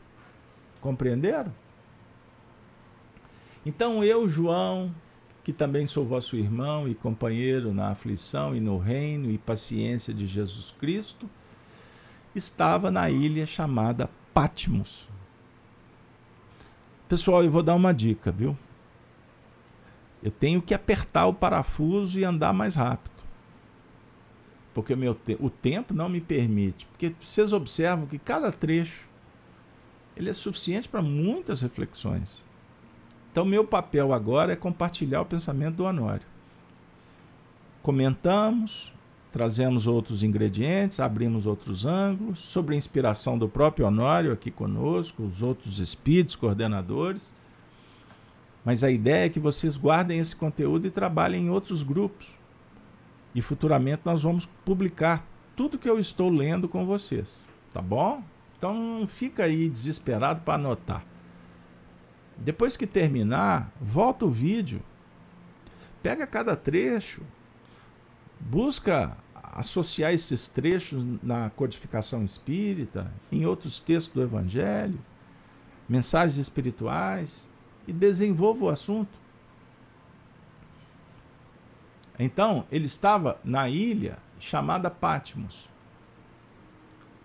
Compreenderam? 0.81 1.53
Então 3.65 4.03
eu, 4.03 4.29
João, 4.29 4.95
que 5.45 5.53
também 5.53 5.87
sou 5.87 6.05
vosso 6.05 6.37
irmão 6.37 6.89
e 6.89 6.95
companheiro 6.95 7.75
na 7.75 7.91
aflição 7.91 8.55
e 8.55 8.61
no 8.61 8.79
reino 8.79 9.31
e 9.31 9.39
paciência 9.39 10.15
de 10.15 10.27
Jesus 10.27 10.71
Cristo, 10.71 11.29
estava 12.35 12.91
na 12.91 13.11
ilha 13.11 13.47
chamada 13.47 14.09
Patmos. 14.33 15.09
Pessoal, 17.09 17.43
eu 17.45 17.51
vou 17.51 17.63
dar 17.63 17.75
uma 17.75 17.93
dica, 17.93 18.33
viu? 18.33 18.57
eu 20.27 20.31
tenho 20.33 20.61
que 20.61 20.75
apertar 20.75 21.27
o 21.27 21.35
parafuso 21.35 22.19
e 22.19 22.25
andar 22.25 22.53
mais 22.53 22.75
rápido. 22.75 23.16
Porque 24.77 24.93
o, 24.93 24.97
meu 24.97 25.15
te 25.15 25.37
o 25.41 25.49
tempo 25.49 25.95
não 25.95 26.07
me 26.07 26.21
permite. 26.21 26.85
Porque 26.85 27.15
vocês 27.19 27.55
observam 27.55 28.07
que 28.07 28.19
cada 28.19 28.53
trecho 28.53 29.09
ele 30.15 30.29
é 30.29 30.33
suficiente 30.35 30.87
para 30.87 31.01
muitas 31.01 31.63
reflexões. 31.63 32.45
Então, 33.33 33.47
meu 33.47 33.65
papel 33.65 34.13
agora 34.13 34.53
é 34.53 34.57
compartilhar 34.57 35.23
o 35.23 35.27
pensamento 35.27 35.77
do 35.77 35.85
Honório. 35.85 36.27
Comentamos, 37.83 38.93
trazemos 39.33 39.87
outros 39.87 40.23
ingredientes, 40.23 41.01
abrimos 41.01 41.47
outros 41.47 41.87
ângulos, 41.87 42.39
sobre 42.39 42.75
a 42.75 42.79
inspiração 42.79 43.39
do 43.39 43.49
próprio 43.49 43.87
Honório 43.87 44.31
aqui 44.31 44.51
conosco, 44.51 45.23
os 45.23 45.43
outros 45.43 45.79
espíritos, 45.79 46.37
coordenadores 46.37 47.33
mas 48.67 48.83
a 48.83 48.91
ideia 48.91 49.27
é 49.27 49.29
que 49.29 49.39
vocês 49.39 49.77
guardem 49.77 50.19
esse 50.19 50.35
conteúdo 50.35 50.89
e 50.89 50.91
trabalhem 50.91 51.45
em 51.45 51.51
outros 51.51 51.85
grupos. 51.85 52.35
E 53.37 53.43
futuramente 53.43 54.01
nós 54.03 54.23
vamos 54.23 54.47
publicar 54.65 55.23
tudo 55.55 55.79
que 55.79 55.89
eu 55.89 55.99
estou 55.99 56.31
lendo 56.31 56.67
com 56.67 56.87
vocês, 56.87 57.47
tá 57.71 57.83
bom? 57.83 58.25
Então 58.57 58.73
não 58.73 59.07
fica 59.07 59.45
aí 59.45 59.69
desesperado 59.69 60.41
para 60.41 60.55
anotar. 60.55 61.05
Depois 62.39 62.79
que 62.79 62.87
terminar, 62.87 63.71
volta 63.79 64.25
o 64.25 64.31
vídeo, 64.31 64.83
pega 66.03 66.27
cada 66.27 66.57
trecho, 66.57 67.21
busca 68.41 69.15
associar 69.35 70.15
esses 70.15 70.49
trechos 70.49 71.05
na 71.23 71.51
codificação 71.51 72.25
espírita, 72.25 73.13
em 73.31 73.45
outros 73.45 73.79
textos 73.79 74.15
do 74.15 74.23
Evangelho, 74.23 74.99
mensagens 75.87 76.39
espirituais, 76.39 77.51
e 77.87 77.93
desenvolva 77.93 78.65
o 78.65 78.69
assunto. 78.71 79.26
Então, 82.19 82.65
ele 82.71 82.87
estava 82.87 83.39
na 83.45 83.69
ilha 83.69 84.19
chamada 84.39 84.91
Patmos. 84.91 85.69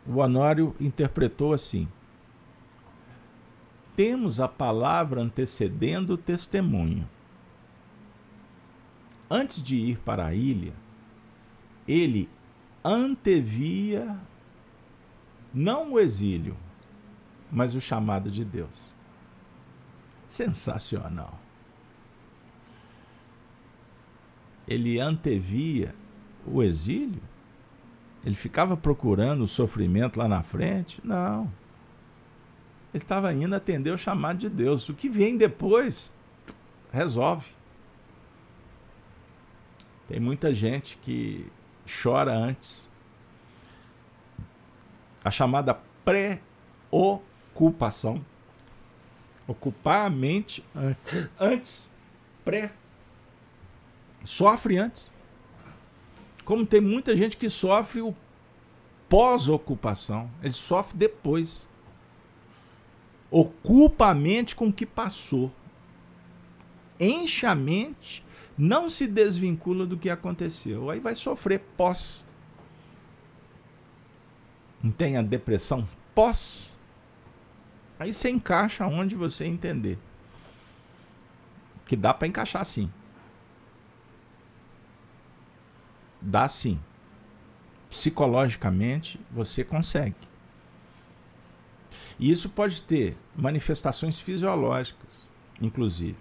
O 0.06 0.18
Honório 0.18 0.76
interpretou 0.80 1.54
assim: 1.54 1.88
Temos 3.96 4.40
a 4.40 4.48
palavra 4.48 5.22
antecedendo 5.22 6.14
o 6.14 6.18
testemunho. 6.18 7.08
Antes 9.30 9.64
de 9.64 9.78
ir 9.78 10.00
para 10.00 10.26
a 10.26 10.34
ilha, 10.34 10.74
ele 11.88 12.30
antevia 12.84 14.20
não 15.54 15.94
o 15.94 16.00
exílio, 16.00 16.58
mas 17.52 17.76
o 17.76 17.82
chamado 17.82 18.30
de 18.30 18.44
Deus. 18.44 18.94
Sensacional. 20.28 21.40
Ele 24.68 25.00
antevia 25.00 25.94
o 26.46 26.64
exílio? 26.64 27.22
Ele 28.24 28.36
ficava 28.36 28.78
procurando 28.78 29.42
o 29.42 29.48
sofrimento 29.48 30.18
lá 30.18 30.28
na 30.28 30.44
frente? 30.44 31.02
Não. 31.04 31.52
Ele 32.94 33.04
estava 33.04 33.34
indo 33.34 33.56
atender 33.56 33.90
o 33.92 33.98
chamado 33.98 34.38
de 34.38 34.48
Deus. 34.50 34.88
O 34.90 34.94
que 34.94 35.10
vem 35.10 35.36
depois, 35.38 36.16
resolve. 36.92 37.56
Tem 40.08 40.20
muita 40.20 40.54
gente 40.54 40.98
que 40.98 41.48
chora 42.04 42.34
antes. 42.34 42.92
A 45.24 45.32
chamada 45.32 45.80
pré-ocupação. 46.04 48.24
Ocupar 49.48 50.06
a 50.06 50.10
mente 50.10 50.62
antes, 51.40 51.96
pré. 52.44 52.74
Sofre 54.24 54.78
antes. 54.78 55.12
Como 56.46 56.66
tem 56.66 56.82
muita 56.82 57.16
gente 57.16 57.38
que 57.38 57.50
sofre 57.50 58.02
o 58.02 58.16
pós-ocupação, 59.08 60.30
ele 60.42 60.54
sofre 60.54 60.98
depois. 60.98 61.70
Ocupa 63.30 64.08
a 64.08 64.16
mente 64.16 64.56
com 64.56 64.68
o 64.68 64.74
que 64.74 64.86
passou. 64.86 65.52
Enche 67.00 67.46
a 67.46 67.56
mente, 67.56 68.24
não 68.58 68.90
se 68.90 69.08
desvincula 69.08 69.86
do 69.86 69.98
que 69.98 70.10
aconteceu. 70.10 70.90
Aí 70.90 71.00
vai 71.00 71.16
sofrer 71.16 71.60
pós. 71.76 72.28
Não 74.84 74.92
tem 74.92 75.18
a 75.18 75.22
depressão 75.22 75.88
pós? 76.14 76.80
Aí 78.00 78.14
você 78.14 78.30
encaixa 78.30 78.86
onde 78.86 79.16
você 79.16 79.46
entender. 79.46 79.98
Que 81.86 81.96
dá 81.96 82.14
para 82.14 82.28
encaixar 82.28 82.66
sim. 82.66 82.92
Dá 86.22 86.48
sim. 86.48 86.80
Psicologicamente, 87.90 89.20
você 89.32 89.64
consegue. 89.64 90.16
E 92.20 92.30
isso 92.30 92.50
pode 92.50 92.84
ter 92.84 93.18
manifestações 93.36 94.20
fisiológicas, 94.20 95.28
inclusive. 95.60 96.18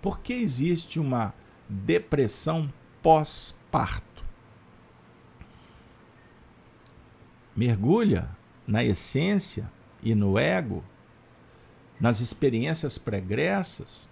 Por 0.00 0.20
que 0.20 0.32
existe 0.32 0.98
uma 0.98 1.34
depressão 1.68 2.72
pós-parto? 3.02 4.24
Mergulha 7.54 8.30
na 8.66 8.82
essência 8.82 9.70
e 10.02 10.14
no 10.14 10.38
ego, 10.38 10.82
nas 12.00 12.20
experiências 12.20 12.96
pregressas, 12.96 14.08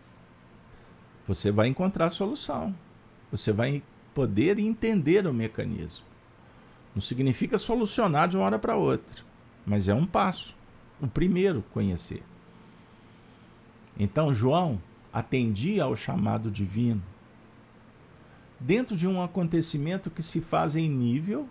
você 1.26 1.50
vai 1.50 1.68
encontrar 1.68 2.10
solução. 2.10 2.74
Você 3.30 3.52
vai 3.52 3.82
poder 4.18 4.58
entender 4.58 5.28
o 5.28 5.32
mecanismo. 5.32 6.04
Não 6.92 7.00
significa 7.00 7.56
solucionar 7.56 8.26
de 8.26 8.36
uma 8.36 8.46
hora 8.46 8.58
para 8.58 8.74
outra, 8.74 9.22
mas 9.64 9.86
é 9.86 9.94
um 9.94 10.04
passo. 10.04 10.56
O 11.00 11.06
primeiro, 11.06 11.62
conhecer. 11.72 12.24
Então, 13.96 14.34
João 14.34 14.82
atendia 15.12 15.84
ao 15.84 15.94
chamado 15.94 16.50
divino 16.50 17.00
dentro 18.58 18.96
de 18.96 19.06
um 19.06 19.22
acontecimento 19.22 20.10
que 20.10 20.20
se 20.20 20.40
faz 20.40 20.74
em 20.74 20.90
nível 20.90 21.48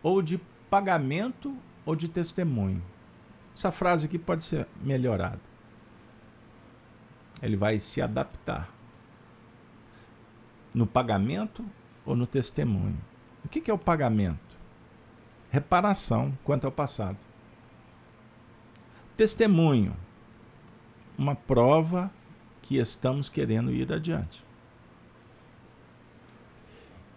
ou 0.00 0.22
de 0.22 0.40
pagamento 0.70 1.52
ou 1.84 1.96
de 1.96 2.08
testemunho. 2.08 2.80
Essa 3.56 3.72
frase 3.72 4.06
aqui 4.06 4.20
pode 4.20 4.44
ser 4.44 4.68
melhorada. 4.80 5.40
Ele 7.42 7.56
vai 7.56 7.80
se 7.80 8.00
adaptar 8.00 8.72
no 10.74 10.86
pagamento 10.86 11.64
ou 12.04 12.14
no 12.16 12.26
testemunho. 12.26 12.98
O 13.44 13.48
que 13.48 13.70
é 13.70 13.74
o 13.74 13.78
pagamento? 13.78 14.38
Reparação 15.50 16.36
quanto 16.44 16.64
ao 16.64 16.72
passado. 16.72 17.16
Testemunho, 19.16 19.96
uma 21.18 21.34
prova 21.34 22.10
que 22.62 22.76
estamos 22.76 23.28
querendo 23.28 23.70
ir 23.70 23.92
adiante. 23.92 24.44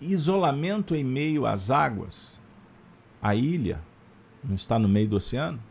Isolamento 0.01 0.95
em 0.95 1.03
meio 1.03 1.45
às 1.45 1.69
águas, 1.69 2.39
a 3.21 3.35
ilha 3.35 3.79
não 4.43 4.55
está 4.55 4.77
no 4.77 4.89
meio 4.89 5.07
do 5.07 5.15
oceano. 5.15 5.61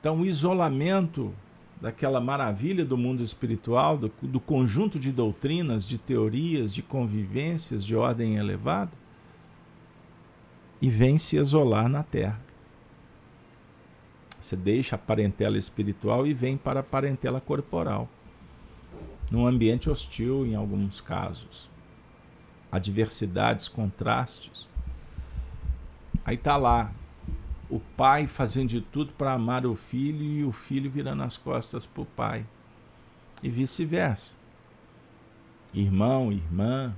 Então, 0.00 0.24
isolamento 0.24 1.32
daquela 1.82 2.20
maravilha 2.20 2.84
do 2.84 2.96
mundo 2.96 3.24
espiritual, 3.24 3.98
do, 3.98 4.12
do 4.22 4.38
conjunto 4.38 5.00
de 5.00 5.10
doutrinas, 5.10 5.84
de 5.84 5.98
teorias, 5.98 6.72
de 6.72 6.80
convivências 6.80 7.84
de 7.84 7.96
ordem 7.96 8.36
elevada, 8.36 8.92
e 10.80 10.88
vem 10.88 11.18
se 11.18 11.36
isolar 11.36 11.88
na 11.88 12.04
Terra. 12.04 12.40
Você 14.40 14.54
deixa 14.54 14.94
a 14.94 14.98
parentela 14.98 15.58
espiritual 15.58 16.24
e 16.24 16.32
vem 16.32 16.56
para 16.56 16.80
a 16.80 16.84
parentela 16.84 17.40
corporal, 17.40 18.08
num 19.28 19.44
ambiente 19.44 19.90
hostil 19.90 20.46
em 20.46 20.54
alguns 20.54 21.00
casos. 21.00 21.68
Adversidades, 22.70 23.66
contrastes. 23.66 24.68
Aí 26.24 26.36
está 26.36 26.56
lá, 26.56 26.92
o 27.72 27.80
pai 27.80 28.26
fazendo 28.26 28.68
de 28.68 28.82
tudo 28.82 29.14
para 29.14 29.32
amar 29.32 29.64
o 29.64 29.74
filho 29.74 30.22
e 30.22 30.44
o 30.44 30.52
filho 30.52 30.90
virando 30.90 31.22
as 31.22 31.38
costas 31.38 31.86
para 31.86 32.02
o 32.02 32.06
pai. 32.06 32.46
E 33.42 33.48
vice-versa. 33.48 34.36
Irmão, 35.72 36.30
irmã. 36.30 36.94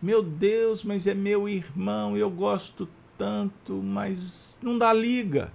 Meu 0.00 0.22
Deus, 0.22 0.84
mas 0.84 1.06
é 1.06 1.14
meu 1.14 1.48
irmão, 1.48 2.14
eu 2.14 2.30
gosto 2.30 2.86
tanto, 3.16 3.72
mas 3.82 4.58
não 4.60 4.76
dá 4.76 4.92
liga. 4.92 5.50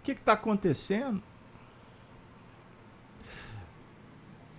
O 0.00 0.04
que 0.04 0.12
está 0.12 0.32
acontecendo? 0.32 1.22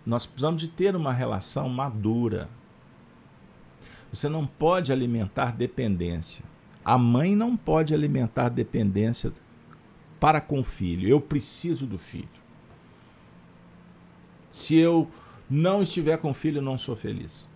Nós 0.05 0.27
precisamos 0.27 0.61
de 0.61 0.67
ter 0.67 0.95
uma 0.95 1.11
relação 1.11 1.67
madura. 1.67 2.47
Você 4.13 4.29
não 4.29 4.45
pode 4.45 4.91
alimentar 4.91 5.51
dependência. 5.53 6.48
A 6.83 6.97
mãe 6.97 7.35
não 7.35 7.55
pode 7.55 7.93
alimentar 7.93 8.49
dependência 8.49 9.31
para 10.19 10.41
com 10.41 10.59
o 10.59 10.63
filho. 10.63 11.07
Eu 11.07 11.21
preciso 11.21 11.85
do 11.85 11.97
filho. 11.97 12.27
Se 14.49 14.75
eu 14.75 15.09
não 15.49 15.81
estiver 15.81 16.17
com 16.17 16.31
o 16.31 16.33
filho, 16.33 16.61
não 16.61 16.77
sou 16.77 16.95
feliz. 16.95 17.47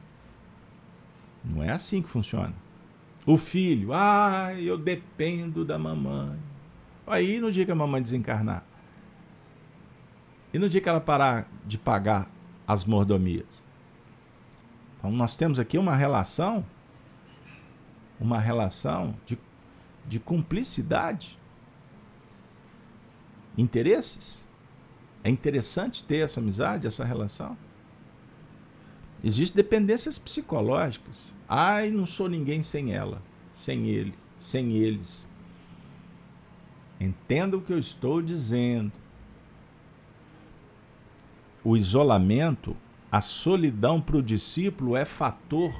Não 1.43 1.63
é 1.63 1.71
assim 1.71 2.01
que 2.01 2.09
funciona. 2.09 2.53
O 3.25 3.37
filho, 3.37 3.93
ah, 3.93 4.53
eu 4.57 4.77
dependo 4.77 5.63
da 5.63 5.79
mamãe. 5.79 6.37
Aí 7.07 7.39
no 7.39 7.51
dia 7.51 7.65
que 7.65 7.71
a 7.71 7.75
mamãe 7.75 8.01
desencarnar. 8.01 8.63
E 10.53 10.59
no 10.59 10.69
dia 10.69 10.79
que 10.79 10.87
ela 10.87 11.01
parar 11.01 11.49
de 11.65 11.77
pagar 11.77 12.29
as 12.67 12.85
mordomias. 12.85 13.63
Então 14.97 15.11
nós 15.11 15.35
temos 15.35 15.59
aqui 15.59 15.77
uma 15.77 15.95
relação 15.95 16.65
uma 18.23 18.39
relação 18.39 19.13
de, 19.25 19.37
de 20.07 20.17
cumplicidade, 20.17 21.37
interesses. 23.57 24.47
É 25.23 25.29
interessante 25.29 26.03
ter 26.05 26.19
essa 26.19 26.39
amizade, 26.39 26.87
essa 26.87 27.03
relação. 27.03 27.57
Existem 29.21 29.61
dependências 29.61 30.17
psicológicas. 30.17 31.33
Ai, 31.47 31.91
não 31.91 32.05
sou 32.05 32.29
ninguém 32.29 32.63
sem 32.63 32.93
ela, 32.93 33.21
sem 33.51 33.87
ele, 33.87 34.13
sem 34.39 34.71
eles. 34.71 35.29
Entenda 36.99 37.57
o 37.57 37.61
que 37.61 37.73
eu 37.73 37.79
estou 37.79 38.21
dizendo. 38.21 38.91
O 41.61 41.75
isolamento, 41.75 42.75
a 43.11 43.19
solidão 43.19 44.01
para 44.01 44.17
o 44.17 44.23
discípulo 44.23 44.95
é 44.95 45.03
fator 45.03 45.73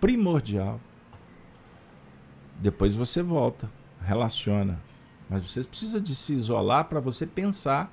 primordial. 0.00 0.80
Depois 2.60 2.94
você 2.94 3.22
volta, 3.22 3.70
relaciona. 4.04 4.78
Mas 5.30 5.42
você 5.42 5.64
precisa 5.64 5.98
de 5.98 6.14
se 6.14 6.34
isolar 6.34 6.84
para 6.84 7.00
você 7.00 7.26
pensar, 7.26 7.90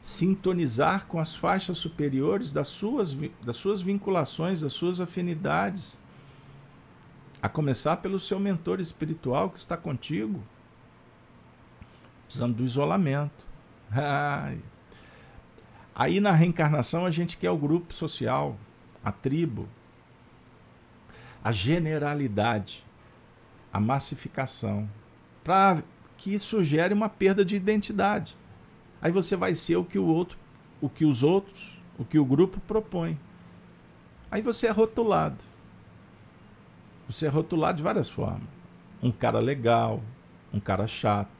sintonizar 0.00 1.06
com 1.06 1.20
as 1.20 1.36
faixas 1.36 1.78
superiores 1.78 2.52
das 2.52 2.66
suas, 2.66 3.16
das 3.42 3.56
suas 3.56 3.80
vinculações, 3.80 4.60
das 4.60 4.72
suas 4.72 5.00
afinidades. 5.00 6.00
A 7.40 7.48
começar 7.48 7.98
pelo 7.98 8.18
seu 8.18 8.40
mentor 8.40 8.80
espiritual 8.80 9.48
que 9.48 9.58
está 9.58 9.76
contigo. 9.76 10.42
Precisando 12.24 12.56
do 12.56 12.64
isolamento. 12.64 13.46
Aí 15.94 16.18
na 16.18 16.32
reencarnação 16.32 17.06
a 17.06 17.10
gente 17.10 17.36
quer 17.36 17.50
o 17.50 17.56
grupo 17.56 17.94
social, 17.94 18.58
a 19.04 19.12
tribo, 19.12 19.68
a 21.42 21.52
generalidade, 21.52 22.84
a 23.72 23.80
massificação, 23.80 24.88
para 25.42 25.82
que 26.16 26.34
isso 26.34 26.62
gere 26.62 26.92
uma 26.92 27.08
perda 27.08 27.44
de 27.44 27.56
identidade. 27.56 28.36
Aí 29.00 29.10
você 29.10 29.36
vai 29.36 29.54
ser 29.54 29.76
o 29.76 29.84
que 29.84 29.98
o 29.98 30.04
outro, 30.04 30.38
o 30.80 30.88
que 30.88 31.04
os 31.04 31.22
outros, 31.22 31.80
o 31.98 32.04
que 32.04 32.18
o 32.18 32.24
grupo 32.24 32.60
propõe. 32.60 33.18
Aí 34.30 34.42
você 34.42 34.66
é 34.66 34.70
rotulado. 34.70 35.42
Você 37.08 37.26
é 37.26 37.28
rotulado 37.28 37.78
de 37.78 37.82
várias 37.82 38.08
formas. 38.08 38.48
Um 39.02 39.10
cara 39.10 39.40
legal, 39.40 40.02
um 40.52 40.60
cara 40.60 40.86
chato. 40.86 41.30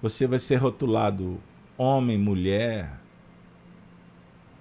Você 0.00 0.26
vai 0.26 0.38
ser 0.38 0.56
rotulado 0.56 1.40
homem, 1.76 2.18
mulher, 2.18 3.00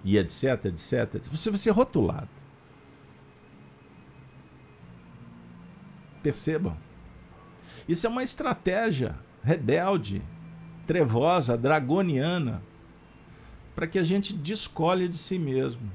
e 0.04 0.18
etc, 0.18 0.66
etc. 0.66 1.28
Você 1.32 1.50
vai 1.50 1.60
ser 1.60 1.72
rotulado. 1.72 2.30
Percebam. 6.22 6.78
Isso 7.88 8.06
é 8.06 8.10
uma 8.10 8.24
estratégia 8.24 9.16
rebelde, 9.44 10.22
trevosa, 10.86 11.58
dragoniana, 11.58 12.62
para 13.76 13.88
que 13.88 13.98
a 13.98 14.04
gente 14.04 14.34
descolhe 14.34 15.08
de 15.08 15.18
si 15.18 15.40
mesmo. 15.40 15.92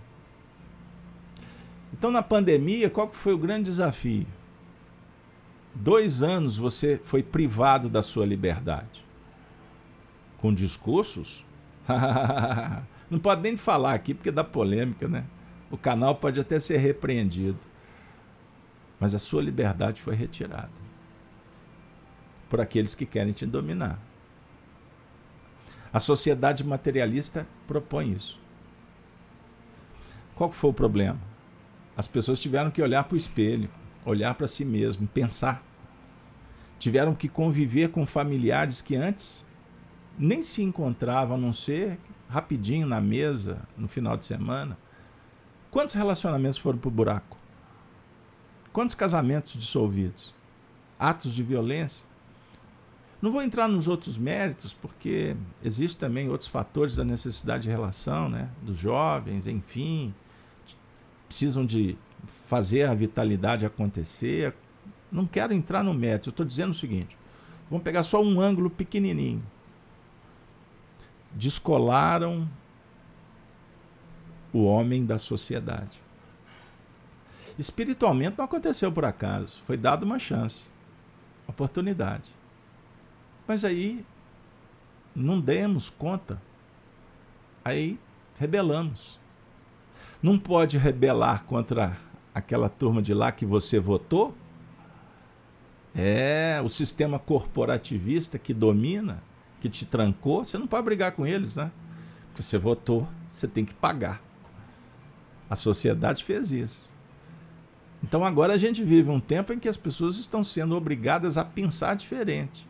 Então, 1.93 2.11
na 2.11 2.23
pandemia, 2.23 2.91
qual 2.91 3.11
foi 3.13 3.33
o 3.33 3.39
grande 3.39 3.65
desafio? 3.65 4.27
Dois 5.75 6.23
anos 6.23 6.57
você 6.57 6.99
foi 7.03 7.23
privado 7.23 7.89
da 7.89 8.03
sua 8.03 8.27
liberdade. 8.27 9.05
Com 10.39 10.53
discursos? 10.53 11.45
Não 13.11 13.19
pode 13.19 13.43
nem 13.43 13.57
falar 13.57 13.95
aqui 13.95 14.15
porque 14.15 14.31
dá 14.31 14.43
polêmica, 14.43 15.07
né? 15.07 15.25
O 15.71 15.77
canal 15.77 16.15
pode 16.15 16.41
até 16.41 16.59
ser 16.59 16.79
repreendido. 16.79 17.59
Mas 18.99 19.15
a 19.15 19.19
sua 19.19 19.43
liberdade 19.43 20.01
foi 20.01 20.15
retirada 20.15 20.87
por 22.49 22.61
aqueles 22.61 22.95
que 22.95 23.05
querem 23.05 23.33
te 23.33 23.45
dominar. 23.45 23.99
A 25.93 26.01
sociedade 26.01 26.65
materialista 26.65 27.47
propõe 27.67 28.13
isso. 28.13 28.39
Qual 30.35 30.53
foi 30.53 30.71
o 30.71 30.75
problema? 30.75 31.19
As 31.97 32.07
pessoas 32.07 32.39
tiveram 32.39 32.71
que 32.71 32.83
olhar 32.83 33.05
para 33.05 33.15
o 33.15 33.17
espelho, 33.17 33.71
olhar 34.05 34.35
para 34.35 34.47
si 34.47 34.65
mesmo, 34.65 35.07
pensar. 35.09 35.63
Tiveram 36.79 37.15
que 37.15 37.29
conviver 37.29 37.89
com 37.89 38.05
familiares 38.05 38.83
que 38.83 38.95
antes 38.95 39.47
nem 40.19 40.43
se 40.43 40.63
encontravam, 40.63 41.37
a 41.37 41.41
não 41.41 41.53
ser 41.53 41.99
rapidinho 42.29 42.87
na 42.87 43.01
mesa 43.01 43.67
no 43.77 43.89
final 43.89 44.17
de 44.17 44.25
semana. 44.25 44.77
Quantos 45.71 45.95
relacionamentos 45.95 46.59
foram 46.59 46.79
para 46.79 46.89
o 46.89 46.91
buraco? 46.91 47.39
Quantos 48.77 48.95
casamentos 48.95 49.55
dissolvidos? 49.55 50.35
Atos 50.99 51.33
de 51.33 51.43
violência? 51.43 52.05
Não 53.23 53.33
vou 53.33 53.41
entrar 53.41 53.67
nos 53.67 53.89
outros 53.89 54.19
méritos, 54.19 54.75
porque 54.75 55.35
existem 55.65 56.07
também 56.07 56.29
outros 56.29 56.47
fatores 56.47 56.95
da 56.95 57.03
necessidade 57.03 57.63
de 57.63 57.71
relação, 57.71 58.29
né? 58.29 58.51
dos 58.61 58.77
jovens, 58.77 59.47
enfim, 59.47 60.15
precisam 61.27 61.65
de 61.65 61.97
fazer 62.27 62.83
a 62.83 62.93
vitalidade 62.93 63.65
acontecer. 63.65 64.55
Não 65.11 65.27
quero 65.27 65.55
entrar 65.55 65.83
no 65.83 65.95
mérito, 65.95 66.29
eu 66.29 66.33
estou 66.33 66.45
dizendo 66.45 66.73
o 66.73 66.75
seguinte: 66.75 67.17
vamos 67.71 67.83
pegar 67.83 68.03
só 68.03 68.23
um 68.23 68.39
ângulo 68.39 68.69
pequenininho. 68.69 69.43
Descolaram 71.33 72.47
o 74.53 74.65
homem 74.65 75.07
da 75.07 75.17
sociedade. 75.17 76.05
Espiritualmente 77.59 78.37
não 78.37 78.45
aconteceu 78.45 78.93
por 78.93 79.05
acaso, 79.05 79.63
foi 79.65 79.77
dada 79.77 80.05
uma 80.05 80.19
chance, 80.19 80.69
oportunidade. 81.49 82.31
Mas 83.47 83.65
aí 83.65 84.05
não 85.15 85.41
demos 85.41 85.89
conta. 85.89 86.41
Aí 87.65 87.99
rebelamos. 88.39 89.19
Não 90.23 90.39
pode 90.39 90.77
rebelar 90.77 91.45
contra 91.45 91.97
aquela 92.35 92.69
turma 92.69 93.01
de 93.01 93.15
lá 93.15 93.33
que 93.33 93.47
você 93.47 93.79
votou? 93.79 94.37
É, 95.95 96.61
o 96.63 96.69
sistema 96.69 97.19
corporativista 97.19 98.39
que 98.39 98.53
domina, 98.53 99.23
que 99.61 99.71
te 99.71 99.87
trancou, 99.87 100.45
você 100.45 100.59
não 100.59 100.67
pode 100.67 100.85
brigar 100.85 101.13
com 101.13 101.27
eles, 101.27 101.55
né? 101.55 101.73
Porque 102.29 102.43
você 102.43 102.59
votou, 102.59 103.09
você 103.27 103.49
tem 103.49 103.65
que 103.65 103.73
pagar. 103.73 104.23
A 105.49 105.57
sociedade 105.57 106.23
fez 106.23 106.53
isso. 106.53 106.91
Então 108.07 108.25
agora 108.25 108.53
a 108.53 108.57
gente 108.57 108.85
vive 108.85 109.11
um 109.11 109.19
tempo 109.19 109.53
em 109.53 109.59
que 109.59 109.69
as 109.69 109.77
pessoas 109.77 110.17
estão 110.17 110.45
sendo 110.45 110.77
obrigadas 110.77 111.37
a 111.37 111.45
pensar 111.45 111.97
diferente 111.97 112.65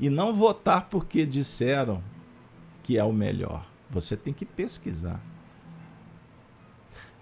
e 0.00 0.08
não 0.08 0.32
votar 0.32 0.88
porque 0.88 1.26
disseram 1.26 2.02
que 2.82 2.96
é 2.96 3.04
o 3.04 3.12
melhor. 3.12 3.68
Você 3.90 4.16
tem 4.16 4.32
que 4.32 4.46
pesquisar. 4.46 5.20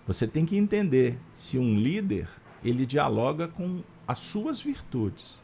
Você 0.06 0.28
tem 0.28 0.46
que 0.46 0.56
entender 0.56 1.18
se 1.32 1.58
um 1.58 1.76
líder 1.76 2.28
ele 2.64 2.86
dialoga 2.86 3.48
com 3.48 3.82
as 4.06 4.20
suas 4.20 4.60
virtudes. 4.60 5.42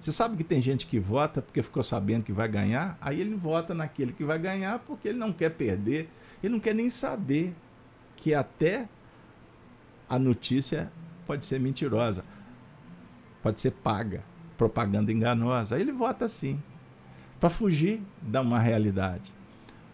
Você 0.00 0.10
sabe 0.10 0.38
que 0.38 0.44
tem 0.44 0.62
gente 0.62 0.86
que 0.86 0.98
vota 0.98 1.42
porque 1.42 1.62
ficou 1.62 1.82
sabendo 1.82 2.24
que 2.24 2.32
vai 2.32 2.48
ganhar, 2.48 2.96
aí 3.02 3.20
ele 3.20 3.34
vota 3.34 3.74
naquele 3.74 4.14
que 4.14 4.24
vai 4.24 4.38
ganhar 4.38 4.78
porque 4.78 5.08
ele 5.08 5.18
não 5.18 5.32
quer 5.32 5.50
perder, 5.50 6.08
ele 6.42 6.54
não 6.54 6.60
quer 6.60 6.74
nem 6.74 6.88
saber 6.88 7.54
que 8.16 8.32
até 8.32 8.88
a 10.08 10.18
notícia 10.18 10.90
pode 11.26 11.44
ser 11.44 11.58
mentirosa, 11.58 12.24
pode 13.42 13.60
ser 13.60 13.72
paga 13.72 14.24
propaganda 14.56 15.12
enganosa. 15.12 15.76
Aí 15.76 15.82
ele 15.82 15.92
vota 15.92 16.24
assim, 16.24 16.60
para 17.38 17.50
fugir 17.50 18.02
da 18.20 18.40
uma 18.40 18.58
realidade. 18.58 19.32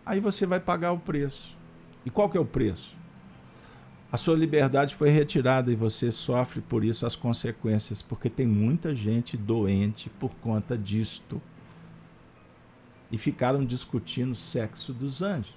Aí 0.06 0.20
você 0.20 0.46
vai 0.46 0.60
pagar 0.60 0.92
o 0.92 0.98
preço. 0.98 1.56
E 2.04 2.10
qual 2.10 2.28
que 2.28 2.36
é 2.36 2.40
o 2.40 2.44
preço? 2.44 2.96
A 4.10 4.16
sua 4.16 4.36
liberdade 4.36 4.94
foi 4.94 5.08
retirada 5.08 5.72
e 5.72 5.76
você 5.76 6.10
sofre 6.10 6.60
por 6.60 6.84
isso 6.84 7.06
as 7.06 7.16
consequências, 7.16 8.02
porque 8.02 8.28
tem 8.28 8.46
muita 8.46 8.94
gente 8.94 9.36
doente 9.36 10.10
por 10.10 10.34
conta 10.34 10.76
disto. 10.76 11.40
E 13.10 13.16
ficaram 13.16 13.64
discutindo 13.64 14.32
o 14.32 14.36
sexo 14.36 14.92
dos 14.92 15.22
anjos. 15.22 15.54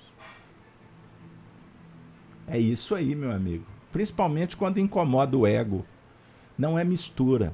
É 2.48 2.60
isso 2.60 2.94
aí, 2.94 3.16
meu 3.16 3.32
amigo. 3.32 3.75
Principalmente 3.96 4.58
quando 4.58 4.78
incomoda 4.78 5.38
o 5.38 5.48
ego. 5.48 5.86
Não 6.58 6.78
é 6.78 6.84
mistura. 6.84 7.54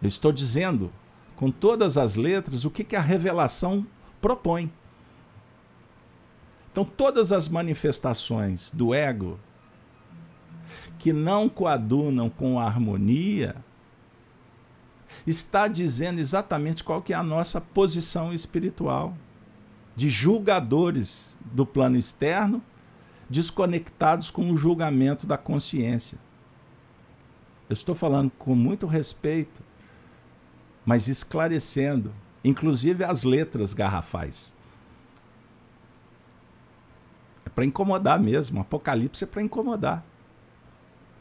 Eu 0.00 0.06
estou 0.06 0.30
dizendo 0.30 0.92
com 1.34 1.50
todas 1.50 1.98
as 1.98 2.14
letras 2.14 2.64
o 2.64 2.70
que, 2.70 2.84
que 2.84 2.94
a 2.94 3.00
revelação 3.00 3.84
propõe. 4.20 4.72
Então, 6.70 6.84
todas 6.84 7.32
as 7.32 7.48
manifestações 7.48 8.70
do 8.70 8.94
ego 8.94 9.40
que 11.00 11.12
não 11.12 11.48
coadunam 11.48 12.30
com 12.30 12.60
a 12.60 12.66
harmonia 12.66 13.56
está 15.26 15.66
dizendo 15.66 16.20
exatamente 16.20 16.84
qual 16.84 17.02
que 17.02 17.12
é 17.12 17.16
a 17.16 17.24
nossa 17.24 17.60
posição 17.60 18.32
espiritual 18.32 19.16
de 19.96 20.08
julgadores 20.08 21.36
do 21.40 21.66
plano 21.66 21.96
externo 21.96 22.62
desconectados 23.28 24.30
com 24.30 24.50
o 24.50 24.56
julgamento 24.56 25.26
da 25.26 25.36
consciência. 25.36 26.18
Eu 27.68 27.74
estou 27.74 27.94
falando 27.94 28.30
com 28.38 28.54
muito 28.54 28.86
respeito 28.86 29.62
mas 30.88 31.06
esclarecendo, 31.06 32.14
inclusive 32.42 33.04
as 33.04 33.22
letras 33.22 33.74
garrafais. 33.74 34.56
É 37.44 37.50
para 37.50 37.62
incomodar 37.62 38.18
mesmo. 38.18 38.62
Apocalipse 38.62 39.22
é 39.22 39.26
para 39.26 39.42
incomodar, 39.42 40.02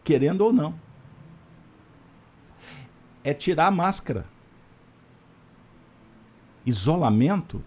querendo 0.05 0.39
ou 0.39 0.53
não. 0.53 0.74
É 3.26 3.34
tirar 3.34 3.68
a 3.68 3.72
máscara. 3.72 4.26
Isolamento 6.66 7.62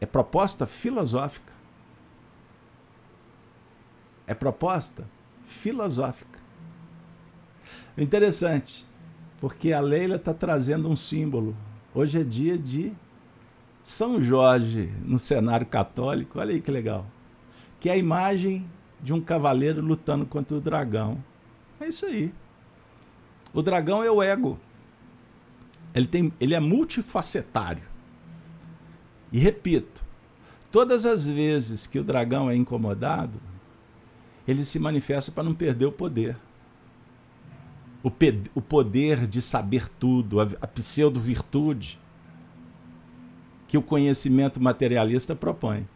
é 0.00 0.06
proposta 0.06 0.66
filosófica. 0.66 1.51
É 4.26 4.34
proposta 4.34 5.04
filosófica. 5.44 6.38
Interessante 7.96 8.86
porque 9.42 9.72
a 9.72 9.80
Leila 9.80 10.14
está 10.14 10.32
trazendo 10.32 10.88
um 10.88 10.94
símbolo. 10.94 11.56
Hoje 11.92 12.20
é 12.20 12.22
dia 12.22 12.56
de 12.56 12.92
São 13.82 14.22
Jorge 14.22 14.92
no 15.04 15.18
cenário 15.18 15.66
católico. 15.66 16.38
Olha 16.38 16.54
aí 16.54 16.60
que 16.60 16.70
legal. 16.70 17.04
Que 17.80 17.88
é 17.88 17.94
a 17.94 17.96
imagem 17.96 18.64
de 19.02 19.12
um 19.12 19.20
cavaleiro 19.20 19.82
lutando 19.82 20.24
contra 20.24 20.56
o 20.56 20.60
dragão. 20.60 21.22
É 21.80 21.88
isso 21.88 22.06
aí. 22.06 22.32
O 23.52 23.60
dragão 23.60 24.02
é 24.02 24.10
o 24.10 24.22
ego. 24.22 24.58
Ele, 25.92 26.06
tem, 26.06 26.32
ele 26.40 26.54
é 26.54 26.60
multifacetário. 26.60 27.82
E 29.32 29.40
repito, 29.40 30.04
todas 30.70 31.04
as 31.04 31.26
vezes 31.26 31.84
que 31.84 31.98
o 31.98 32.04
dragão 32.04 32.48
é 32.48 32.54
incomodado, 32.54 33.40
ele 34.46 34.64
se 34.64 34.78
manifesta 34.78 35.30
para 35.30 35.44
não 35.44 35.54
perder 35.54 35.86
o 35.86 35.92
poder. 35.92 36.36
O, 38.02 38.10
o 38.54 38.60
poder 38.60 39.26
de 39.26 39.40
saber 39.40 39.88
tudo, 39.88 40.40
a, 40.40 40.48
a 40.60 40.66
pseudo-virtude 40.66 41.98
que 43.68 43.78
o 43.78 43.82
conhecimento 43.82 44.60
materialista 44.60 45.34
propõe. 45.34 45.88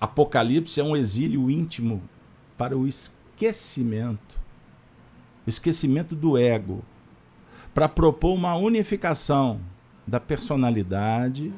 Apocalipse 0.00 0.80
é 0.80 0.84
um 0.84 0.96
exílio 0.96 1.50
íntimo 1.50 2.02
para 2.56 2.76
o 2.76 2.86
esquecimento 2.86 4.42
o 5.46 5.50
esquecimento 5.50 6.14
do 6.14 6.38
ego, 6.38 6.84
para 7.74 7.88
propor 7.88 8.34
uma 8.34 8.54
unificação 8.54 9.60
da 10.06 10.20
personalidade, 10.20 11.52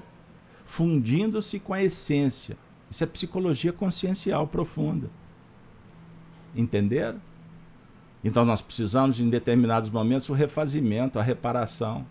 fundindo-se 0.65 1.59
com 1.61 1.75
a 1.75 1.83
essência. 1.83 2.57
Isso 2.95 3.03
é 3.03 3.09
psicologia 3.09 3.73
consciencial 3.73 4.47
profunda. 4.47 5.11
Entenderam? 6.55 7.21
Então 8.23 8.45
nós 8.45 8.63
precisamos, 8.63 9.19
em 9.19 9.29
determinados 9.29 9.91
momentos, 9.91 10.29
o 10.29 10.33
refazimento, 10.33 11.19
a 11.19 11.23
reparação. 11.25 12.07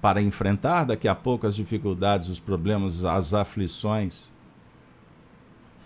Para 0.00 0.22
enfrentar 0.22 0.84
daqui 0.84 1.08
a 1.08 1.14
pouco 1.16 1.44
as 1.44 1.56
dificuldades, 1.56 2.28
os 2.28 2.38
problemas, 2.38 3.04
as 3.04 3.34
aflições, 3.34 4.30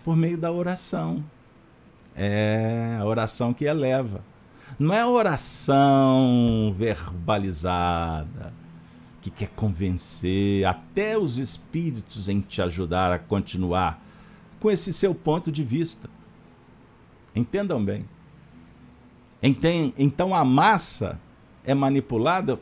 por 0.05 0.15
meio 0.15 0.37
da 0.37 0.53
oração. 0.53 1.25
É 2.15 2.99
a 3.01 3.07
oração 3.07 3.55
que 3.55 3.65
eleva. 3.65 4.23
Não 4.79 4.95
é 4.95 5.01
a 5.01 5.09
oração 5.09 6.75
verbalizada 6.77 8.53
que 9.21 9.31
quer 9.31 9.49
convencer 9.51 10.65
até 10.65 11.19
os 11.19 11.37
espíritos 11.39 12.29
em 12.29 12.41
te 12.41 12.63
ajudar 12.63 13.13
a 13.13 13.19
continuar 13.19 14.03
com 14.59 14.71
esse 14.71 14.93
seu 14.93 15.15
ponto 15.15 15.53
de 15.53 15.63
vista. 15.63 16.09
Entendam 17.35 17.85
bem. 17.85 18.05
Então 19.99 20.35
a 20.35 20.45
massa 20.45 21.19
é 21.65 21.75
manipulada 21.75 22.59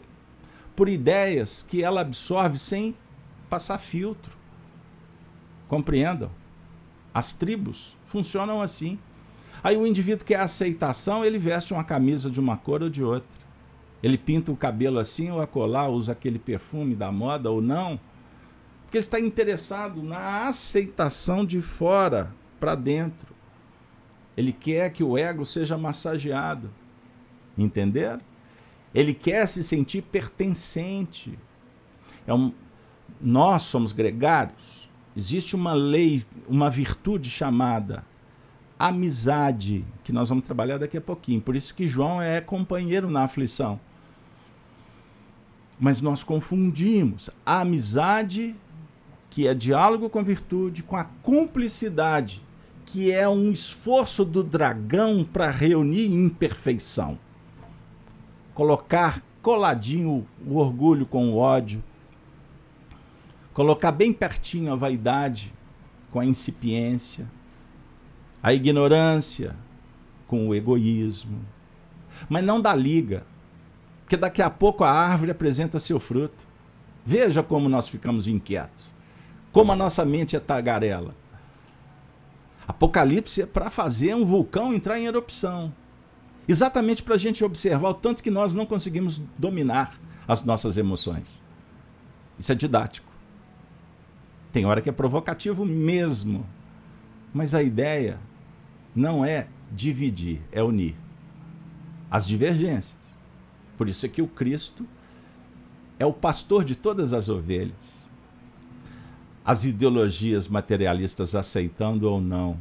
por 0.77 0.89
ideias 0.89 1.63
que 1.63 1.83
ela 1.83 2.01
absorve 2.01 2.59
sem 2.59 2.95
passar 3.49 3.79
filtro. 3.79 4.37
Compreendam? 5.69 6.31
As 7.13 7.33
tribos 7.33 7.97
funcionam 8.07 8.63
assim. 8.63 8.99
Aí 9.63 9.77
o 9.77 9.87
indivíduo 9.87 10.25
quer 10.25 10.39
aceitação, 10.39 11.25
ele 11.25 11.39
veste 11.39 11.73
uma 11.73 11.83
camisa 11.83 12.31
de 12.31 12.39
uma 12.39 12.57
cor 12.57 12.83
ou 12.83 12.89
de 12.89 13.03
outra. 13.03 13.29
Ele 14.03 14.17
pinta 14.17 14.53
o 14.53 14.57
cabelo 14.57 14.99
assim 14.99 15.31
ou 15.31 15.41
acolá, 15.41 15.89
usa 15.89 16.13
aquele 16.13 16.39
perfume 16.39 16.95
da 16.95 17.11
moda 17.11 17.51
ou 17.51 17.61
não. 17.61 17.99
Porque 18.85 18.99
ele 18.99 19.05
está 19.05 19.21
interessado 19.21 20.03
na 20.03 20.47
aceitação 20.47 21.45
de 21.45 21.61
fora 21.61 22.33
para 22.59 22.75
dentro. 22.75 23.35
Ele 24.37 24.53
quer 24.53 24.93
que 24.93 25.03
o 25.03 25.19
ego 25.19 25.45
seja 25.45 25.77
massageado. 25.77 26.71
Entenderam? 27.57 28.21
Ele 28.95 29.13
quer 29.13 29.47
se 29.47 29.65
sentir 29.65 30.03
pertencente. 30.03 31.39
É 32.27 32.33
um, 32.33 32.53
nós 33.21 33.65
somos 33.65 33.93
gregários. 33.93 34.89
Existe 35.17 35.57
uma 35.57 35.73
lei, 35.73 36.25
uma 36.49 36.71
virtude 36.71 37.29
chamada 37.29 38.05
amizade, 38.79 39.85
que 40.05 40.13
nós 40.13 40.29
vamos 40.29 40.45
trabalhar 40.45 40.79
daqui 40.79 40.97
a 40.97 41.01
pouquinho. 41.01 41.41
Por 41.41 41.57
isso 41.57 41.75
que 41.75 41.89
João 41.89 42.23
é 42.23 42.41
companheiro 42.41 43.11
na 43.11 43.25
aflição. 43.25 43.81
Mas 45.79 46.01
nós 46.01 46.25
confundimos 46.25 47.31
a 47.47 47.61
amizade, 47.61 48.55
que 49.31 49.47
é 49.47 49.55
diálogo 49.55 50.09
com 50.11 50.23
virtude, 50.23 50.83
com 50.83 50.97
a 50.97 51.05
cumplicidade, 51.05 52.43
que 52.85 53.13
é 53.13 53.29
um 53.29 53.53
esforço 53.53 54.25
do 54.25 54.43
dragão 54.43 55.25
para 55.25 55.51
reunir 55.51 56.07
imperfeição. 56.07 57.19
Colocar 58.55 59.23
coladinho 59.41 60.27
o 60.47 60.57
orgulho 60.57 61.07
com 61.07 61.31
o 61.31 61.37
ódio, 61.37 61.83
colocar 63.55 63.93
bem 63.93 64.13
pertinho 64.13 64.73
a 64.73 64.77
vaidade 64.77 65.53
com 66.11 66.19
a 66.19 66.27
incipiência 66.27 67.29
a 68.43 68.53
ignorância 68.53 69.55
com 70.27 70.49
o 70.49 70.55
egoísmo. 70.55 71.41
Mas 72.29 72.45
não 72.45 72.61
dá 72.61 72.75
liga, 72.75 73.25
porque 74.09 74.17
daqui 74.17 74.41
a 74.41 74.49
pouco 74.49 74.85
a 74.85 74.91
árvore 74.91 75.33
apresenta 75.33 75.79
seu 75.79 76.01
fruto. 76.01 76.47
Veja 77.05 77.43
como 77.43 77.69
nós 77.69 77.89
ficamos 77.89 78.27
inquietos, 78.27 78.95
como 79.53 79.71
a 79.71 79.77
nossa 79.77 80.03
mente 80.03 80.35
é 80.35 80.41
tagarela. 80.41 81.15
Apocalipse 82.67 83.43
é 83.43 83.47
para 83.47 83.69
fazer 83.69 84.15
um 84.15 84.25
vulcão 84.25 84.73
entrar 84.73 84.99
em 84.99 85.05
erupção. 85.05 85.75
Exatamente 86.49 87.03
para 87.03 87.17
a 87.17 87.19
gente 87.19 87.45
observar 87.45 87.91
o 87.91 87.95
tanto 87.95 88.23
que 88.23 88.31
nós 88.31 88.55
não 88.55 88.65
conseguimos 88.65 89.21
dominar 89.37 89.99
as 90.27 90.43
nossas 90.43 90.79
emoções. 90.79 91.43
Isso 92.39 92.51
é 92.51 92.55
didático. 92.55 93.13
Tem 94.51 94.65
hora 94.65 94.81
que 94.81 94.89
é 94.89 94.93
provocativo 94.93 95.67
mesmo. 95.67 96.47
Mas 97.35 97.55
a 97.55 97.63
ideia 97.63 98.19
não 98.97 99.23
é 99.23 99.49
dividir, 99.71 100.41
é 100.51 100.63
unir 100.63 100.97
as 102.11 102.27
divergências. 102.27 102.98
Por 103.79 103.89
isso 103.89 104.05
é 104.05 104.09
que 104.09 104.21
o 104.21 104.27
Cristo 104.27 104.87
é 105.99 106.05
o 106.05 106.13
pastor 106.13 106.65
de 106.65 106.75
todas 106.75 107.15
as 107.15 107.31
ovelhas. 107.31 108.07
As 109.45 109.65
ideologias 109.65 110.49
materialistas 110.49 111.35
aceitando 111.35 112.11
ou 112.11 112.21
não, 112.21 112.59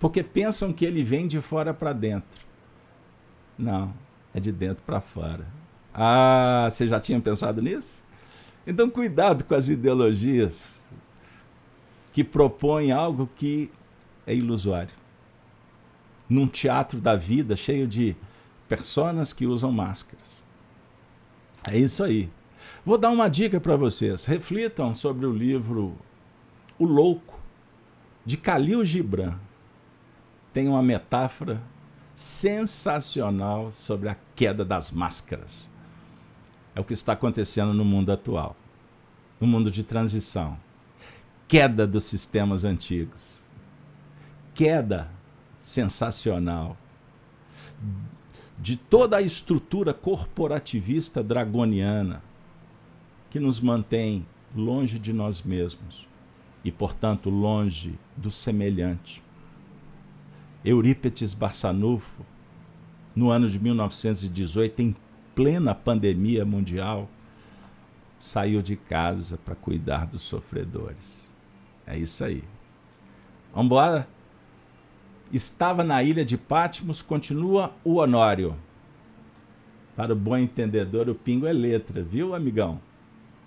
porque 0.00 0.22
pensam 0.22 0.72
que 0.72 0.84
ele 0.84 1.04
vem 1.04 1.28
de 1.28 1.40
fora 1.40 1.72
para 1.72 1.92
dentro. 1.92 2.40
Não, 3.56 3.94
é 4.34 4.40
de 4.40 4.50
dentro 4.50 4.82
para 4.82 5.00
fora. 5.00 5.46
Ah, 5.94 6.68
você 6.68 6.88
já 6.88 6.98
tinha 6.98 7.20
pensado 7.20 7.62
nisso? 7.62 8.04
Então, 8.66 8.90
cuidado 8.90 9.44
com 9.44 9.54
as 9.54 9.68
ideologias 9.68 10.82
que 12.12 12.24
propõem 12.24 12.90
algo 12.90 13.28
que 13.36 13.70
é 14.26 14.34
ilusório 14.34 14.98
num 16.28 16.46
teatro 16.46 17.00
da 17.00 17.16
vida 17.16 17.56
cheio 17.56 17.86
de 17.86 18.14
personas 18.68 19.32
que 19.32 19.46
usam 19.46 19.72
máscaras. 19.72 20.27
É 21.64 21.76
isso 21.76 22.02
aí. 22.02 22.30
Vou 22.84 22.98
dar 22.98 23.10
uma 23.10 23.28
dica 23.28 23.60
para 23.60 23.76
vocês. 23.76 24.24
Reflitam 24.24 24.94
sobre 24.94 25.26
o 25.26 25.32
livro 25.32 25.96
O 26.78 26.84
Louco, 26.84 27.38
de 28.24 28.36
Khalil 28.36 28.84
Gibran. 28.84 29.34
Tem 30.52 30.68
uma 30.68 30.82
metáfora 30.82 31.62
sensacional 32.14 33.70
sobre 33.70 34.08
a 34.08 34.16
queda 34.34 34.64
das 34.64 34.90
máscaras. 34.90 35.70
É 36.74 36.80
o 36.80 36.84
que 36.84 36.92
está 36.92 37.12
acontecendo 37.12 37.72
no 37.72 37.84
mundo 37.84 38.10
atual, 38.10 38.56
no 39.40 39.46
mundo 39.46 39.70
de 39.70 39.84
transição. 39.84 40.58
Queda 41.46 41.86
dos 41.86 42.04
sistemas 42.04 42.64
antigos. 42.64 43.44
Queda 44.54 45.10
sensacional 45.58 46.76
de 48.60 48.76
toda 48.76 49.16
a 49.16 49.22
estrutura 49.22 49.94
corporativista 49.94 51.22
dragoniana 51.22 52.22
que 53.30 53.38
nos 53.38 53.60
mantém 53.60 54.26
longe 54.54 54.98
de 54.98 55.12
nós 55.12 55.42
mesmos 55.42 56.06
e, 56.64 56.72
portanto, 56.72 57.30
longe 57.30 57.98
do 58.16 58.30
semelhante. 58.30 59.22
Eurípetes 60.64 61.34
Barçanufo, 61.34 62.26
no 63.14 63.30
ano 63.30 63.48
de 63.48 63.60
1918, 63.60 64.82
em 64.82 64.96
plena 65.34 65.74
pandemia 65.74 66.44
mundial, 66.44 67.08
saiu 68.18 68.60
de 68.60 68.76
casa 68.76 69.38
para 69.38 69.54
cuidar 69.54 70.06
dos 70.06 70.22
sofredores. 70.22 71.32
É 71.86 71.96
isso 71.96 72.24
aí. 72.24 72.42
Vamos 73.52 73.66
embora? 73.66 74.08
Estava 75.32 75.84
na 75.84 76.02
ilha 76.02 76.24
de 76.24 76.36
Patmos, 76.38 77.02
continua 77.02 77.72
o 77.84 77.96
Honório. 77.96 78.56
Para 79.94 80.12
o 80.12 80.16
bom 80.16 80.36
entendedor, 80.36 81.08
o 81.08 81.14
pingo 81.14 81.46
é 81.46 81.52
letra, 81.52 82.02
viu, 82.02 82.34
amigão? 82.34 82.80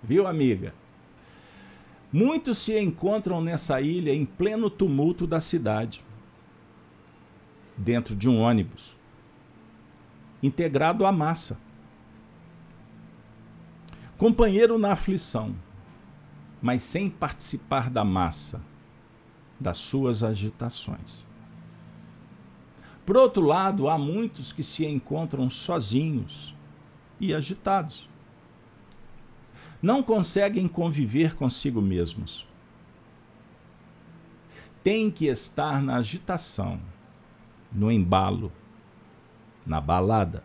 Viu, 0.02 0.26
amiga? 0.26 0.74
Muitos 2.12 2.58
se 2.58 2.78
encontram 2.78 3.40
nessa 3.40 3.80
ilha 3.80 4.12
em 4.12 4.26
pleno 4.26 4.68
tumulto 4.68 5.26
da 5.26 5.40
cidade, 5.40 6.04
dentro 7.76 8.14
de 8.14 8.28
um 8.28 8.38
ônibus, 8.38 8.94
integrado 10.42 11.06
à 11.06 11.12
massa. 11.12 11.58
Companheiro 14.18 14.78
na 14.78 14.92
aflição, 14.92 15.56
mas 16.60 16.82
sem 16.82 17.08
participar 17.08 17.88
da 17.88 18.04
massa, 18.04 18.62
das 19.58 19.78
suas 19.78 20.22
agitações. 20.22 21.26
Por 23.04 23.16
outro 23.16 23.44
lado, 23.44 23.88
há 23.88 23.98
muitos 23.98 24.52
que 24.52 24.62
se 24.62 24.86
encontram 24.86 25.50
sozinhos 25.50 26.54
e 27.20 27.34
agitados. 27.34 28.08
não 29.82 30.02
conseguem 30.02 30.68
conviver 30.68 31.34
consigo 31.34 31.82
mesmos. 31.82 32.46
Tem 34.84 35.10
que 35.10 35.26
estar 35.26 35.82
na 35.82 35.96
agitação, 35.96 36.80
no 37.72 37.90
embalo, 37.90 38.52
na 39.66 39.80
balada. 39.80 40.44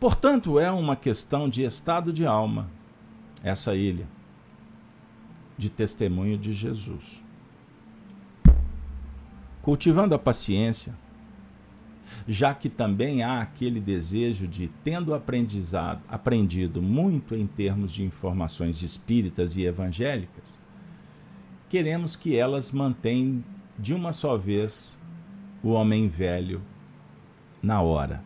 Portanto, 0.00 0.58
é 0.58 0.70
uma 0.70 0.96
questão 0.96 1.48
de 1.48 1.62
estado 1.62 2.12
de 2.12 2.26
alma, 2.26 2.70
essa 3.42 3.74
ilha, 3.74 4.08
de 5.56 5.70
testemunho 5.70 6.36
de 6.36 6.52
Jesus. 6.52 7.23
Cultivando 9.64 10.14
a 10.14 10.18
paciência, 10.18 10.94
já 12.28 12.52
que 12.52 12.68
também 12.68 13.22
há 13.22 13.40
aquele 13.40 13.80
desejo 13.80 14.46
de, 14.46 14.68
tendo 14.84 15.14
aprendizado, 15.14 16.02
aprendido 16.06 16.82
muito 16.82 17.34
em 17.34 17.46
termos 17.46 17.90
de 17.90 18.04
informações 18.04 18.82
espíritas 18.82 19.56
e 19.56 19.64
evangélicas, 19.64 20.62
queremos 21.66 22.14
que 22.14 22.36
elas 22.36 22.72
mantenham 22.72 23.42
de 23.78 23.94
uma 23.94 24.12
só 24.12 24.36
vez 24.36 25.00
o 25.62 25.70
homem 25.70 26.08
velho 26.08 26.60
na 27.62 27.80
hora, 27.80 28.22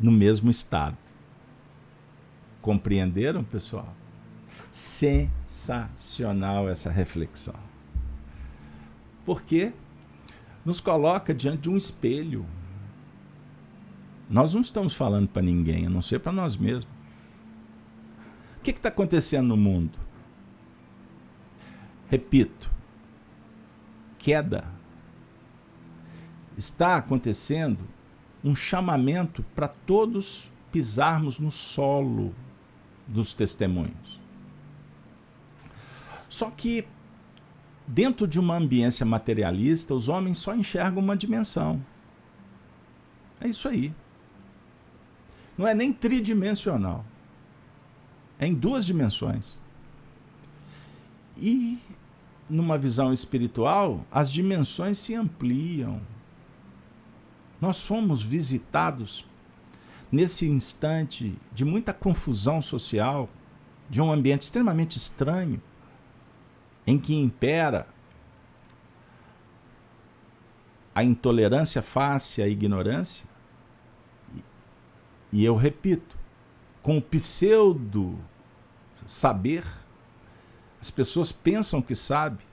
no 0.00 0.10
mesmo 0.10 0.50
estado. 0.50 0.98
Compreenderam, 2.60 3.44
pessoal? 3.44 3.94
Sensacional 4.72 6.68
essa 6.68 6.90
reflexão. 6.90 7.63
Porque 9.24 9.72
nos 10.64 10.80
coloca 10.80 11.34
diante 11.34 11.62
de 11.62 11.70
um 11.70 11.76
espelho. 11.76 12.46
Nós 14.28 14.54
não 14.54 14.60
estamos 14.60 14.94
falando 14.94 15.28
para 15.28 15.42
ninguém, 15.42 15.86
a 15.86 15.90
não 15.90 16.00
ser 16.00 16.20
para 16.20 16.32
nós 16.32 16.56
mesmos. 16.56 16.88
O 18.58 18.60
que 18.62 18.70
está 18.70 18.88
acontecendo 18.88 19.48
no 19.48 19.56
mundo? 19.56 19.98
Repito, 22.08 22.70
queda. 24.18 24.64
Está 26.56 26.96
acontecendo 26.96 27.80
um 28.42 28.54
chamamento 28.54 29.42
para 29.54 29.68
todos 29.68 30.50
pisarmos 30.70 31.38
no 31.38 31.50
solo 31.50 32.34
dos 33.06 33.32
testemunhos. 33.32 34.20
Só 36.28 36.50
que, 36.50 36.86
dentro 37.86 38.26
de 38.26 38.40
uma 38.40 38.56
ambiência 38.56 39.04
materialista, 39.04 39.94
os 39.94 40.08
homens 40.08 40.38
só 40.38 40.54
enxergam 40.54 41.02
uma 41.02 41.16
dimensão. 41.16 41.84
É 43.40 43.48
isso 43.48 43.68
aí. 43.68 43.92
Não 45.56 45.66
é 45.66 45.74
nem 45.74 45.92
tridimensional. 45.92 47.04
É 48.38 48.46
em 48.46 48.54
duas 48.54 48.84
dimensões. 48.84 49.60
E 51.36 51.78
numa 52.48 52.76
visão 52.76 53.12
espiritual, 53.12 54.04
as 54.10 54.30
dimensões 54.30 54.98
se 54.98 55.14
ampliam. 55.14 56.00
Nós 57.60 57.76
somos 57.76 58.22
visitados 58.22 59.26
nesse 60.10 60.46
instante 60.46 61.34
de 61.52 61.64
muita 61.64 61.92
confusão 61.92 62.60
social, 62.60 63.28
de 63.88 64.00
um 64.00 64.12
ambiente 64.12 64.42
extremamente 64.42 64.96
estranho, 64.96 65.60
em 66.86 66.98
que 66.98 67.14
impera 67.14 67.86
a 70.94 71.02
intolerância 71.02 71.82
face 71.82 72.40
à 72.42 72.48
ignorância. 72.48 73.26
E 75.32 75.44
eu 75.44 75.56
repito, 75.56 76.16
com 76.82 76.98
o 76.98 77.02
pseudo 77.02 78.18
saber, 79.04 79.64
as 80.80 80.90
pessoas 80.90 81.32
pensam 81.32 81.82
que 81.82 81.94
sabem 81.94 82.46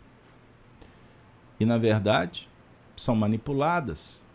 e, 1.60 1.66
na 1.66 1.78
verdade, 1.78 2.50
são 2.96 3.16
manipuladas 3.16 4.26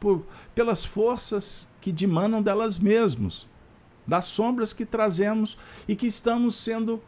por, 0.00 0.26
pelas 0.54 0.84
forças 0.84 1.70
que 1.80 1.92
dimanam 1.92 2.42
delas 2.42 2.78
mesmas, 2.78 3.46
das 4.04 4.24
sombras 4.24 4.72
que 4.72 4.84
trazemos 4.84 5.56
e 5.86 5.94
que 5.94 6.06
estamos 6.06 6.56
sendo 6.56 7.00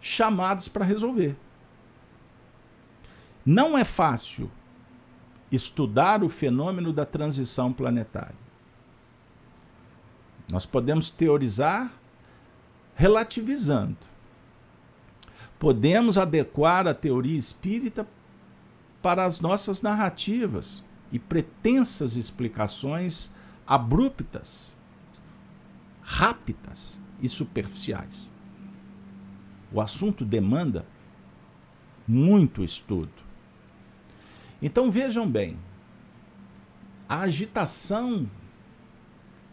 chamados 0.00 0.68
para 0.68 0.86
resolver. 0.86 1.36
Não 3.44 3.76
é 3.76 3.84
fácil 3.84 4.50
estudar 5.50 6.22
o 6.22 6.28
fenômeno 6.28 6.92
da 6.92 7.04
transição 7.04 7.72
planetária. 7.72 8.38
Nós 10.50 10.66
podemos 10.66 11.10
teorizar 11.10 11.92
relativizando 12.94 14.10
podemos 15.60 16.16
adequar 16.16 16.88
a 16.88 16.94
teoria 16.94 17.38
espírita 17.38 18.08
para 19.02 19.26
as 19.26 19.40
nossas 19.40 19.82
narrativas 19.82 20.82
e 21.12 21.18
pretensas 21.18 22.16
explicações 22.16 23.34
abruptas, 23.66 24.76
rápidas 26.00 26.98
e 27.20 27.28
superficiais. 27.28 28.32
O 29.70 29.82
assunto 29.82 30.24
demanda 30.24 30.86
muito 32.08 32.64
estudo. 32.64 33.29
Então 34.62 34.90
vejam 34.90 35.28
bem, 35.28 35.56
a 37.08 37.20
agitação 37.20 38.28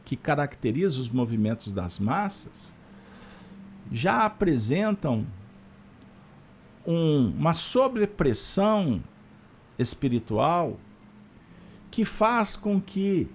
que 0.03 0.15
caracteriza 0.15 0.99
os 0.99 1.09
movimentos 1.09 1.71
das 1.73 1.99
massas 1.99 2.75
já 3.91 4.25
apresentam 4.25 5.25
um, 6.85 7.29
uma 7.31 7.53
sobrepressão 7.53 9.03
espiritual 9.77 10.79
que 11.91 12.05
faz 12.05 12.55
com 12.55 12.79
que 12.79 13.29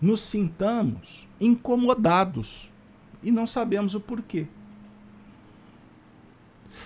nos 0.00 0.20
sintamos 0.20 1.28
incomodados 1.40 2.72
e 3.22 3.30
não 3.30 3.46
sabemos 3.46 3.94
o 3.94 4.00
porquê. 4.00 4.46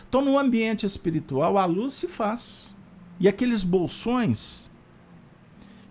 Então, 0.09 0.23
no 0.23 0.39
ambiente 0.39 0.87
espiritual, 0.87 1.59
a 1.59 1.65
luz 1.65 1.95
se 1.95 2.07
faz. 2.07 2.77
E 3.21 3.29
aqueles 3.29 3.63
bolsões 3.63 4.71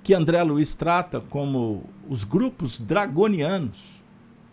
que 0.04 0.16
André 0.16 0.42
Luiz 0.42 0.74
trata 0.74 1.22
como 1.22 1.84
os 2.10 2.24
grupos 2.24 2.80
dragonianos, 2.80 4.04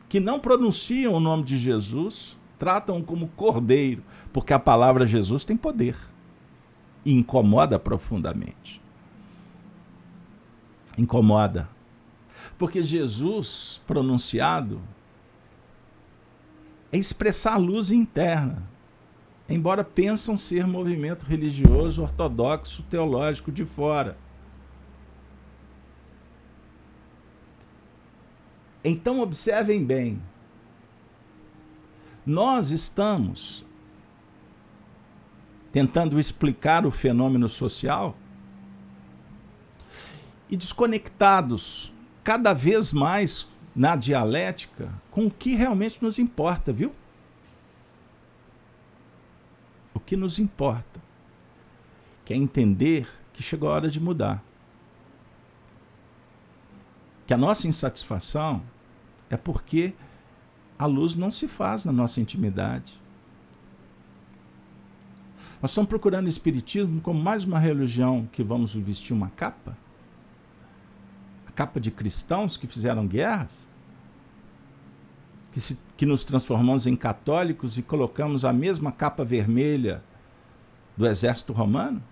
que 0.07 0.21
não 0.21 0.39
pronunciam 0.39 1.15
o 1.15 1.21
nome 1.21 1.43
de 1.43 1.57
Jesus, 1.57 2.39
tratam 2.59 3.03
como 3.03 3.29
cordeiro, 3.29 4.03
porque 4.33 4.53
a 4.53 4.59
palavra 4.59 5.07
Jesus 5.07 5.45
tem 5.45 5.57
poder 5.57 5.97
e 7.07 7.15
incomoda 7.15 7.79
profundamente. 7.79 8.83
Incomoda. 10.99 11.69
Porque 12.59 12.83
Jesus 12.83 13.81
pronunciado 13.87 14.81
é 16.93 16.99
expressar 16.99 17.55
a 17.55 17.59
luz 17.59 17.91
interna, 17.91 18.63
embora 19.49 19.85
pensam 19.85 20.37
ser 20.37 20.67
movimento 20.67 21.25
religioso 21.25 22.03
ortodoxo 22.03 22.83
teológico 22.85 23.53
de 23.53 23.65
fora. 23.65 24.17
Então 28.85 29.21
observem 29.21 29.85
bem, 29.85 30.23
nós 32.25 32.71
estamos 32.71 33.65
tentando 35.73 36.19
explicar 36.19 36.87
o 36.87 36.91
fenômeno 36.91 37.49
social 37.49 38.17
e 40.49 40.57
desconectados 40.57 41.93
cada 42.25 42.53
vez 42.53 42.93
mais 42.93 43.47
na 43.75 43.95
dialética 43.95 44.91
com 45.11 45.27
o 45.27 45.31
que 45.31 45.55
realmente 45.55 46.03
nos 46.03 46.19
importa, 46.19 46.73
viu? 46.73 46.93
O 49.97 50.01
que 50.01 50.15
nos 50.15 50.39
importa, 50.39 51.01
que 52.23 52.35
é 52.35 52.37
entender 52.37 53.09
que 53.33 53.43
chegou 53.43 53.71
a 53.71 53.73
hora 53.73 53.89
de 53.89 53.99
mudar. 53.99 54.45
Que 57.27 57.33
a 57.33 57.37
nossa 57.39 57.67
insatisfação 57.67 58.63
é 59.31 59.39
porque 59.39 59.95
a 60.79 60.85
luz 60.85 61.15
não 61.15 61.31
se 61.31 61.49
faz 61.49 61.87
na 61.87 61.93
nossa 61.93 62.21
intimidade. 62.21 63.01
Nós 65.63 65.71
estamos 65.71 65.89
procurando 65.89 66.27
o 66.27 66.29
Espiritismo 66.29 67.01
como 67.01 67.19
mais 67.19 67.45
uma 67.45 67.59
religião 67.59 68.29
que 68.31 68.43
vamos 68.43 68.75
vestir 68.75 69.15
uma 69.15 69.31
capa? 69.31 69.79
A 71.47 71.53
capa 71.53 71.81
de 71.81 71.91
cristãos 71.91 72.59
que 72.59 72.67
fizeram 72.67 73.07
guerras? 73.07 73.67
Que, 75.53 75.61
se, 75.61 75.79
que 75.97 76.05
nos 76.05 76.25
transformamos 76.25 76.87
em 76.87 76.95
católicos 76.95 77.79
e 77.79 77.83
colocamos 77.83 78.45
a 78.45 78.53
mesma 78.53 78.93
capa 78.93 79.25
vermelha 79.25 80.03
do 80.97 81.07
exército 81.07 81.53
romano? 81.53 82.03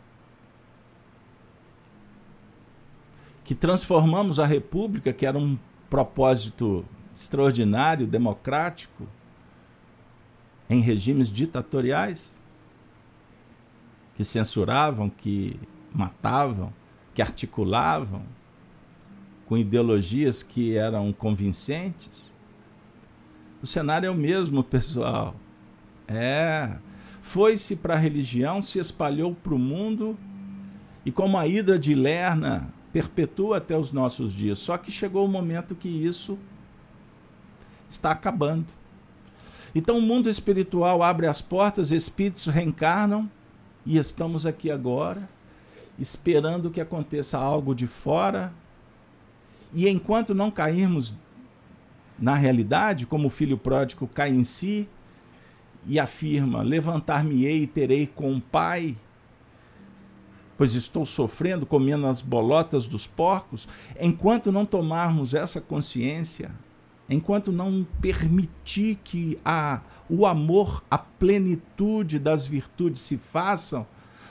Que 3.44 3.54
transformamos 3.54 4.40
a 4.40 4.46
república, 4.46 5.12
que 5.12 5.26
era 5.26 5.38
um 5.38 5.58
propósito 5.90 6.84
extraordinário, 7.14 8.06
democrático, 8.06 9.06
em 10.68 10.80
regimes 10.80 11.30
ditatoriais 11.30 12.42
que 14.16 14.24
censuravam, 14.24 15.10
que 15.10 15.60
matavam, 15.92 16.72
que 17.12 17.20
articulavam 17.20 18.22
com 19.46 19.56
ideologias 19.56 20.42
que 20.42 20.76
eram 20.76 21.12
convincentes. 21.12 22.33
O 23.64 23.66
cenário 23.66 24.06
é 24.06 24.10
o 24.10 24.14
mesmo, 24.14 24.62
pessoal. 24.62 25.34
É. 26.06 26.70
Foi-se 27.22 27.74
para 27.74 27.94
a 27.94 27.96
religião, 27.96 28.60
se 28.60 28.78
espalhou 28.78 29.34
para 29.34 29.54
o 29.54 29.58
mundo 29.58 30.18
e, 31.02 31.10
como 31.10 31.38
a 31.38 31.46
hidra 31.46 31.78
de 31.78 31.94
Lerna, 31.94 32.68
perpetua 32.92 33.56
até 33.56 33.74
os 33.74 33.90
nossos 33.90 34.34
dias. 34.34 34.58
Só 34.58 34.76
que 34.76 34.92
chegou 34.92 35.24
o 35.24 35.28
momento 35.28 35.74
que 35.74 35.88
isso 35.88 36.38
está 37.88 38.10
acabando. 38.10 38.66
Então 39.74 39.96
o 39.96 40.02
mundo 40.02 40.28
espiritual 40.28 41.02
abre 41.02 41.26
as 41.26 41.40
portas, 41.40 41.90
espíritos 41.90 42.44
reencarnam 42.44 43.30
e 43.86 43.96
estamos 43.96 44.44
aqui 44.44 44.70
agora, 44.70 45.26
esperando 45.98 46.70
que 46.70 46.82
aconteça 46.82 47.38
algo 47.38 47.74
de 47.74 47.86
fora. 47.86 48.52
E 49.72 49.88
enquanto 49.88 50.34
não 50.34 50.50
cairmos 50.50 51.16
na 52.18 52.34
realidade, 52.34 53.06
como 53.06 53.26
o 53.26 53.30
filho 53.30 53.58
pródigo 53.58 54.06
cai 54.06 54.30
em 54.30 54.44
si 54.44 54.88
e 55.86 55.98
afirma: 55.98 56.62
Levantar-me-ei 56.62 57.62
e 57.62 57.66
terei 57.66 58.06
com 58.06 58.34
o 58.34 58.40
Pai, 58.40 58.96
pois 60.56 60.74
estou 60.74 61.04
sofrendo, 61.04 61.66
comendo 61.66 62.06
as 62.06 62.20
bolotas 62.20 62.86
dos 62.86 63.06
porcos. 63.06 63.68
Enquanto 64.00 64.52
não 64.52 64.64
tomarmos 64.64 65.34
essa 65.34 65.60
consciência, 65.60 66.50
enquanto 67.08 67.52
não 67.52 67.86
permitir 68.00 68.98
que 69.02 69.38
a, 69.44 69.80
o 70.08 70.26
amor, 70.26 70.82
a 70.90 70.98
plenitude 70.98 72.18
das 72.18 72.46
virtudes 72.46 73.02
se 73.02 73.16
façam, 73.16 73.86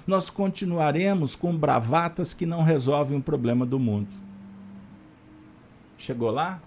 nós 0.06 0.30
continuaremos 0.30 1.36
com 1.36 1.56
bravatas 1.56 2.34
que 2.34 2.46
não 2.46 2.64
resolvem 2.64 3.18
o 3.18 3.24
problema 3.24 3.66
do 3.66 3.80
mundo. 3.80 4.10
Chegou 5.98 6.30
lá? 6.32 6.62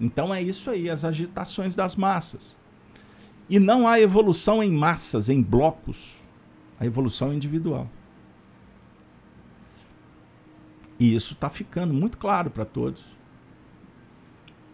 Então 0.00 0.34
é 0.34 0.42
isso 0.42 0.70
aí, 0.70 0.90
as 0.90 1.04
agitações 1.04 1.76
das 1.76 1.96
massas. 1.96 2.58
E 3.48 3.58
não 3.58 3.86
há 3.86 4.00
evolução 4.00 4.62
em 4.62 4.72
massas, 4.72 5.28
em 5.28 5.40
blocos. 5.40 6.16
A 6.78 6.86
evolução 6.86 7.32
é 7.32 7.34
individual. 7.34 7.88
E 10.98 11.14
isso 11.14 11.34
está 11.34 11.50
ficando 11.50 11.92
muito 11.92 12.16
claro 12.18 12.50
para 12.50 12.64
todos 12.64 13.18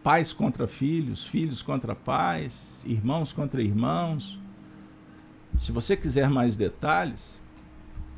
pais 0.03 0.33
contra 0.33 0.67
filhos, 0.67 1.27
filhos 1.27 1.61
contra 1.61 1.95
pais, 1.95 2.85
irmãos 2.87 3.33
contra 3.33 3.63
irmãos. 3.63 4.39
Se 5.55 5.73
você 5.73 5.97
quiser 5.97 6.31
mais 6.31 6.57
detalhes, 6.57 7.43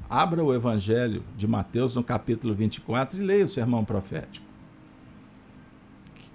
abra 0.08 0.44
o 0.44 0.54
Evangelho 0.54 1.24
de 1.36 1.46
Mateus 1.46 1.94
no 1.94 2.04
capítulo 2.04 2.54
24 2.54 3.20
e 3.20 3.24
leia 3.24 3.44
o 3.44 3.48
sermão 3.48 3.84
profético, 3.84 4.46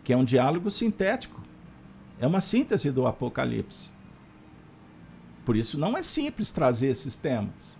que 0.05 0.13
é 0.13 0.17
um 0.17 0.23
diálogo 0.23 0.69
sintético, 0.69 1.41
é 2.19 2.27
uma 2.27 2.39
síntese 2.39 2.91
do 2.91 3.07
Apocalipse. 3.07 3.89
Por 5.43 5.55
isso 5.55 5.79
não 5.79 5.97
é 5.97 6.03
simples 6.03 6.51
trazer 6.51 6.89
esses 6.89 7.15
temas, 7.15 7.77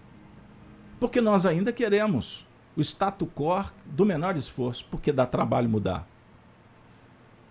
porque 1.00 1.22
nós 1.22 1.46
ainda 1.46 1.72
queremos 1.72 2.46
o 2.76 2.82
status 2.82 3.30
quo 3.34 3.72
do 3.86 4.06
menor 4.06 4.36
esforço, 4.36 4.88
porque 4.90 5.12
dá 5.12 5.26
trabalho 5.28 5.70
mudar. 5.70 6.08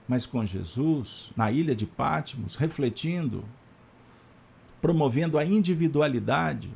Mas 0.08 0.26
com 0.26 0.44
Jesus, 0.44 1.32
na 1.36 1.52
ilha 1.52 1.74
de 1.74 1.86
Pátimos, 1.86 2.56
refletindo, 2.56 3.44
promovendo 4.82 5.38
a 5.38 5.44
individualidade, 5.44 6.70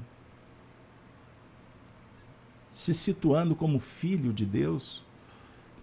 se 2.70 2.94
situando 2.94 3.56
como 3.56 3.80
filho 3.80 4.32
de 4.32 4.46
Deus, 4.46 5.04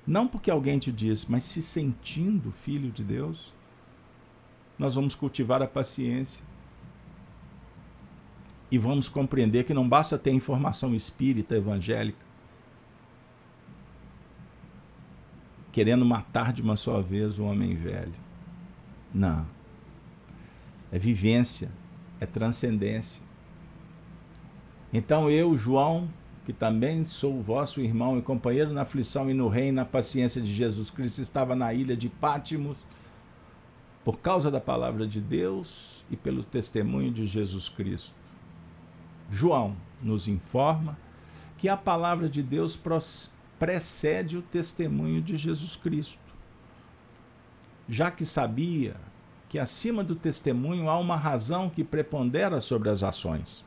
não 0.05 0.27
porque 0.27 0.51
alguém 0.51 0.77
te 0.77 0.91
disse, 0.91 1.31
mas 1.31 1.43
se 1.45 1.61
sentindo 1.61 2.51
filho 2.51 2.91
de 2.91 3.03
Deus, 3.03 3.53
nós 4.77 4.95
vamos 4.95 5.15
cultivar 5.15 5.61
a 5.61 5.67
paciência. 5.67 6.43
E 8.69 8.77
vamos 8.77 9.07
compreender 9.07 9.63
que 9.63 9.73
não 9.73 9.87
basta 9.87 10.17
ter 10.17 10.31
informação 10.31 10.93
espírita 10.93 11.55
evangélica, 11.55 12.25
querendo 15.71 16.05
matar 16.05 16.51
de 16.53 16.61
uma 16.61 16.75
só 16.75 17.01
vez 17.01 17.39
o 17.39 17.45
homem 17.45 17.75
velho. 17.75 18.13
Não. 19.13 19.45
É 20.91 20.99
vivência, 20.99 21.71
é 22.19 22.25
transcendência. 22.25 23.21
Então 24.91 25.29
eu, 25.29 25.55
João, 25.57 26.09
que 26.45 26.53
também 26.53 27.03
sou 27.03 27.41
vosso 27.41 27.81
irmão 27.81 28.19
e 28.19 28.21
companheiro 28.21 28.71
na 28.71 28.83
aflição 28.83 29.29
e 29.29 29.33
no 29.33 29.47
reino 29.47 29.77
na 29.77 29.85
paciência 29.85 30.39
de 30.39 30.53
Jesus 30.53 30.91
Cristo, 30.91 31.21
estava 31.21 31.55
na 31.55 31.73
ilha 31.73 31.97
de 31.97 32.07
Pátimos 32.07 32.77
por 34.03 34.19
causa 34.19 34.51
da 34.51 34.61
palavra 34.61 35.07
de 35.07 35.19
Deus 35.19 36.05
e 36.11 36.15
pelo 36.15 36.43
testemunho 36.43 37.11
de 37.11 37.25
Jesus 37.25 37.67
Cristo. 37.67 38.13
João 39.31 39.75
nos 39.99 40.27
informa 40.27 40.95
que 41.57 41.67
a 41.67 41.75
palavra 41.75 42.29
de 42.29 42.43
Deus 42.43 42.79
precede 43.57 44.37
o 44.37 44.43
testemunho 44.43 45.23
de 45.23 45.35
Jesus 45.35 45.75
Cristo. 45.75 46.21
Já 47.89 48.11
que 48.11 48.23
sabia 48.23 48.95
que 49.49 49.57
acima 49.57 50.03
do 50.03 50.15
testemunho 50.15 50.89
há 50.89 50.99
uma 50.99 51.15
razão 51.15 51.71
que 51.71 51.83
prepondera 51.83 52.59
sobre 52.59 52.89
as 52.89 53.01
ações. 53.01 53.65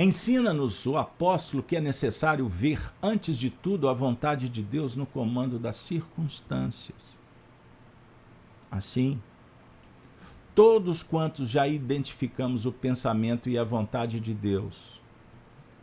Ensina-nos 0.00 0.86
o 0.86 0.96
apóstolo 0.96 1.60
que 1.60 1.74
é 1.74 1.80
necessário 1.80 2.46
ver, 2.46 2.80
antes 3.02 3.36
de 3.36 3.50
tudo, 3.50 3.88
a 3.88 3.92
vontade 3.92 4.48
de 4.48 4.62
Deus 4.62 4.94
no 4.94 5.04
comando 5.04 5.58
das 5.58 5.74
circunstâncias. 5.74 7.18
Assim, 8.70 9.20
todos 10.54 11.02
quantos 11.02 11.50
já 11.50 11.66
identificamos 11.66 12.64
o 12.64 12.70
pensamento 12.70 13.48
e 13.48 13.58
a 13.58 13.64
vontade 13.64 14.20
de 14.20 14.32
Deus, 14.32 15.00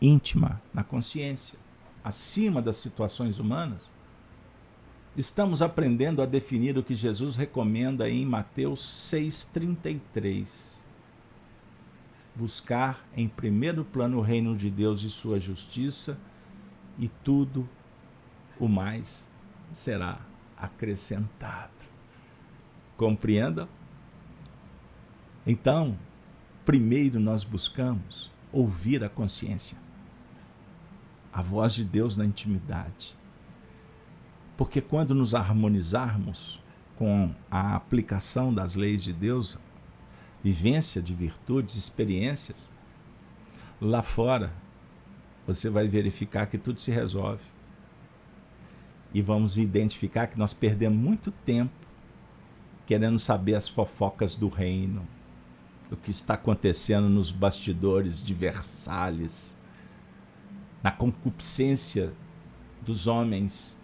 íntima, 0.01 0.61
na 0.73 0.81
consciência, 0.81 1.59
acima 2.01 2.61
das 2.61 2.77
situações 2.77 3.37
humanas, 3.37 3.91
estamos 5.17 5.61
aprendendo 5.61 6.21
a 6.21 6.25
definir 6.25 6.77
o 6.77 6.83
que 6.83 6.95
Jesus 6.95 7.35
recomenda 7.35 8.09
em 8.09 8.25
Mateus 8.25 8.79
6,33. 9.11 10.84
Buscar 12.35 13.05
em 13.15 13.27
primeiro 13.27 13.85
plano 13.85 14.17
o 14.17 14.21
reino 14.21 14.55
de 14.55 14.69
Deus 14.69 15.01
e 15.03 15.09
sua 15.09 15.39
justiça, 15.39 16.17
e 16.97 17.07
tudo 17.23 17.67
o 18.59 18.67
mais 18.67 19.29
será 19.71 20.19
acrescentado. 20.57 21.71
Compreenda? 22.97 23.67
Então, 25.45 25.97
primeiro 26.65 27.19
nós 27.19 27.43
buscamos 27.43 28.31
ouvir 28.51 29.03
a 29.03 29.09
consciência 29.09 29.85
a 31.35 31.41
voz 31.41 31.75
de 31.75 31.83
Deus 31.83 32.15
na 32.15 32.23
intimidade. 32.23 33.13
Porque 34.55 34.79
quando 34.79 35.13
nos 35.13 35.35
harmonizarmos 35.35 36.63
com 36.95 37.35
a 37.51 37.75
aplicação 37.75 38.53
das 38.53 38.75
leis 38.75 39.03
de 39.03 39.11
Deus, 39.11 39.59
vivência 40.45 41.01
de 41.01 41.11
virtudes, 41.11 41.73
experiências, 41.73 42.69
lá 43.81 44.03
fora 44.03 44.53
você 45.47 45.71
vai 45.71 45.87
verificar 45.87 46.45
que 46.45 46.55
tudo 46.55 46.79
se 46.79 46.91
resolve. 46.91 47.41
E 49.11 49.23
vamos 49.23 49.57
identificar 49.57 50.27
que 50.27 50.37
nós 50.37 50.53
perdemos 50.53 50.99
muito 50.99 51.31
tempo 51.31 51.73
querendo 52.85 53.17
saber 53.17 53.55
as 53.55 53.67
fofocas 53.67 54.35
do 54.35 54.47
reino, 54.47 55.07
o 55.89 55.95
que 55.95 56.11
está 56.11 56.35
acontecendo 56.35 57.09
nos 57.09 57.31
bastidores 57.31 58.23
de 58.23 58.35
Versalhes 58.35 59.57
na 60.83 60.91
concupiscência 60.91 62.13
dos 62.83 63.07
homens 63.07 63.79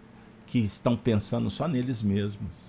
que 0.46 0.60
estão 0.60 0.96
pensando 0.96 1.50
só 1.50 1.66
neles 1.66 2.02
mesmos 2.02 2.62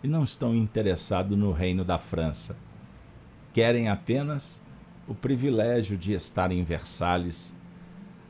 e 0.00 0.06
não 0.06 0.22
estão 0.22 0.54
interessados 0.54 1.36
no 1.36 1.50
reino 1.50 1.84
da 1.84 1.98
França. 1.98 2.65
Querem 3.56 3.88
apenas 3.88 4.60
o 5.08 5.14
privilégio 5.14 5.96
de 5.96 6.12
estar 6.12 6.52
em 6.52 6.62
Versalhes 6.62 7.54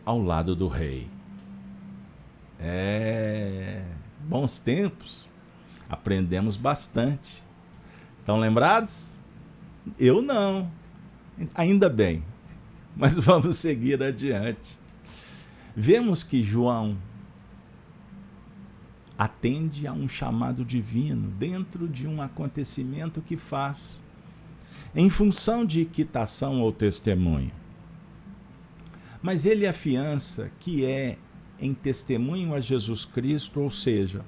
ao 0.05 0.23
lado 0.23 0.55
do 0.55 0.69
rei. 0.69 1.11
É. 2.61 3.82
Bons 4.20 4.61
tempos. 4.61 5.28
Aprendemos 5.90 6.57
bastante. 6.57 7.43
Estão 8.20 8.39
lembrados? 8.39 9.19
Eu 9.98 10.23
não. 10.23 10.70
Ainda 11.57 11.89
bem. 11.89 12.23
Mas 12.94 13.16
vamos 13.19 13.57
seguir 13.57 14.01
adiante. 14.01 14.78
Vemos 15.74 16.23
que 16.23 16.40
João 16.40 16.97
atende 19.19 19.89
a 19.89 19.93
um 19.93 20.07
chamado 20.07 20.65
divino 20.65 21.28
dentro 21.31 21.89
de 21.89 22.07
um 22.07 22.23
acontecimento 22.23 23.20
que 23.20 23.36
faz, 23.36 24.06
em 24.97 25.10
função 25.10 25.66
de 25.66 25.85
quitação 25.85 26.62
ou 26.62 26.73
testemunho. 26.73 27.52
Mas 29.20 29.44
ele 29.44 29.66
afiança 29.66 30.51
que 30.59 30.86
é 30.86 31.18
em 31.60 31.74
testemunho 31.74 32.55
a 32.55 32.60
Jesus 32.60 33.05
Cristo, 33.05 33.60
ou 33.60 33.70
seja, 33.70 34.24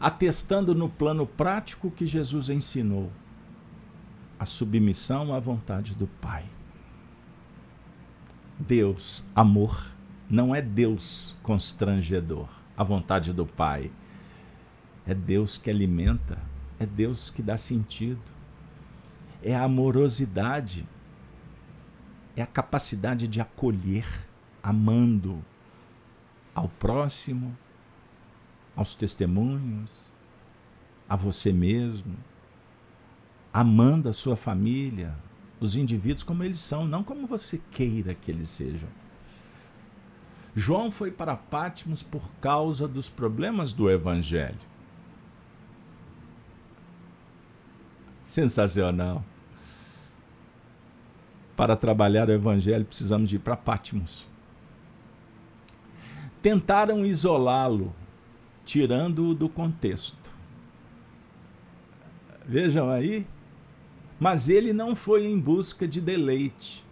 atestando 0.00 0.74
no 0.74 0.88
plano 0.88 1.24
prático 1.24 1.92
que 1.92 2.04
Jesus 2.04 2.50
ensinou 2.50 3.12
a 4.36 4.44
submissão 4.44 5.32
à 5.32 5.38
vontade 5.38 5.94
do 5.94 6.08
Pai. 6.08 6.44
Deus, 8.58 9.24
amor, 9.32 9.92
não 10.28 10.52
é 10.52 10.60
Deus 10.60 11.36
constrangedor, 11.40 12.48
a 12.76 12.82
vontade 12.82 13.32
do 13.32 13.46
Pai. 13.46 13.92
É 15.06 15.14
Deus 15.14 15.56
que 15.56 15.70
alimenta, 15.70 16.38
é 16.80 16.86
Deus 16.86 17.30
que 17.30 17.42
dá 17.42 17.56
sentido. 17.56 18.37
É 19.42 19.54
a 19.54 19.64
amorosidade, 19.64 20.86
é 22.36 22.42
a 22.42 22.46
capacidade 22.46 23.26
de 23.28 23.40
acolher, 23.40 24.06
amando 24.62 25.44
ao 26.54 26.68
próximo, 26.68 27.56
aos 28.74 28.94
testemunhos, 28.94 30.12
a 31.08 31.16
você 31.16 31.52
mesmo, 31.52 32.16
amando 33.52 34.08
a 34.08 34.12
sua 34.12 34.36
família, 34.36 35.14
os 35.60 35.74
indivíduos 35.74 36.22
como 36.22 36.44
eles 36.44 36.60
são, 36.60 36.86
não 36.86 37.02
como 37.02 37.26
você 37.26 37.60
queira 37.70 38.14
que 38.14 38.30
eles 38.30 38.48
sejam. 38.50 38.88
João 40.54 40.90
foi 40.90 41.10
para 41.10 41.36
Patmos 41.36 42.02
por 42.02 42.28
causa 42.40 42.86
dos 42.88 43.08
problemas 43.08 43.72
do 43.72 43.90
evangelho. 43.90 44.67
Sensacional. 48.28 49.24
Para 51.56 51.74
trabalhar 51.74 52.28
o 52.28 52.32
evangelho 52.32 52.84
precisamos 52.84 53.32
ir 53.32 53.38
para 53.38 53.56
Patmos. 53.56 54.28
Tentaram 56.42 57.06
isolá-lo, 57.06 57.90
tirando-o 58.66 59.34
do 59.34 59.48
contexto. 59.48 60.30
Vejam 62.46 62.90
aí, 62.90 63.26
mas 64.20 64.50
ele 64.50 64.74
não 64.74 64.94
foi 64.94 65.24
em 65.24 65.40
busca 65.40 65.88
de 65.88 65.98
deleite, 65.98 66.84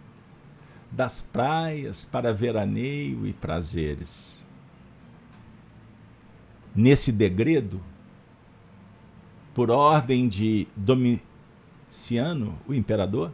das 0.91 1.21
praias 1.21 2.03
para 2.03 2.33
veraneio 2.33 3.27
e 3.27 3.31
prazeres. 3.31 4.43
Nesse 6.75 7.11
degredo, 7.11 7.79
por 9.53 9.69
ordem 9.69 10.27
de 10.27 10.67
Domiciano, 11.87 12.59
o 12.67 12.73
imperador, 12.73 13.31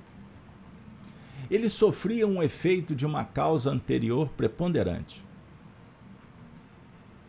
ele 1.49 1.67
sofria 1.67 2.27
um 2.27 2.41
efeito 2.41 2.95
de 2.95 3.03
uma 3.03 3.25
causa 3.25 3.71
anterior 3.71 4.29
preponderante. 4.29 5.25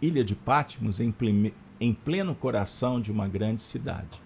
Ilha 0.02 0.22
de 0.22 0.34
Patmos, 0.34 1.01
em 1.01 1.94
pleno 1.94 2.34
coração 2.34 3.01
de 3.01 3.10
uma 3.10 3.26
grande 3.26 3.62
cidade. 3.62 4.22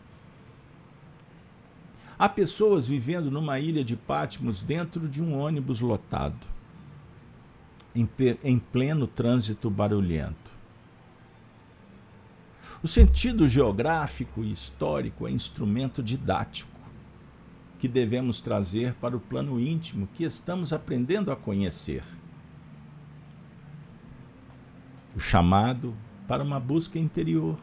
Há 2.18 2.28
pessoas 2.28 2.88
vivendo 2.88 3.30
numa 3.30 3.60
ilha 3.60 3.84
de 3.84 3.94
Patmos 3.94 4.60
dentro 4.60 5.08
de 5.08 5.22
um 5.22 5.38
ônibus 5.38 5.80
lotado, 5.80 6.44
em 7.94 8.58
pleno 8.58 9.06
trânsito 9.06 9.70
barulhento. 9.70 10.50
O 12.82 12.88
sentido 12.88 13.48
geográfico 13.48 14.42
e 14.42 14.50
histórico 14.50 15.28
é 15.28 15.30
instrumento 15.30 16.02
didático 16.02 16.77
que 17.78 17.88
devemos 17.88 18.40
trazer 18.40 18.94
para 18.94 19.16
o 19.16 19.20
plano 19.20 19.60
íntimo 19.60 20.08
que 20.14 20.24
estamos 20.24 20.72
aprendendo 20.72 21.30
a 21.30 21.36
conhecer. 21.36 22.02
O 25.14 25.20
chamado 25.20 25.94
para 26.26 26.42
uma 26.42 26.60
busca 26.60 26.98
interior 26.98 27.58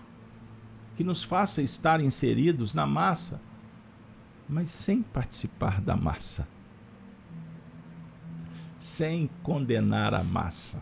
que 0.95 1.03
nos 1.03 1.23
faça 1.23 1.61
estar 1.61 1.99
inseridos 1.99 2.73
na 2.73 2.85
massa 2.85 3.41
mas 4.47 4.71
sem 4.71 5.01
participar 5.01 5.81
da 5.81 5.95
massa, 5.95 6.47
sem 8.77 9.29
condenar 9.41 10.13
a 10.13 10.23
massa, 10.23 10.81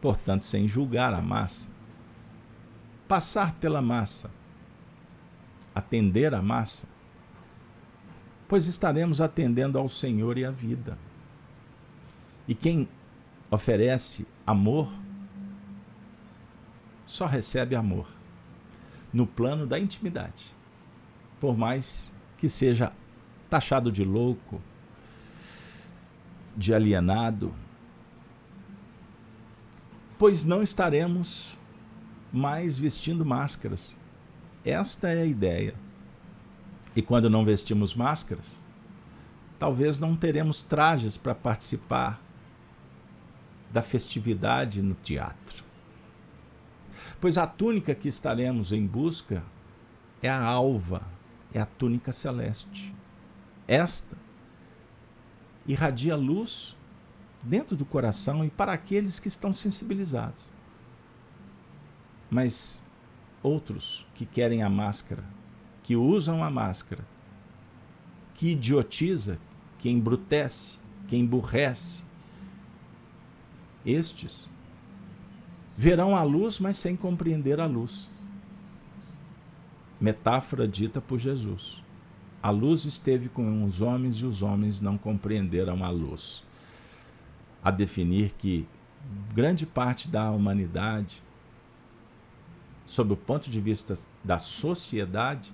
portanto, 0.00 0.42
sem 0.42 0.68
julgar 0.68 1.14
a 1.14 1.22
massa, 1.22 1.70
passar 3.08 3.54
pela 3.54 3.80
massa, 3.80 4.30
atender 5.74 6.34
a 6.34 6.42
massa, 6.42 6.88
pois 8.48 8.66
estaremos 8.66 9.20
atendendo 9.20 9.78
ao 9.78 9.88
Senhor 9.88 10.38
e 10.38 10.44
à 10.44 10.50
vida. 10.50 10.98
E 12.46 12.54
quem 12.54 12.88
oferece 13.50 14.26
amor 14.46 14.88
só 17.04 17.26
recebe 17.26 17.74
amor 17.74 18.06
no 19.12 19.26
plano 19.26 19.66
da 19.66 19.78
intimidade 19.78 20.56
por 21.40 21.56
mais 21.56 22.12
que 22.38 22.48
seja 22.48 22.92
taxado 23.48 23.92
de 23.92 24.04
louco, 24.04 24.60
de 26.56 26.74
alienado, 26.74 27.54
pois 30.18 30.44
não 30.44 30.62
estaremos 30.62 31.58
mais 32.32 32.76
vestindo 32.76 33.24
máscaras. 33.24 33.96
Esta 34.64 35.08
é 35.08 35.22
a 35.22 35.26
ideia. 35.26 35.74
E 36.96 37.02
quando 37.02 37.30
não 37.30 37.44
vestimos 37.44 37.94
máscaras, 37.94 38.60
talvez 39.58 39.98
não 39.98 40.16
teremos 40.16 40.62
trajes 40.62 41.16
para 41.16 41.34
participar 41.34 42.20
da 43.70 43.82
festividade 43.82 44.82
no 44.82 44.94
teatro. 44.94 45.62
Pois 47.20 47.38
a 47.38 47.46
túnica 47.46 47.94
que 47.94 48.08
estaremos 48.08 48.72
em 48.72 48.84
busca 48.84 49.44
é 50.22 50.28
a 50.28 50.42
alva 50.42 51.02
é 51.52 51.60
a 51.60 51.66
túnica 51.66 52.12
celeste. 52.12 52.94
Esta 53.66 54.16
irradia 55.66 56.14
luz 56.14 56.76
dentro 57.42 57.76
do 57.76 57.84
coração 57.84 58.44
e 58.44 58.50
para 58.50 58.72
aqueles 58.72 59.18
que 59.18 59.28
estão 59.28 59.52
sensibilizados. 59.52 60.48
Mas 62.30 62.84
outros 63.42 64.06
que 64.14 64.26
querem 64.26 64.62
a 64.62 64.68
máscara, 64.68 65.24
que 65.86 65.94
usam 65.94 66.42
a 66.42 66.50
máscara, 66.50 67.06
que 68.34 68.50
idiotiza, 68.50 69.38
que 69.78 69.88
embrutece, 69.88 70.78
que 71.06 71.16
emburrece, 71.16 72.02
estes 73.84 74.50
verão 75.76 76.16
a 76.16 76.24
luz, 76.24 76.58
mas 76.58 76.76
sem 76.76 76.96
compreender 76.96 77.60
a 77.60 77.66
luz 77.66 78.10
metáfora 80.00 80.66
dita 80.66 81.00
por 81.00 81.20
Jesus. 81.20 81.82
A 82.42 82.50
luz 82.50 82.84
esteve 82.84 83.28
com 83.28 83.64
os 83.64 83.80
homens 83.80 84.16
e 84.16 84.26
os 84.26 84.42
homens 84.42 84.80
não 84.80 84.98
compreenderam 84.98 85.84
a 85.84 85.88
luz. 85.88 86.44
A 87.62 87.70
definir 87.70 88.32
que 88.36 88.66
grande 89.32 89.64
parte 89.64 90.08
da 90.08 90.32
humanidade, 90.32 91.22
sob 92.86 93.12
o 93.12 93.16
ponto 93.16 93.48
de 93.48 93.60
vista 93.60 93.96
da 94.22 94.38
sociedade, 94.38 95.52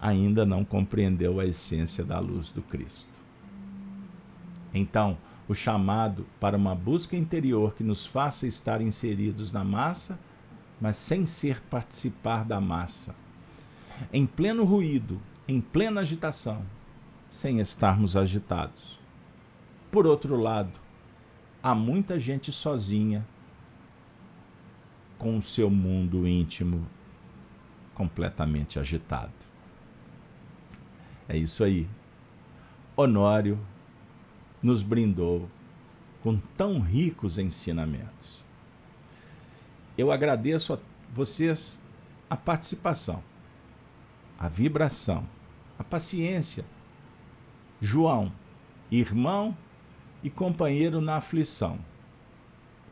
ainda 0.00 0.44
não 0.44 0.64
compreendeu 0.64 1.40
a 1.40 1.44
essência 1.44 2.04
da 2.04 2.18
luz 2.18 2.52
do 2.52 2.62
Cristo. 2.62 3.08
Então, 4.72 5.16
o 5.48 5.54
chamado 5.54 6.26
para 6.40 6.56
uma 6.56 6.74
busca 6.74 7.16
interior 7.16 7.74
que 7.74 7.84
nos 7.84 8.04
faça 8.04 8.46
estar 8.46 8.80
inseridos 8.80 9.52
na 9.52 9.64
massa 9.64 10.18
mas 10.80 10.96
sem 10.96 11.24
ser 11.24 11.60
participar 11.62 12.44
da 12.44 12.60
massa. 12.60 13.14
Em 14.12 14.26
pleno 14.26 14.64
ruído, 14.64 15.20
em 15.48 15.60
plena 15.60 16.02
agitação, 16.02 16.64
sem 17.28 17.60
estarmos 17.60 18.16
agitados. 18.16 18.98
Por 19.90 20.06
outro 20.06 20.36
lado, 20.36 20.78
há 21.62 21.74
muita 21.74 22.20
gente 22.20 22.52
sozinha, 22.52 23.26
com 25.18 25.38
o 25.38 25.42
seu 25.42 25.70
mundo 25.70 26.28
íntimo 26.28 26.86
completamente 27.94 28.78
agitado. 28.78 29.32
É 31.28 31.36
isso 31.36 31.64
aí. 31.64 31.88
Honório 32.96 33.58
nos 34.62 34.82
brindou 34.82 35.48
com 36.22 36.38
tão 36.56 36.80
ricos 36.80 37.38
ensinamentos 37.38 38.46
eu 39.96 40.12
agradeço 40.12 40.74
a 40.74 40.78
vocês 41.12 41.82
a 42.28 42.36
participação, 42.36 43.22
a 44.38 44.48
vibração, 44.48 45.26
a 45.78 45.84
paciência. 45.84 46.64
João, 47.80 48.32
irmão 48.90 49.56
e 50.22 50.28
companheiro 50.28 51.00
na 51.00 51.16
aflição. 51.16 51.78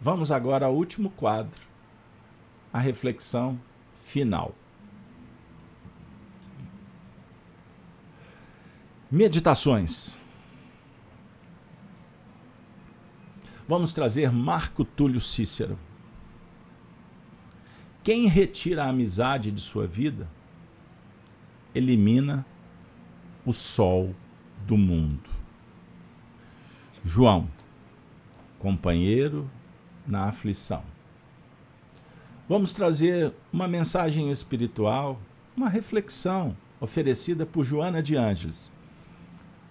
Vamos 0.01 0.31
agora 0.31 0.67
ao 0.67 0.75
último 0.75 1.11
quadro, 1.11 1.61
a 2.73 2.79
reflexão 2.79 3.61
final. 4.05 4.55
Meditações. 9.15 10.19
Vamos 13.69 13.93
trazer 13.93 14.33
Marco 14.33 14.85
Túlio 14.85 15.21
Cícero. 15.21 15.79
Quem 18.03 18.27
retira 18.27 18.83
a 18.83 18.89
amizade 18.89 19.53
de 19.53 19.61
sua 19.61 19.87
vida, 19.87 20.29
elimina 21.73 22.45
o 23.47 23.53
sol 23.53 24.13
do 24.67 24.77
mundo. 24.77 25.31
João, 27.05 27.49
companheiro 28.59 29.49
na 30.05 30.25
aflição. 30.25 30.83
Vamos 32.49 32.73
trazer 32.73 33.33
uma 33.53 33.69
mensagem 33.69 34.29
espiritual, 34.33 35.23
uma 35.57 35.69
reflexão 35.69 36.57
oferecida 36.81 37.47
por 37.47 37.63
Joana 37.63 38.03
de 38.03 38.17
Ângeles, 38.17 38.74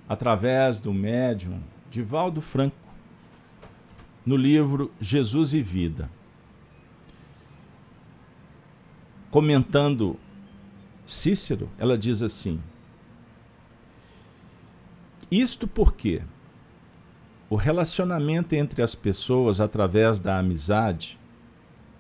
através 0.08 0.80
do 0.80 0.94
médium 0.94 1.62
Divaldo 1.90 2.42
Franco, 2.42 2.76
no 4.26 4.36
livro 4.36 4.92
Jesus 5.00 5.54
e 5.54 5.62
Vida. 5.62 6.10
Comentando 9.30 10.18
Cícero, 11.06 11.70
ela 11.78 11.98
diz 11.98 12.24
assim: 12.24 12.60
Isto 15.30 15.68
porque 15.68 16.22
o 17.50 17.56
relacionamento 17.56 18.56
entre 18.56 18.82
as 18.82 18.96
pessoas 18.96 19.62
através 19.62 20.20
da 20.20 20.40
amizade 20.40 21.20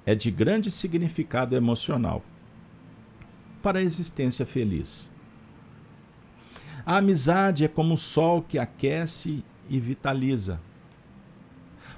é 0.06 0.16
de 0.16 0.32
grande 0.32 0.72
significado 0.72 1.56
emocional 1.56 2.24
para 3.62 3.78
a 3.78 3.84
existência 3.84 4.46
feliz. 4.46 5.13
A 6.86 6.98
amizade 6.98 7.64
é 7.64 7.68
como 7.68 7.94
o 7.94 7.98
sol 7.98 8.42
que 8.42 8.60
aquece 8.60 9.44
e 9.70 9.80
vitaliza, 9.80 10.60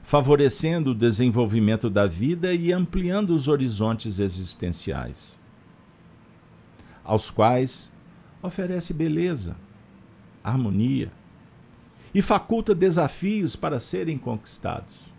favorecendo 0.04 0.92
o 0.92 0.96
desenvolvimento 0.96 1.90
da 1.90 2.06
vida 2.06 2.54
e 2.54 2.72
ampliando 2.72 3.32
os 3.32 3.48
horizontes 3.48 4.20
existenciais, 4.20 5.40
aos 7.04 7.32
quais 7.32 7.92
oferece 8.44 8.94
beleza, 8.94 9.58
harmonia, 10.44 11.12
e 12.14 12.22
faculta 12.22 12.76
desafios 12.76 13.56
para 13.56 13.80
serem 13.80 14.18
conquistados. 14.18 15.14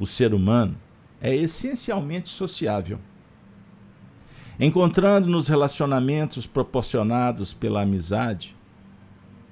O 0.00 0.06
ser 0.06 0.32
humano 0.32 0.76
é 1.20 1.36
essencialmente 1.36 2.30
sociável, 2.30 2.98
encontrando 4.58 5.28
nos 5.28 5.48
relacionamentos 5.48 6.46
proporcionados 6.46 7.54
pela 7.54 7.82
amizade 7.82 8.56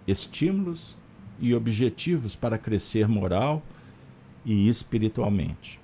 estímulos 0.07 0.97
e 1.41 1.55
objetivos 1.55 2.37
para 2.37 2.57
crescer 2.57 3.09
moral 3.09 3.63
e 4.45 4.69
espiritualmente. 4.69 5.81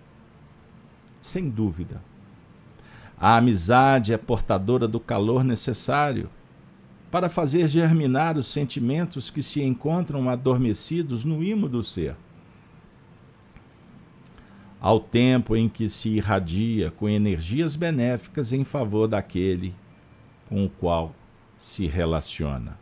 Sem 1.21 1.51
dúvida, 1.51 2.01
a 3.19 3.37
amizade 3.37 4.13
é 4.13 4.19
portadora 4.19 4.89
do 4.89 4.99
calor 5.01 5.45
necessário 5.45 6.31
para 7.11 7.29
fazer 7.29 7.69
germinar 7.69 8.39
os 8.39 8.47
sentimentos 8.47 9.29
que 9.29 9.43
se 9.43 9.63
encontram 9.63 10.29
adormecidos 10.29 11.25
no 11.25 11.43
imo 11.43 11.69
do 11.69 11.83
ser. 11.83 12.17
Ao 14.83 14.99
tempo 14.99 15.55
em 15.55 15.69
que 15.69 15.89
se 15.89 16.09
irradia 16.09 16.91
com 16.91 17.09
energias 17.09 17.77
benéficas 17.77 18.53
em 18.53 18.65
favor 18.65 19.07
daquele 19.07 19.73
com 20.49 20.65
o 20.65 20.69
qual 20.69 21.15
se 21.57 21.87
relaciona. 21.87 22.77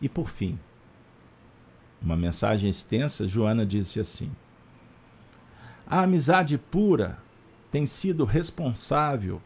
E 0.00 0.08
por 0.08 0.28
fim, 0.28 0.56
uma 2.00 2.14
mensagem 2.14 2.70
extensa, 2.70 3.26
Joana 3.26 3.66
disse 3.66 3.98
assim: 3.98 4.30
A 5.84 6.02
amizade 6.02 6.56
pura 6.56 7.18
tem 7.72 7.86
sido 7.86 8.24
responsável 8.24 9.42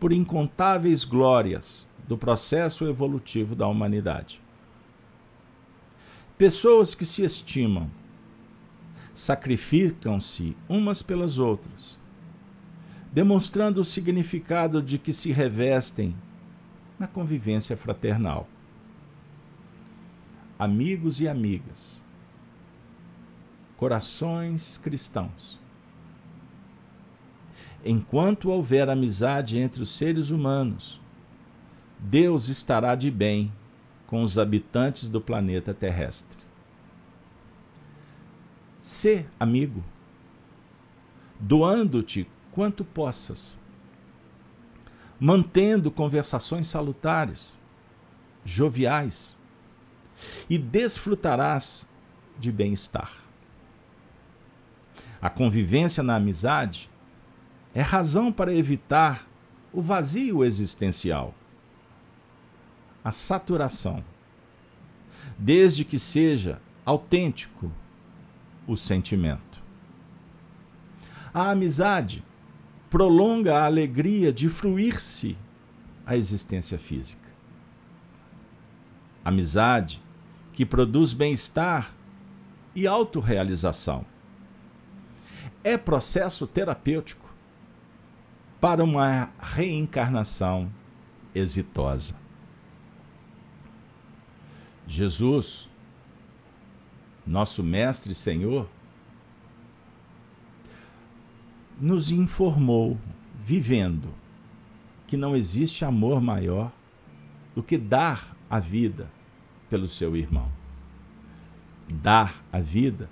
por 0.00 0.12
incontáveis 0.12 1.04
glórias 1.04 1.88
do 2.08 2.18
processo 2.18 2.84
evolutivo 2.88 3.54
da 3.54 3.68
humanidade. 3.68 4.40
Pessoas 6.36 6.96
que 6.96 7.04
se 7.04 7.22
estimam, 7.22 7.88
sacrificam-se 9.18 10.56
umas 10.68 11.02
pelas 11.02 11.38
outras, 11.38 11.98
demonstrando 13.12 13.80
o 13.80 13.84
significado 13.84 14.82
de 14.82 14.98
que 14.98 15.12
se 15.12 15.32
revestem 15.32 16.14
na 16.98 17.06
convivência 17.06 17.76
fraternal. 17.76 18.48
Amigos 20.58 21.20
e 21.20 21.28
amigas, 21.28 22.04
corações 23.76 24.76
cristãos 24.76 25.58
enquanto 27.84 28.50
houver 28.50 28.88
amizade 28.88 29.58
entre 29.58 29.82
os 29.82 29.90
seres 29.90 30.30
humanos, 30.30 31.00
Deus 31.98 32.48
estará 32.48 32.94
de 32.94 33.10
bem 33.10 33.52
com 34.06 34.22
os 34.22 34.38
habitantes 34.38 35.08
do 35.08 35.20
planeta 35.20 35.74
terrestre. 35.74 36.47
Sê 38.90 39.26
amigo, 39.38 39.84
doando-te 41.38 42.26
quanto 42.50 42.86
possas, 42.86 43.60
mantendo 45.20 45.90
conversações 45.90 46.68
salutares, 46.68 47.58
joviais, 48.46 49.36
e 50.48 50.56
desfrutarás 50.56 51.86
de 52.38 52.50
bem-estar. 52.50 53.12
A 55.20 55.28
convivência 55.28 56.02
na 56.02 56.16
amizade 56.16 56.88
é 57.74 57.82
razão 57.82 58.32
para 58.32 58.54
evitar 58.54 59.28
o 59.70 59.82
vazio 59.82 60.42
existencial, 60.42 61.34
a 63.04 63.12
saturação, 63.12 64.02
desde 65.38 65.84
que 65.84 65.98
seja 65.98 66.58
autêntico 66.86 67.70
o 68.68 68.76
sentimento. 68.76 69.60
A 71.32 71.50
amizade 71.50 72.22
prolonga 72.90 73.56
a 73.56 73.64
alegria 73.64 74.32
de 74.32 74.48
fruir-se 74.48 75.36
a 76.06 76.16
existência 76.16 76.78
física. 76.78 77.28
Amizade 79.24 80.02
que 80.52 80.64
produz 80.64 81.12
bem-estar 81.12 81.94
e 82.74 82.86
autorrealização. 82.86 84.04
É 85.64 85.76
processo 85.76 86.46
terapêutico 86.46 87.28
para 88.60 88.82
uma 88.82 89.30
reencarnação 89.40 90.70
exitosa. 91.34 92.16
Jesus, 94.86 95.68
nosso 97.28 97.62
Mestre 97.62 98.14
Senhor, 98.14 98.66
nos 101.78 102.10
informou, 102.10 102.98
vivendo, 103.38 104.08
que 105.06 105.16
não 105.16 105.36
existe 105.36 105.84
amor 105.84 106.22
maior 106.22 106.72
do 107.54 107.62
que 107.62 107.76
dar 107.76 108.34
a 108.48 108.58
vida 108.58 109.10
pelo 109.68 109.86
seu 109.86 110.16
irmão. 110.16 110.50
Dar 111.88 112.42
a 112.50 112.60
vida 112.60 113.10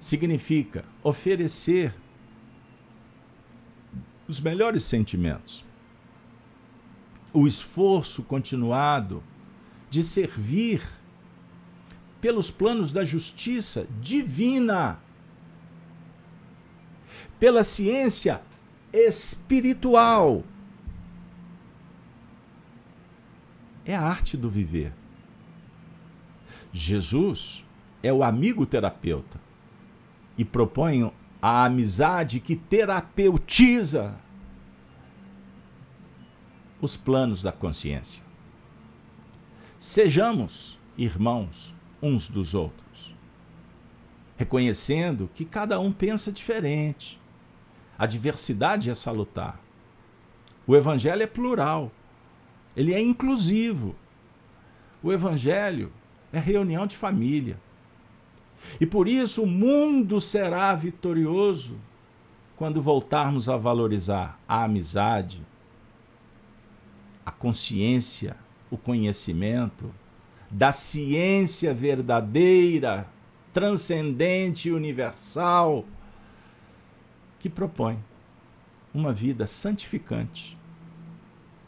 significa 0.00 0.84
oferecer 1.02 1.94
os 4.26 4.40
melhores 4.40 4.82
sentimentos. 4.82 5.64
O 7.32 7.46
esforço 7.46 8.22
continuado 8.24 9.22
de 9.90 10.02
servir 10.02 10.82
pelos 12.24 12.50
planos 12.50 12.90
da 12.90 13.04
justiça 13.04 13.86
divina, 14.00 14.98
pela 17.38 17.62
ciência 17.62 18.40
espiritual. 18.90 20.42
É 23.84 23.94
a 23.94 24.00
arte 24.00 24.38
do 24.38 24.48
viver. 24.48 24.90
Jesus 26.72 27.62
é 28.02 28.10
o 28.10 28.22
amigo 28.22 28.64
terapeuta 28.64 29.38
e 30.38 30.46
propõe 30.46 31.12
a 31.42 31.66
amizade 31.66 32.40
que 32.40 32.56
terapeutiza 32.56 34.18
os 36.80 36.96
planos 36.96 37.42
da 37.42 37.52
consciência. 37.52 38.22
Sejamos 39.78 40.78
irmãos 40.96 41.74
uns 42.04 42.28
dos 42.28 42.54
outros. 42.54 43.14
reconhecendo 44.36 45.30
que 45.32 45.44
cada 45.44 45.78
um 45.78 45.92
pensa 45.92 46.32
diferente. 46.32 47.20
A 47.96 48.04
diversidade 48.04 48.90
é 48.90 48.94
salutar. 48.94 49.60
O 50.66 50.74
evangelho 50.74 51.22
é 51.22 51.26
plural. 51.26 51.92
Ele 52.76 52.92
é 52.92 53.00
inclusivo. 53.00 53.94
O 55.00 55.12
evangelho 55.12 55.92
é 56.32 56.40
reunião 56.40 56.84
de 56.84 56.96
família. 56.96 57.60
E 58.80 58.84
por 58.86 59.06
isso 59.06 59.44
o 59.44 59.46
mundo 59.46 60.20
será 60.20 60.74
vitorioso 60.74 61.78
quando 62.56 62.82
voltarmos 62.82 63.48
a 63.48 63.56
valorizar 63.56 64.40
a 64.48 64.64
amizade, 64.64 65.46
a 67.24 67.30
consciência, 67.30 68.36
o 68.68 68.76
conhecimento, 68.76 69.94
da 70.50 70.72
ciência 70.72 71.74
verdadeira, 71.74 73.08
transcendente 73.52 74.68
e 74.68 74.72
universal, 74.72 75.84
que 77.38 77.48
propõe 77.48 78.02
uma 78.92 79.12
vida 79.12 79.46
santificante, 79.46 80.56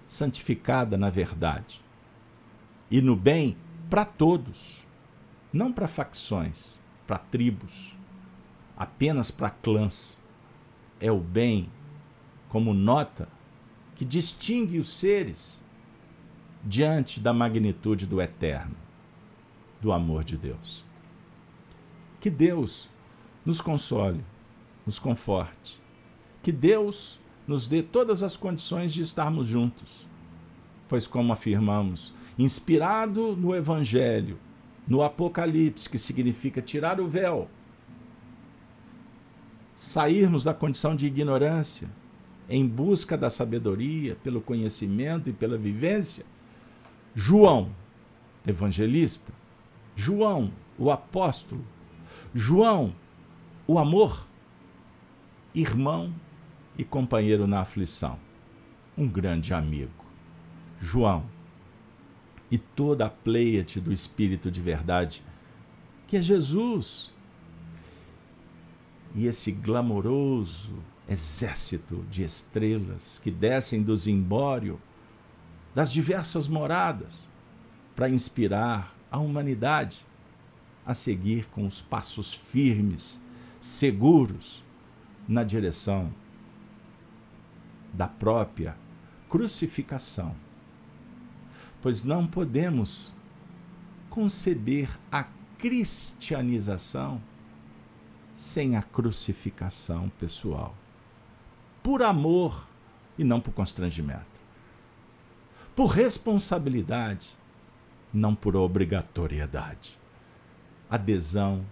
santificada 0.07 0.97
na 0.97 1.11
verdade 1.11 1.85
e 2.90 3.01
no 3.01 3.16
bem 3.16 3.57
para 3.90 4.05
todos, 4.05 4.86
não 5.53 5.73
para 5.73 5.89
facções, 5.89 6.81
para 7.07 7.19
tribos, 7.19 7.97
apenas 8.77 9.31
para 9.31 9.51
clãs. 9.51 10.23
É 11.01 11.11
o 11.11 11.20
bem 11.20 11.70
como 12.48 12.73
nota 12.73 13.28
que 13.94 14.05
distingue 14.05 14.78
os 14.78 14.93
seres 14.93 15.65
diante 16.66 17.20
da 17.20 17.32
magnitude 17.32 18.06
do 18.06 18.20
eterno, 18.20 18.74
do 19.80 19.93
amor 19.93 20.24
de 20.24 20.36
Deus. 20.36 20.84
Que 22.20 22.28
Deus 22.28 22.90
nos 23.44 23.60
console, 23.60 24.24
nos 24.84 24.98
conforte. 24.98 25.80
Que 26.43 26.51
Deus 26.51 27.20
nos 27.47 27.68
dê 27.68 27.82
todas 27.82 28.24
as 28.24 28.36
condições 28.36 28.93
de 28.93 29.01
estarmos 29.01 29.47
juntos. 29.47 30.09
Pois, 30.88 31.06
como 31.06 31.32
afirmamos, 31.32 32.12
inspirado 32.36 33.36
no 33.36 33.55
Evangelho, 33.55 34.36
no 34.88 35.02
Apocalipse, 35.02 35.88
que 35.88 35.98
significa 35.98 36.60
tirar 36.60 37.01
o 37.01 37.06
véu, 37.06 37.48
sairmos 39.74 40.43
da 40.43 40.52
condição 40.52 40.97
de 40.97 41.06
ignorância 41.06 41.88
em 42.48 42.66
busca 42.66 43.16
da 43.16 43.28
sabedoria, 43.28 44.16
pelo 44.22 44.40
conhecimento 44.40 45.28
e 45.28 45.32
pela 45.32 45.59
vivência, 45.59 46.24
João, 47.18 47.74
evangelista, 48.47 49.32
João, 49.97 50.52
o 50.78 50.90
apóstolo, 50.90 51.64
João, 52.34 52.94
o 53.66 53.78
amor, 53.78 54.26
irmão 55.55 56.14
e 56.76 56.84
companheiro 56.84 57.47
na 57.47 57.60
aflição, 57.60 58.18
um 58.98 59.09
grande 59.09 59.55
amigo. 59.55 60.05
João 60.78 61.24
e 62.51 62.59
toda 62.59 63.06
a 63.06 63.10
pleiade 63.10 63.80
do 63.80 63.90
Espírito 63.90 64.51
de 64.51 64.60
verdade, 64.60 65.24
que 66.06 66.18
é 66.18 66.22
Jesus. 66.22 67.10
E 69.14 69.26
esse 69.26 69.52
glamouroso 69.52 70.74
exército 71.09 72.05
de 72.10 72.22
estrelas 72.22 73.18
que 73.18 73.30
descem 73.30 73.82
do 73.82 73.97
zimbório 73.97 74.78
das 75.77 75.93
diversas 75.93 76.48
moradas 76.48 77.28
para 77.94 78.09
inspirar 78.09 78.97
a 79.11 79.19
humanidade 79.19 80.07
a 80.86 80.94
seguir 80.94 81.47
com 81.51 81.66
os 81.66 81.82
passos 81.82 82.32
firmes, 82.32 83.20
seguros 83.61 84.65
na 85.28 85.44
direção 85.44 86.11
da 87.93 88.09
própria 88.09 88.74
crucificação. 89.28 90.35
Pois 91.82 92.03
não 92.03 92.27
podemos 92.27 93.15
conceber 94.09 94.89
a 95.12 95.24
cristianização 95.59 97.20
sem 98.32 98.77
a 98.77 98.82
crucificação 98.82 100.09
pessoal. 100.19 100.74
Por 101.82 102.03
amor 102.03 102.66
e 103.19 103.24
não 103.24 103.43
por 103.43 103.53
constrangimento 103.53 104.35
por 105.77 105.89
responsabilidade, 105.89 107.28
não 108.11 108.35
por 108.35 108.57
obrigatoriedade. 108.57 109.98
Adesão 110.89 111.66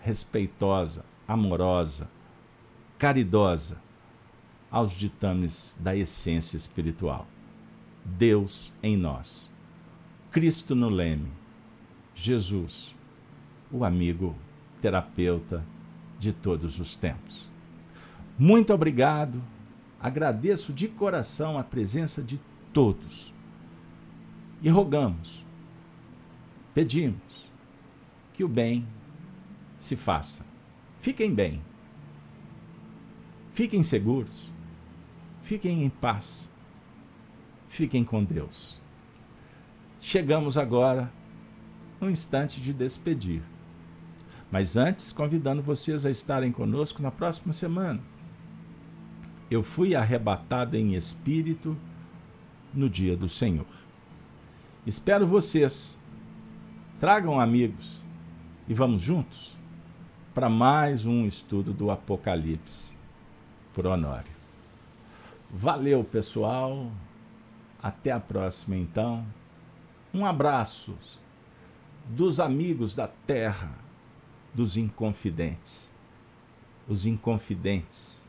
respeitosa, 0.00 1.04
amorosa, 1.26 2.08
caridosa 2.96 3.82
aos 4.70 4.92
ditames 4.92 5.76
da 5.80 5.96
essência 5.96 6.56
espiritual. 6.56 7.26
Deus 8.04 8.72
em 8.80 8.96
nós, 8.96 9.50
Cristo 10.30 10.76
no 10.76 10.88
leme, 10.88 11.28
Jesus, 12.14 12.94
o 13.72 13.84
amigo 13.84 14.36
terapeuta 14.80 15.64
de 16.16 16.32
todos 16.32 16.78
os 16.78 16.94
tempos. 16.94 17.48
Muito 18.38 18.72
obrigado, 18.72 19.42
agradeço 20.00 20.72
de 20.72 20.86
coração 20.86 21.58
a 21.58 21.64
presença 21.64 22.22
de 22.22 22.40
todos 22.72 23.36
e 24.62 24.68
rogamos, 24.68 25.44
pedimos 26.74 27.48
que 28.34 28.42
o 28.42 28.48
bem 28.48 28.86
se 29.78 29.96
faça. 29.96 30.44
Fiquem 31.00 31.32
bem, 31.32 31.62
fiquem 33.52 33.82
seguros, 33.82 34.50
fiquem 35.42 35.84
em 35.84 35.88
paz, 35.88 36.50
fiquem 37.68 38.04
com 38.04 38.24
Deus. 38.24 38.80
Chegamos 40.00 40.56
agora 40.56 41.12
no 42.00 42.10
instante 42.10 42.60
de 42.60 42.72
despedir. 42.72 43.42
Mas 44.50 44.76
antes, 44.76 45.12
convidando 45.12 45.60
vocês 45.60 46.06
a 46.06 46.10
estarem 46.10 46.50
conosco 46.50 47.02
na 47.02 47.10
próxima 47.10 47.52
semana. 47.52 48.00
Eu 49.50 49.62
fui 49.62 49.94
arrebatado 49.94 50.76
em 50.76 50.94
espírito 50.94 51.76
no 52.72 52.88
dia 52.88 53.16
do 53.16 53.28
Senhor. 53.28 53.66
Espero 54.88 55.26
vocês. 55.26 55.98
Tragam 56.98 57.38
amigos 57.38 58.06
e 58.66 58.72
vamos 58.72 59.02
juntos 59.02 59.54
para 60.32 60.48
mais 60.48 61.04
um 61.04 61.26
estudo 61.26 61.74
do 61.74 61.90
Apocalipse 61.90 62.96
por 63.74 63.86
Honório. 63.86 64.32
Valeu, 65.50 66.02
pessoal. 66.02 66.90
Até 67.82 68.12
a 68.12 68.18
próxima, 68.18 68.76
então. 68.76 69.26
Um 70.14 70.24
abraço 70.24 70.96
dos 72.08 72.40
amigos 72.40 72.94
da 72.94 73.08
terra, 73.08 73.70
dos 74.54 74.78
inconfidentes. 74.78 75.92
Os 76.88 77.04
inconfidentes 77.04 78.26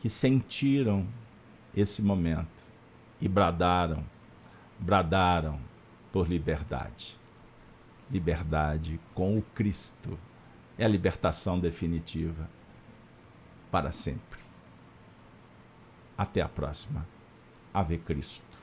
que 0.00 0.08
sentiram 0.08 1.08
esse 1.74 2.02
momento 2.02 2.64
e 3.20 3.26
bradaram 3.26 4.04
bradaram 4.80 5.60
por 6.10 6.28
liberdade. 6.28 7.18
Liberdade 8.10 8.98
com 9.14 9.38
o 9.38 9.42
Cristo 9.42 10.18
é 10.76 10.84
a 10.84 10.88
libertação 10.88 11.60
definitiva 11.60 12.48
para 13.70 13.92
sempre. 13.92 14.40
Até 16.16 16.40
a 16.40 16.48
próxima. 16.48 17.06
Ave 17.72 17.98
Cristo. 17.98 18.58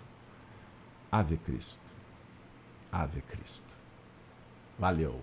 Ave 1.12 1.38
Cristo. 1.38 1.94
Ave 2.92 3.22
Cristo. 3.22 3.78
Valeu. 4.78 5.22